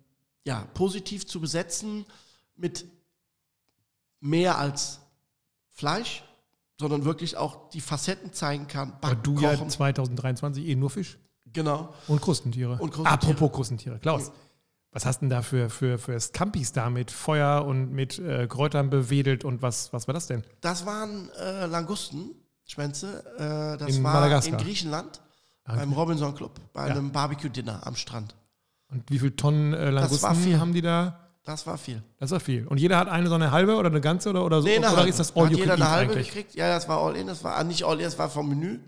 ja, 0.45 0.67
positiv 0.75 1.27
zu 1.27 1.41
besetzen 1.41 2.07
mit 2.57 2.87
mehr 4.21 4.59
als 4.59 5.01
Fleisch, 5.69 6.23
sondern 6.79 7.05
wirklich 7.05 7.37
auch 7.37 7.71
die 7.71 7.81
Facetten 7.81 8.33
zeigen 8.33 8.67
kann. 8.69 8.93
Weil 9.01 9.17
Backen, 9.17 9.23
du 9.23 9.41
ja 9.41 9.55
kochen. 9.55 9.71
2023 9.71 10.67
eh 10.67 10.77
nur 10.77 10.91
Fisch 10.91 11.19
genau. 11.53 11.95
und 12.09 12.21
Krustentiere. 12.21 12.73
Und 12.73 12.91
Krustentiere. 12.93 13.13
Apropos 13.15 13.53
Krustentiere. 13.53 13.99
Klaus, 13.99 14.33
was 14.93 15.07
hast 15.07 15.21
denn 15.21 15.31
da 15.31 15.43
für, 15.43 15.71
für, 15.71 15.99
für 15.99 16.19
Scampis 16.19 16.73
da 16.73 16.91
mit 16.91 17.11
Feuer 17.11 17.65
und 17.65 17.93
mit 17.93 18.19
äh, 18.19 18.47
Kräutern 18.49 18.91
bewedelt 18.91 19.45
und 19.45 19.63
was, 19.63 19.93
was 19.93 20.09
war 20.09 20.15
das 20.15 20.27
denn? 20.27 20.43
Das 20.61 20.85
waren 20.87 21.31
äh, 21.41 21.67
Langusten, 21.67 22.35
Schwänze. 22.65 23.25
Äh, 23.37 23.79
das 23.79 23.97
In 23.97 24.03
war 24.03 24.15
Madagaskar. 24.15 24.59
in 24.59 24.65
Griechenland 24.65 25.21
Ah, 25.65 25.77
beim 25.77 25.93
Robinson 25.93 26.35
Club, 26.35 26.59
bei 26.73 26.89
Ja. 26.89 26.95
einem 26.95 27.13
Barbecue-Dinner 27.13 27.87
am 27.87 27.95
Strand. 27.95 28.35
Und 28.91 29.09
wie 29.11 29.19
viel 29.19 29.31
Tonnen 29.33 29.73
äh, 29.75 29.91
Langusten 29.91 30.35
viel. 30.35 30.59
haben 30.59 30.73
die 30.73 30.81
da? 30.83 31.21
Das 31.45 31.67
war 31.67 31.79
viel. 31.79 32.03
Das 32.19 32.31
war 32.31 32.41
viel. 32.41 32.67
Und 32.67 32.79
jeder 32.79 32.97
hat 32.99 33.09
eine 33.09 33.29
so 33.29 33.35
eine 33.35 33.51
halbe 33.51 33.77
oder 33.77 33.89
eine 33.89 34.01
ganze 34.01 34.31
oder, 34.31 34.45
oder 34.45 34.61
so? 34.63 34.69
Nee, 34.69 34.79
oder 34.79 34.97
halbe. 34.97 35.09
ist 35.09 35.19
das 35.19 35.33
Da 35.33 35.41
all 35.41 35.47
hat 35.47 35.53
you 35.53 35.59
jeder 35.59 35.75
eine 35.75 35.91
halbe 35.91 36.15
gekriegt. 36.17 36.55
Ja, 36.55 36.75
das 36.75 36.89
war 36.89 36.99
all 36.99 37.17
in. 37.17 37.27
Das 37.29 37.45
war 37.45 37.57
ah, 37.57 37.65
nicht 37.65 37.85
all 37.85 37.99
in, 37.99 38.05
das 38.05 38.19
war 38.19 38.29
vom 38.29 38.49
Menü. 38.49 38.79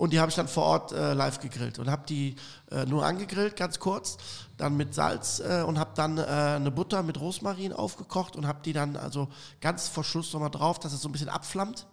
Und 0.00 0.14
die 0.14 0.18
habe 0.18 0.30
ich 0.30 0.34
dann 0.34 0.48
vor 0.48 0.62
Ort 0.64 0.92
äh, 0.92 1.12
live 1.12 1.40
gegrillt 1.40 1.78
und 1.78 1.90
habe 1.90 2.06
die 2.08 2.34
äh, 2.70 2.86
nur 2.86 3.04
angegrillt, 3.04 3.54
ganz 3.54 3.80
kurz, 3.80 4.16
dann 4.56 4.78
mit 4.78 4.94
Salz 4.94 5.40
äh, 5.40 5.62
und 5.62 5.78
habe 5.78 5.90
dann 5.94 6.16
äh, 6.16 6.22
eine 6.22 6.70
Butter 6.70 7.02
mit 7.02 7.20
Rosmarin 7.20 7.74
aufgekocht 7.74 8.34
und 8.34 8.46
habe 8.46 8.60
die 8.64 8.72
dann 8.72 8.96
also 8.96 9.28
ganz 9.60 9.88
vor 9.88 10.02
Schluss 10.02 10.32
nochmal 10.32 10.50
drauf, 10.50 10.78
dass 10.78 10.94
es 10.94 11.02
so 11.02 11.08
ein 11.10 11.12
bisschen 11.12 11.28
abflammt. 11.28 11.86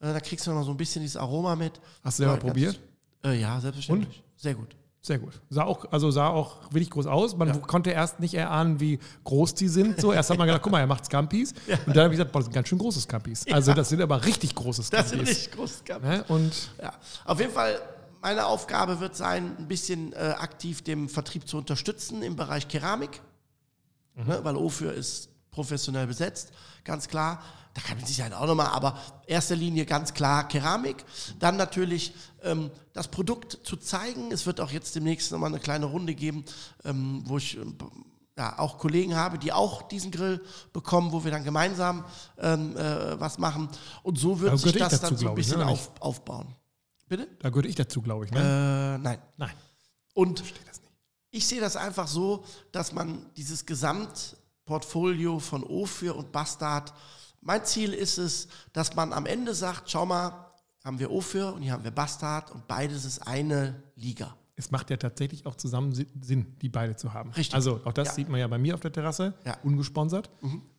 Äh, 0.00 0.12
da 0.12 0.18
kriegst 0.18 0.44
du 0.48 0.50
noch 0.50 0.64
so 0.64 0.72
ein 0.72 0.76
bisschen 0.76 1.02
dieses 1.02 1.16
Aroma 1.16 1.54
mit. 1.54 1.80
Hast 2.02 2.18
du 2.18 2.24
selber 2.24 2.36
probiert? 2.36 2.80
Äh, 3.24 3.40
ja, 3.40 3.60
selbstverständlich. 3.60 4.24
Sehr 4.36 4.54
gut. 4.54 4.74
Sehr 5.02 5.18
gut. 5.18 5.40
Sah 5.48 5.64
auch, 5.64 5.90
also 5.90 6.10
sah 6.10 6.28
auch 6.28 6.58
wirklich 6.64 6.90
groß 6.90 7.06
aus. 7.06 7.34
Man 7.34 7.48
Ja. 7.48 7.56
konnte 7.56 7.90
erst 7.90 8.20
nicht 8.20 8.34
erahnen, 8.34 8.80
wie 8.80 8.98
groß 9.24 9.54
die 9.54 9.68
sind. 9.68 9.98
So, 9.98 10.12
erst 10.12 10.28
hat 10.28 10.36
man 10.36 10.46
gedacht, 10.46 10.62
guck 10.62 10.72
mal, 10.72 10.80
er 10.80 10.86
macht 10.86 11.06
Scampis. 11.06 11.54
Und 11.86 11.96
dann 11.96 12.04
habe 12.04 12.08
ich 12.14 12.18
gesagt, 12.18 12.32
boah, 12.32 12.40
das 12.40 12.46
sind 12.46 12.52
ganz 12.54 12.68
schön 12.68 12.76
große 12.78 13.00
Scampis. 13.00 13.46
Also 13.50 13.72
das 13.72 13.88
sind 13.88 14.02
aber 14.02 14.22
richtig 14.26 14.54
große 14.54 14.82
Das 14.90 15.08
sind 15.08 15.16
Scampis. 15.20 15.28
richtig 15.38 15.52
groß 15.52 15.84
gehabt. 15.84 16.04
ne? 16.04 16.22
Und 16.28 16.52
Ja, 16.82 16.92
auf 17.24 17.40
jeden 17.40 17.52
Fall, 17.52 17.80
meine 18.20 18.44
Aufgabe 18.44 19.00
wird 19.00 19.16
sein, 19.16 19.56
ein 19.58 19.68
bisschen 19.68 20.12
äh, 20.12 20.34
aktiv 20.36 20.82
dem 20.82 21.08
Vertrieb 21.08 21.48
zu 21.48 21.56
unterstützen 21.56 22.22
im 22.22 22.36
Bereich 22.36 22.68
Keramik, 22.68 23.22
ne, 24.16 24.40
weil 24.42 24.54
Ofür 24.56 24.92
ist 24.92 25.29
professionell 25.50 26.06
besetzt, 26.06 26.52
ganz 26.84 27.08
klar. 27.08 27.42
Da 27.74 27.80
kann 27.82 27.98
man 27.98 28.06
sich 28.06 28.20
halt 28.20 28.34
auch 28.34 28.46
nochmal, 28.46 28.66
aber 28.66 28.98
erster 29.26 29.54
Linie 29.54 29.86
ganz 29.86 30.12
klar 30.12 30.48
Keramik. 30.48 31.04
Dann 31.38 31.56
natürlich 31.56 32.12
ähm, 32.42 32.70
das 32.92 33.06
Produkt 33.08 33.60
zu 33.62 33.76
zeigen. 33.76 34.32
Es 34.32 34.44
wird 34.44 34.60
auch 34.60 34.72
jetzt 34.72 34.96
demnächst 34.96 35.30
nochmal 35.30 35.50
eine 35.50 35.60
kleine 35.60 35.86
Runde 35.86 36.14
geben, 36.14 36.44
ähm, 36.84 37.22
wo 37.26 37.38
ich 37.38 37.56
ähm, 37.56 37.76
ja, 38.36 38.58
auch 38.58 38.78
Kollegen 38.78 39.14
habe, 39.14 39.38
die 39.38 39.52
auch 39.52 39.82
diesen 39.82 40.10
Grill 40.10 40.42
bekommen, 40.72 41.12
wo 41.12 41.22
wir 41.22 41.30
dann 41.30 41.44
gemeinsam 41.44 42.04
ähm, 42.38 42.76
äh, 42.76 43.20
was 43.20 43.38
machen. 43.38 43.68
Und 44.02 44.18
so 44.18 44.40
wird 44.40 44.52
Da 44.52 44.56
sich 44.56 44.72
das 44.72 44.92
dazu, 45.00 45.02
dann 45.02 45.16
so 45.16 45.16
ein 45.16 45.18
glaub 45.26 45.38
ich, 45.38 45.48
ne, 45.48 45.56
bisschen 45.56 45.68
auf, 45.68 45.90
aufbauen. 46.00 46.56
Bitte? 47.06 47.28
da 47.40 47.50
gehöre 47.50 47.66
ich 47.66 47.74
dazu, 47.74 48.02
glaube 48.02 48.24
ich. 48.24 48.30
Ne? 48.30 48.38
Äh, 48.40 48.98
nein. 48.98 49.18
Nein, 49.36 49.52
Und 50.14 50.38
verstehe 50.40 50.64
das 50.66 50.80
nicht. 50.80 50.92
ich 51.30 51.46
sehe 51.46 51.60
das 51.60 51.76
einfach 51.76 52.08
so, 52.08 52.44
dass 52.72 52.92
man 52.92 53.26
dieses 53.36 53.66
Gesamtportfolio 54.70 55.38
von 55.40 55.64
Ophir 55.64 56.14
und 56.16 56.30
Bastard, 56.32 56.92
mein 57.42 57.64
Ziel 57.64 57.92
ist 57.92 58.18
es, 58.18 58.48
dass 58.72 58.94
man 58.94 59.12
am 59.12 59.26
Ende 59.26 59.52
sagt, 59.54 59.90
schau 59.90 60.06
mal, 60.06 60.46
haben 60.84 60.98
wir 60.98 61.10
Ophir 61.10 61.52
und 61.54 61.62
hier 61.62 61.72
haben 61.72 61.82
wir 61.84 61.90
Bastard 61.90 62.50
und 62.52 62.66
beides 62.68 63.04
ist 63.04 63.26
eine 63.26 63.82
Liga. 63.96 64.36
Es 64.56 64.70
macht 64.70 64.90
ja 64.90 64.96
tatsächlich 64.96 65.46
auch 65.46 65.54
zusammen 65.56 65.92
Si- 65.92 66.06
Sinn, 66.20 66.54
die 66.62 66.68
beide 66.68 66.94
zu 66.94 67.12
haben. 67.14 67.30
Richtig. 67.30 67.54
Also 67.54 67.80
auch 67.84 67.92
das 67.92 68.08
Ja. 68.08 68.14
sieht 68.14 68.28
man 68.28 68.38
ja 68.40 68.46
bei 68.46 68.58
mir 68.58 68.74
auf 68.74 68.80
der 68.80 68.92
Terrasse, 68.92 69.34
Ja. 69.44 69.56
ungesponsert. 69.64 70.30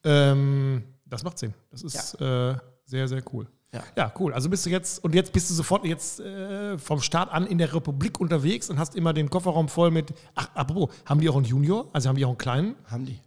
Ähm, 0.04 0.84
das 1.06 1.24
macht 1.24 1.38
Sinn. 1.40 1.54
Das 1.72 1.82
ist 1.84 2.14
äh, 2.22 2.56
sehr, 2.86 3.08
sehr 3.08 3.24
cool. 3.34 3.48
Ja. 3.74 3.84
Ja, 3.96 4.14
cool. 4.20 4.34
Also 4.34 4.50
bist 4.50 4.66
du 4.66 4.70
jetzt, 4.70 5.04
und 5.04 5.16
jetzt 5.16 5.32
bist 5.34 5.50
du 5.50 5.54
sofort 5.54 5.86
jetzt 5.86 6.20
äh, 6.20 6.78
vom 6.78 7.02
Start 7.02 7.32
an 7.32 7.48
in 7.48 7.58
der 7.58 7.74
Republik 7.74 8.20
unterwegs 8.20 8.70
und 8.70 8.78
hast 8.80 8.96
immer 8.96 9.14
den 9.14 9.30
Kofferraum 9.30 9.68
voll 9.70 9.92
mit. 9.92 10.14
Ach, 10.36 10.50
apropos, 10.56 10.94
haben 11.06 11.20
die 11.22 11.30
auch 11.30 11.36
einen 11.38 11.46
Junior? 11.46 11.90
Also 11.94 12.10
haben 12.10 12.18
die 12.18 12.26
auch 12.26 12.30
einen 12.30 12.38
kleinen? 12.38 12.76
Haben 12.86 13.06
die. 13.06 13.20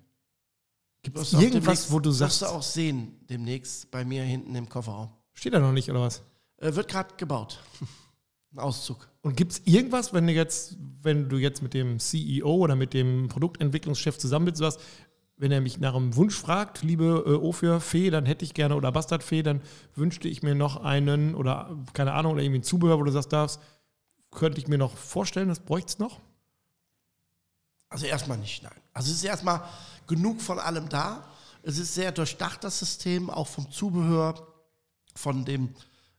Gibt 1.05 1.19
Wirst 1.19 1.35
es 1.35 1.41
irgendwas, 1.41 1.93
wo 1.93 2.01
du 2.01 2.09
Wirst 2.09 2.19
sagst, 2.19 2.43
du 2.43 2.47
auch 2.47 2.63
sehen, 2.63 3.21
demnächst 3.29 3.91
bei 3.91 4.07
mir 4.07 4.23
hinten 4.23 4.55
im 4.55 4.69
Kofferraum. 4.69 5.11
steht 5.35 5.53
da 5.53 5.61
noch 5.61 5.73
nicht 5.73 5.91
oder 5.91 6.01
was? 6.01 6.23
Äh, 6.57 6.75
wird 6.75 6.89
gerade 6.89 7.15
gebaut. 7.19 7.63
Ein 8.53 8.59
Auszug. 8.59 9.07
Und 9.21 9.37
gibt 9.37 9.53
es 9.53 9.63
irgendwas, 9.67 10.15
wenn 10.15 10.27
du 10.27 10.33
jetzt, 10.33 10.79
wenn 11.03 11.29
du 11.29 11.37
jetzt 11.37 11.63
mit 11.63 11.75
dem 11.75 11.99
CEO 11.99 12.55
oder 12.55 12.75
mit 12.75 12.95
dem 12.95 13.29
Produktentwicklungschef 13.29 14.17
zusammen 14.17 14.47
bist, 14.47 14.57
sagst, 14.57 14.81
wenn 15.37 15.53
er 15.53 15.61
mich 15.61 15.79
nach 15.79 15.95
einem 15.95 16.17
Wunsch 16.17 16.37
fragt, 16.37 16.83
liebe 16.83 17.25
äh, 17.27 17.35
Ophir 17.35 17.81
Fee, 17.81 18.09
dann 18.09 18.25
hätte 18.25 18.47
ich 18.47 18.55
gerne, 18.55 18.75
oder 18.75 18.91
Bastard 18.91 19.23
Fee, 19.23 19.43
dann 19.43 19.61
wünschte 19.95 20.29
ich 20.29 20.43
mir 20.43 20.55
noch 20.55 20.83
einen, 20.83 21.35
oder 21.35 21.77
keine 21.93 22.15
Ahnung, 22.15 22.33
oder 22.33 22.43
irgendwie 22.43 22.61
ein 22.61 22.65
Zubehör, 22.65 22.99
wo 22.99 23.03
du 23.03 23.13
sagst, 23.13 23.33
darfst, 23.33 23.61
könnte 24.31 24.59
ich 24.59 24.69
mir 24.69 24.79
noch 24.79 24.97
vorstellen, 24.97 25.49
das 25.49 25.61
bräuchte 25.61 25.89
es 25.89 25.99
noch? 25.99 26.21
Also 27.91 28.07
erstmal 28.07 28.39
nicht, 28.39 28.63
nein. 28.63 28.73
Also 28.93 29.11
es 29.11 29.19
ist 29.19 29.25
erstmal 29.25 29.63
genug 30.07 30.41
von 30.41 30.59
allem 30.59 30.89
da. 30.89 31.25
Es 31.63 31.79
ist 31.79 31.95
sehr 31.95 32.13
durchdacht, 32.13 32.63
das 32.65 32.79
System, 32.79 33.31
auch 33.31 33.49
vom 33.49 33.71
Zubehör, 33.71 34.35
von 35.15 35.45
dem, 35.45 35.75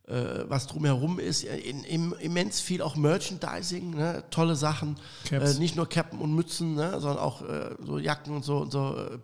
äh, 0.07 0.45
was 0.47 0.67
drumherum 0.67 1.19
ist. 1.19 1.43
In, 1.43 1.83
in, 1.83 2.11
immens 2.13 2.59
viel 2.61 2.81
auch 2.81 2.95
Merchandising, 2.95 3.91
ne? 3.91 4.23
tolle 4.31 4.55
Sachen. 4.55 4.97
Äh, 5.31 5.53
nicht 5.55 5.75
nur 5.75 5.87
Cappen 5.87 6.19
und 6.19 6.33
Mützen, 6.33 6.75
ne? 6.75 6.99
sondern 6.99 7.19
auch 7.19 7.41
äh, 7.43 7.75
so 7.79 7.99
Jacken 7.99 8.35
und 8.35 8.43
so 8.43 8.57
und 8.57 8.71
so. 8.71 8.95
Äh, 8.97 9.19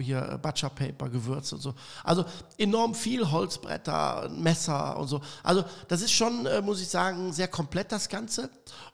hier 0.00 0.32
äh, 0.32 0.38
Butcher 0.38 0.70
Paper, 0.70 1.08
Gewürze 1.08 1.54
und 1.54 1.60
so. 1.60 1.74
Also 2.04 2.24
enorm 2.58 2.94
viel 2.94 3.30
Holzbretter, 3.30 4.28
Messer 4.28 4.98
und 4.98 5.08
so. 5.08 5.20
Also 5.42 5.64
das 5.88 6.02
ist 6.02 6.12
schon, 6.12 6.46
äh, 6.46 6.60
muss 6.60 6.80
ich 6.80 6.88
sagen, 6.88 7.32
sehr 7.32 7.48
komplett 7.48 7.92
das 7.92 8.08
Ganze. 8.08 8.50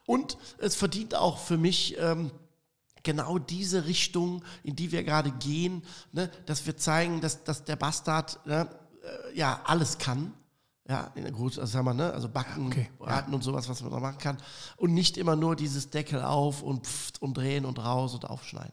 Und 0.07 0.39
es 0.59 0.77
verdient 0.77 1.15
auch 1.15 1.39
für 1.39 1.57
mich 1.57 1.97
ähm, 1.99 2.31
genau 3.03 3.39
diese 3.39 3.87
Richtung, 3.87 4.45
in 4.63 4.77
die 4.77 4.93
wir 4.93 5.05
gerade 5.05 5.31
gehen, 5.33 5.83
ne, 6.13 6.31
dass 6.47 6.67
wir 6.67 6.77
zeigen, 6.77 7.21
dass, 7.21 7.45
dass 7.45 7.65
der 7.65 7.77
Bastard 7.77 8.45
ne, 8.47 8.69
äh, 9.03 9.37
ja 9.37 9.61
alles 9.65 9.99
kann. 9.99 10.33
Ja, 10.89 11.13
in 11.15 11.23
der 11.23 11.33
Groß, 11.33 11.59
also 11.59 11.71
sagen 11.71 11.85
wir, 11.85 11.93
ne, 11.93 12.13
also 12.13 12.31
Backen, 12.31 12.69
Okay, 12.69 12.89
Braten 12.99 13.35
und 13.35 13.45
sowas, 13.45 13.69
was 13.69 13.83
man 13.83 13.93
da 13.93 14.01
machen 14.01 14.19
kann. 14.19 14.39
Und 14.77 14.95
nicht 14.95 15.19
immer 15.19 15.37
nur 15.37 15.55
dieses 15.55 15.91
Deckel 15.91 16.23
auf 16.23 16.63
und 16.63 16.87
pft 16.87 17.21
und 17.21 17.37
drehen 17.37 17.67
und 17.67 17.79
raus 17.79 18.15
und 18.15 18.25
aufschneiden. 18.25 18.73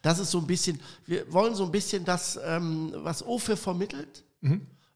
Das 0.00 0.18
ist 0.18 0.30
so 0.30 0.38
ein 0.38 0.46
bisschen, 0.46 0.80
wir 1.06 1.32
wollen 1.32 1.54
so 1.54 1.64
ein 1.64 1.70
bisschen 1.70 2.04
das, 2.04 2.38
ähm, 2.44 2.92
was 2.96 3.24
Ofe 3.24 3.56
vermittelt. 3.56 4.24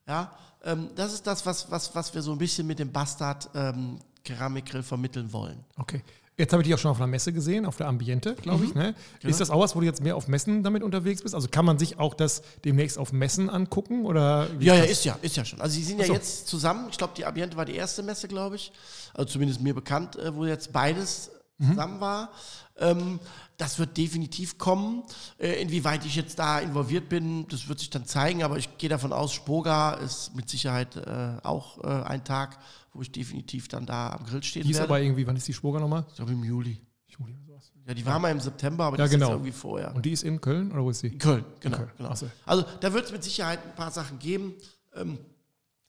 Ja, 0.09 0.37
ähm, 0.64 0.91
das 0.97 1.12
ist 1.12 1.27
das, 1.27 1.47
was, 1.47 1.70
was, 1.70 1.95
was 1.95 2.14
wir 2.14 2.22
so 2.22 2.33
ein 2.33 2.39
bisschen 2.39 2.66
mit 2.66 2.79
dem 2.79 2.91
Bastard 2.91 3.49
ähm, 3.55 3.99
Keramikgrill 4.24 4.83
vermitteln 4.83 5.33
wollen. 5.33 5.64
Okay. 5.77 6.03
Jetzt 6.39 6.53
habe 6.53 6.62
ich 6.62 6.66
dich 6.66 6.74
auch 6.74 6.78
schon 6.78 6.91
auf 6.91 6.99
einer 6.99 7.07
Messe 7.07 7.32
gesehen, 7.32 7.64
auf 7.64 7.78
der 7.78 7.89
Ambiente, 7.89 8.34
glaube 8.34 8.59
Mhm. 8.62 8.68
ich. 8.68 8.74
Ne? 8.74 8.95
Genau. 9.20 9.30
Ist 9.30 9.41
das 9.41 9.49
auch 9.49 9.61
was, 9.61 9.74
wo 9.74 9.80
du 9.80 9.87
jetzt 9.87 10.03
mehr 10.03 10.16
auf 10.16 10.28
Messen 10.28 10.62
damit 10.62 10.82
unterwegs 10.82 11.22
bist? 11.22 11.34
Also 11.34 11.49
kann 11.49 11.64
man 11.64 11.78
sich 11.78 11.99
auch 11.99 12.12
das 12.12 12.43
demnächst 12.64 12.99
auf 12.99 13.11
Messen 13.12 13.49
angucken? 13.49 14.05
Oder 14.05 14.47
Ja, 14.61 14.74
ja, 14.74 14.84
ist 14.84 15.07
ja, 15.07 15.18
ist 15.22 15.37
ja 15.37 15.47
schon. 15.47 15.62
Also 15.62 15.74
sie 15.76 15.82
sind 15.82 15.99
ja 15.99 16.05
so. 16.07 16.12
jetzt 16.12 16.47
zusammen. 16.47 16.89
Ich 16.91 16.99
glaube, 16.99 17.14
die 17.16 17.24
Ambiente 17.24 17.57
war 17.57 17.64
die 17.64 17.74
erste 17.74 18.03
Messe, 18.03 18.28
glaube 18.28 18.57
ich. 18.57 18.70
Also 19.14 19.30
zumindest 19.32 19.62
mir 19.62 19.74
bekannt, 19.74 20.16
äh, 20.16 20.34
wo 20.34 20.45
jetzt 20.45 20.72
beides. 20.74 21.30
Zusammen 21.61 22.00
war. 22.00 22.30
Ähm, 22.78 23.18
das 23.57 23.78
wird 23.78 23.96
definitiv 23.96 24.59
kommen. 24.59 25.02
Äh, 25.38 25.62
inwieweit 25.62 26.04
ich 26.04 26.14
jetzt 26.16 26.38
da 26.38 26.59
involviert 26.59 27.09
bin, 27.09 27.48
das 27.48 27.68
wird 27.68 27.78
sich 27.78 27.88
dann 27.90 28.04
zeigen. 28.04 28.42
Aber 28.42 28.59
ich 28.59 28.76
gehe 28.78 28.90
davon 28.90 29.12
aus, 29.12 29.32
Spoga 29.32 29.94
ist 29.94 30.34
mit 30.36 30.48
Sicherheit 30.50 30.96
äh, 30.96 31.36
auch 31.42 31.82
äh, 31.82 31.86
ein 32.04 32.24
Tag, 32.24 32.59
wo 32.92 33.00
ich 33.02 33.11
definitiv 33.12 33.68
dann 33.68 33.86
da 33.86 34.11
am 34.11 34.26
Grill 34.26 34.42
stehen 34.42 34.62
Die 34.64 34.70
ist 34.70 34.76
werde. 34.78 34.88
aber 34.90 35.00
irgendwie, 35.00 35.26
wann 35.26 35.36
ist 35.36 35.48
die 35.48 35.54
Spoga 35.54 35.80
nochmal? 35.80 36.04
ich 36.09 36.16
glaube 36.16 36.32
im 36.32 36.44
Juli. 36.44 36.78
Juli 37.07 37.32
oder 37.34 37.44
sowas. 37.46 37.72
Ja, 37.86 37.94
die 37.94 38.04
war 38.04 38.18
mal 38.18 38.30
im 38.30 38.40
September, 38.40 38.84
aber 38.84 38.96
die 38.96 39.00
Ja, 39.00 39.04
ist 39.07 39.11
genau. 39.12 39.26
jetzt 39.28 39.34
irgendwie 39.36 39.52
vorher. 39.52 39.94
Und 39.94 40.04
die 40.04 40.11
ist 40.12 40.24
in 40.24 40.40
Köln 40.40 40.72
oder 40.72 40.82
wo 40.82 40.90
ist 40.90 41.00
sie? 41.00 41.09
In 41.09 41.18
Köln, 41.18 41.44
genau. 41.61 41.76
Köln. 41.78 41.90
genau. 41.96 42.14
So. 42.14 42.28
Also 42.44 42.64
da 42.80 42.92
wird 42.92 43.07
es 43.07 43.12
mit 43.12 43.24
Sicherheit 43.24 43.61
ein 43.64 43.74
paar 43.74 43.90
Sachen 43.90 44.18
geben, 44.18 44.54
ähm, 44.94 45.18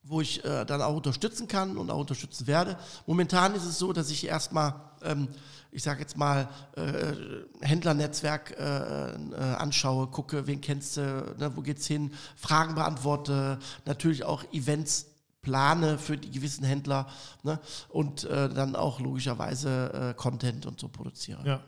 wo 0.03 0.22
ich 0.22 0.43
äh, 0.45 0.63
dann 0.65 0.82
auch 0.82 0.95
unterstützen 0.95 1.49
kann 1.49 1.76
und 1.78 1.89
auch 1.89 1.99
unterstützen 1.99 2.47
werde. 2.47 2.78
Momentan 3.05 3.53
ist 3.55 3.65
es 3.65 3.78
so, 3.78 3.91
dass 3.91 4.09
ich 4.09 4.26
erstmal, 4.26 4.74
ähm, 5.04 5.28
ich 5.72 5.84
sage 5.84 6.00
jetzt 6.02 6.18
mal, 6.18 6.48
äh, 6.76 7.14
Händlernetzwerk 7.62 8.56
äh, 8.58 9.14
äh, 9.14 9.36
anschaue, 9.58 10.08
gucke, 10.08 10.48
wen 10.48 10.62
kennst 10.62 10.98
du, 10.98 11.02
ne, 11.38 11.52
wo 11.56 11.62
geht's 11.62 11.86
hin, 11.88 12.14
Fragen 12.36 12.76
beantworte, 12.76 13.60
natürlich 13.86 14.24
auch 14.24 14.43
Events 14.54 15.08
plane 15.41 15.98
für 15.98 16.18
die 16.18 16.32
gewissen 16.32 16.66
Händler 16.66 17.08
ne, 17.43 17.60
und 17.89 18.24
äh, 18.26 18.50
dann 18.50 18.76
auch 18.76 19.00
logischerweise 19.00 20.12
äh, 20.12 20.14
Content 20.14 20.66
und 20.66 20.80
so 20.80 20.88
produziere. 20.89 21.45
Ja. 21.45 21.64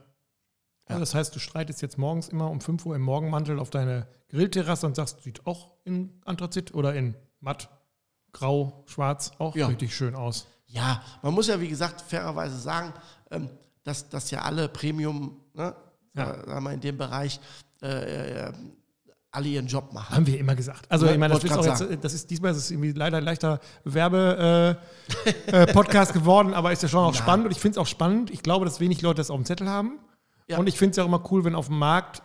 Also 0.87 0.99
das 1.01 1.13
heißt, 1.13 1.35
du 1.35 1.39
streitest 1.39 1.81
jetzt 1.83 1.97
morgens 1.97 2.29
immer 2.29 2.49
um 2.49 2.61
5 2.61 2.85
Uhr 2.87 2.95
im 2.95 3.03
Morgenmantel 3.03 3.59
auf 3.59 3.69
deine 3.69 4.07
Grillterrasse 4.29 4.87
und 4.87 4.95
sagst, 4.95 5.21
sieht 5.21 5.45
auch 5.45 5.71
in 5.85 6.19
Anthrazit 6.25 6.73
oder 6.73 6.95
in 6.95 7.15
matt, 7.41 7.69
grau, 8.33 8.83
schwarz 8.87 9.31
auch 9.37 9.55
Ja. 9.55 9.67
richtig 9.67 9.95
schön 9.95 10.15
aus. 10.15 10.47
Ja, 10.65 11.01
man 11.21 11.33
muss 11.33 11.47
ja 11.47 11.59
wie 11.61 11.67
gesagt 11.67 12.01
fairerweise 12.01 12.57
sagen, 12.57 12.93
ähm, 13.31 13.49
dass, 13.83 14.09
dass 14.09 14.31
ja 14.31 14.41
alle 14.41 14.67
Premium, 14.69 15.37
ne, 15.53 15.73
Ja. 16.15 16.31
äh, 16.31 16.45
sagen 16.47 16.63
wir 16.63 16.73
in 16.73 16.81
dem 16.81 16.97
Bereich, 16.97 17.39
äh, 17.81 18.47
äh, 18.47 18.53
alle 19.31 19.47
ihren 19.47 19.67
Job 19.67 19.93
machen. 19.93 20.15
Haben 20.15 20.25
wir 20.27 20.39
immer 20.39 20.55
gesagt. 20.55 20.85
Also 20.89 21.05
Ja, 21.05 21.11
ich 21.13 21.17
meine, 21.19 21.37
das, 21.37 21.43
jetzt, 21.43 22.03
das 22.03 22.13
ist 22.13 22.29
diesmal 22.31 22.51
ist 22.51 22.57
es 22.57 22.71
irgendwie 22.71 22.91
leider 22.93 23.17
ein 23.17 23.23
leichter 23.23 23.59
Werbe-Podcast 23.83 25.47
äh, 25.47 25.73
Podcast 25.73 26.13
geworden, 26.13 26.53
aber 26.53 26.71
ist 26.71 26.81
ja 26.81 26.89
schon 26.89 27.01
auch 27.05 27.13
Ja. 27.15 27.21
spannend 27.21 27.45
und 27.45 27.51
ich 27.51 27.59
finde 27.59 27.73
es 27.73 27.77
auch 27.77 27.85
spannend. 27.87 28.31
Ich 28.31 28.41
glaube, 28.41 28.65
dass 28.65 28.79
wenig 28.79 29.01
Leute 29.01 29.17
das 29.17 29.29
auf 29.29 29.37
dem 29.37 29.45
Zettel 29.45 29.69
haben. 29.69 29.99
Ja. 30.47 30.57
Und 30.57 30.67
ich 30.67 30.77
finde 30.77 30.91
es 30.91 30.97
ja 30.97 31.03
auch 31.03 31.07
immer 31.07 31.23
cool, 31.31 31.43
wenn 31.45 31.53
auf 31.53 31.67
dem 31.67 31.77
Markt, 31.77 32.23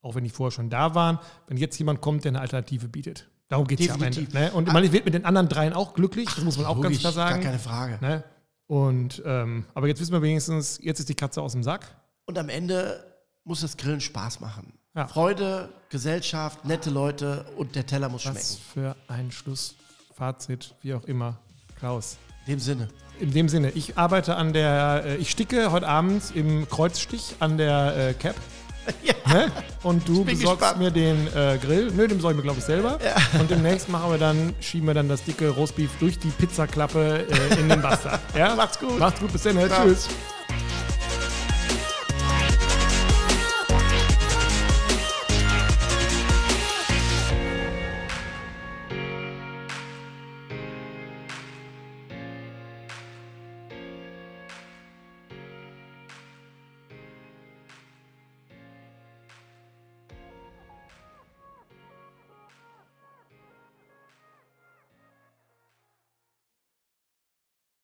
auch 0.00 0.14
wenn 0.14 0.22
die 0.22 0.30
vorher 0.30 0.52
schon 0.52 0.70
da 0.70 0.94
waren, 0.94 1.18
wenn 1.48 1.56
jetzt 1.56 1.76
jemand 1.78 2.00
kommt, 2.00 2.24
der 2.24 2.30
eine 2.30 2.40
Alternative 2.40 2.86
bietet. 2.88 3.28
Darum 3.48 3.66
geht 3.66 3.80
es 3.80 3.86
ja 3.86 3.94
am 3.94 4.02
Ende. 4.02 4.22
Ne? 4.32 4.52
Und 4.52 4.72
man 4.72 4.92
wird 4.92 5.04
mit 5.04 5.14
den 5.14 5.24
anderen 5.24 5.48
dreien 5.48 5.72
auch 5.72 5.92
glücklich, 5.92 6.28
das 6.34 6.44
muss 6.44 6.56
man 6.56 6.66
auch 6.66 6.80
ganz 6.80 7.00
klar 7.00 7.12
sagen. 7.12 7.34
Gar 7.34 7.42
keine 7.44 7.58
Frage. 7.58 7.98
Ne? 8.00 8.22
Und 8.66 9.22
ähm, 9.26 9.66
aber 9.74 9.88
jetzt 9.88 10.00
wissen 10.00 10.12
wir 10.12 10.22
wenigstens, 10.22 10.78
jetzt 10.82 11.00
ist 11.00 11.08
die 11.08 11.14
Katze 11.14 11.42
aus 11.42 11.52
dem 11.52 11.62
Sack. 11.62 11.94
Und 12.26 12.38
am 12.38 12.48
Ende 12.48 13.04
muss 13.44 13.60
das 13.60 13.76
Grillen 13.76 14.00
Spaß 14.00 14.40
machen. 14.40 14.72
Ja. 14.94 15.06
Freude, 15.08 15.68
Gesellschaft, 15.90 16.64
nette 16.64 16.88
Leute 16.88 17.44
und 17.56 17.74
der 17.74 17.84
Teller 17.84 18.08
muss 18.08 18.24
Was 18.26 18.32
schmecken. 18.32 18.62
für 18.72 18.96
ein 19.08 19.30
Schlussfazit, 19.32 20.74
wie 20.82 20.94
auch 20.94 21.04
immer. 21.04 21.38
Klaus. 21.78 22.16
In 22.46 22.52
dem 22.52 22.60
Sinne. 22.60 22.88
In 23.20 23.32
dem 23.32 23.48
Sinne, 23.48 23.70
ich 23.70 23.98
arbeite 23.98 24.36
an 24.36 24.52
der, 24.52 25.02
äh, 25.04 25.16
ich 25.16 25.30
sticke 25.30 25.72
heute 25.72 25.88
Abend 25.88 26.34
im 26.34 26.68
Kreuzstich 26.68 27.36
an 27.40 27.58
der 27.58 27.96
äh, 27.96 28.14
Cap. 28.14 28.36
Ne? 29.26 29.50
Und 29.82 30.06
du 30.08 30.24
besorgst 30.24 30.60
gespannt. 30.60 30.78
mir 30.78 30.90
den 30.90 31.26
äh, 31.34 31.58
Grill. 31.58 31.90
Nö, 31.94 32.06
den 32.06 32.18
besorge 32.18 32.34
ich 32.34 32.36
mir, 32.36 32.42
glaube 32.42 32.58
ich, 32.58 32.64
selber. 32.64 32.98
Und 33.38 33.50
demnächst 33.50 33.88
machen 33.88 34.10
wir 34.10 34.18
dann, 34.18 34.54
schieben 34.60 34.86
wir 34.86 34.94
dann 34.94 35.08
das 35.08 35.24
dicke 35.24 35.48
Roastbeef 35.48 35.90
durch 35.98 36.18
die 36.18 36.28
Pizzaklappe 36.28 37.26
äh, 37.28 37.60
in 37.60 37.68
den 37.68 37.80
Bastard. 37.82 38.20
Ja? 38.36 38.54
Macht's 38.54 38.78
gut. 38.78 38.98
Macht's 38.98 39.20
gut, 39.20 39.32
bis 39.32 39.42
dann. 39.42 39.56
Tschüss. 39.56 40.08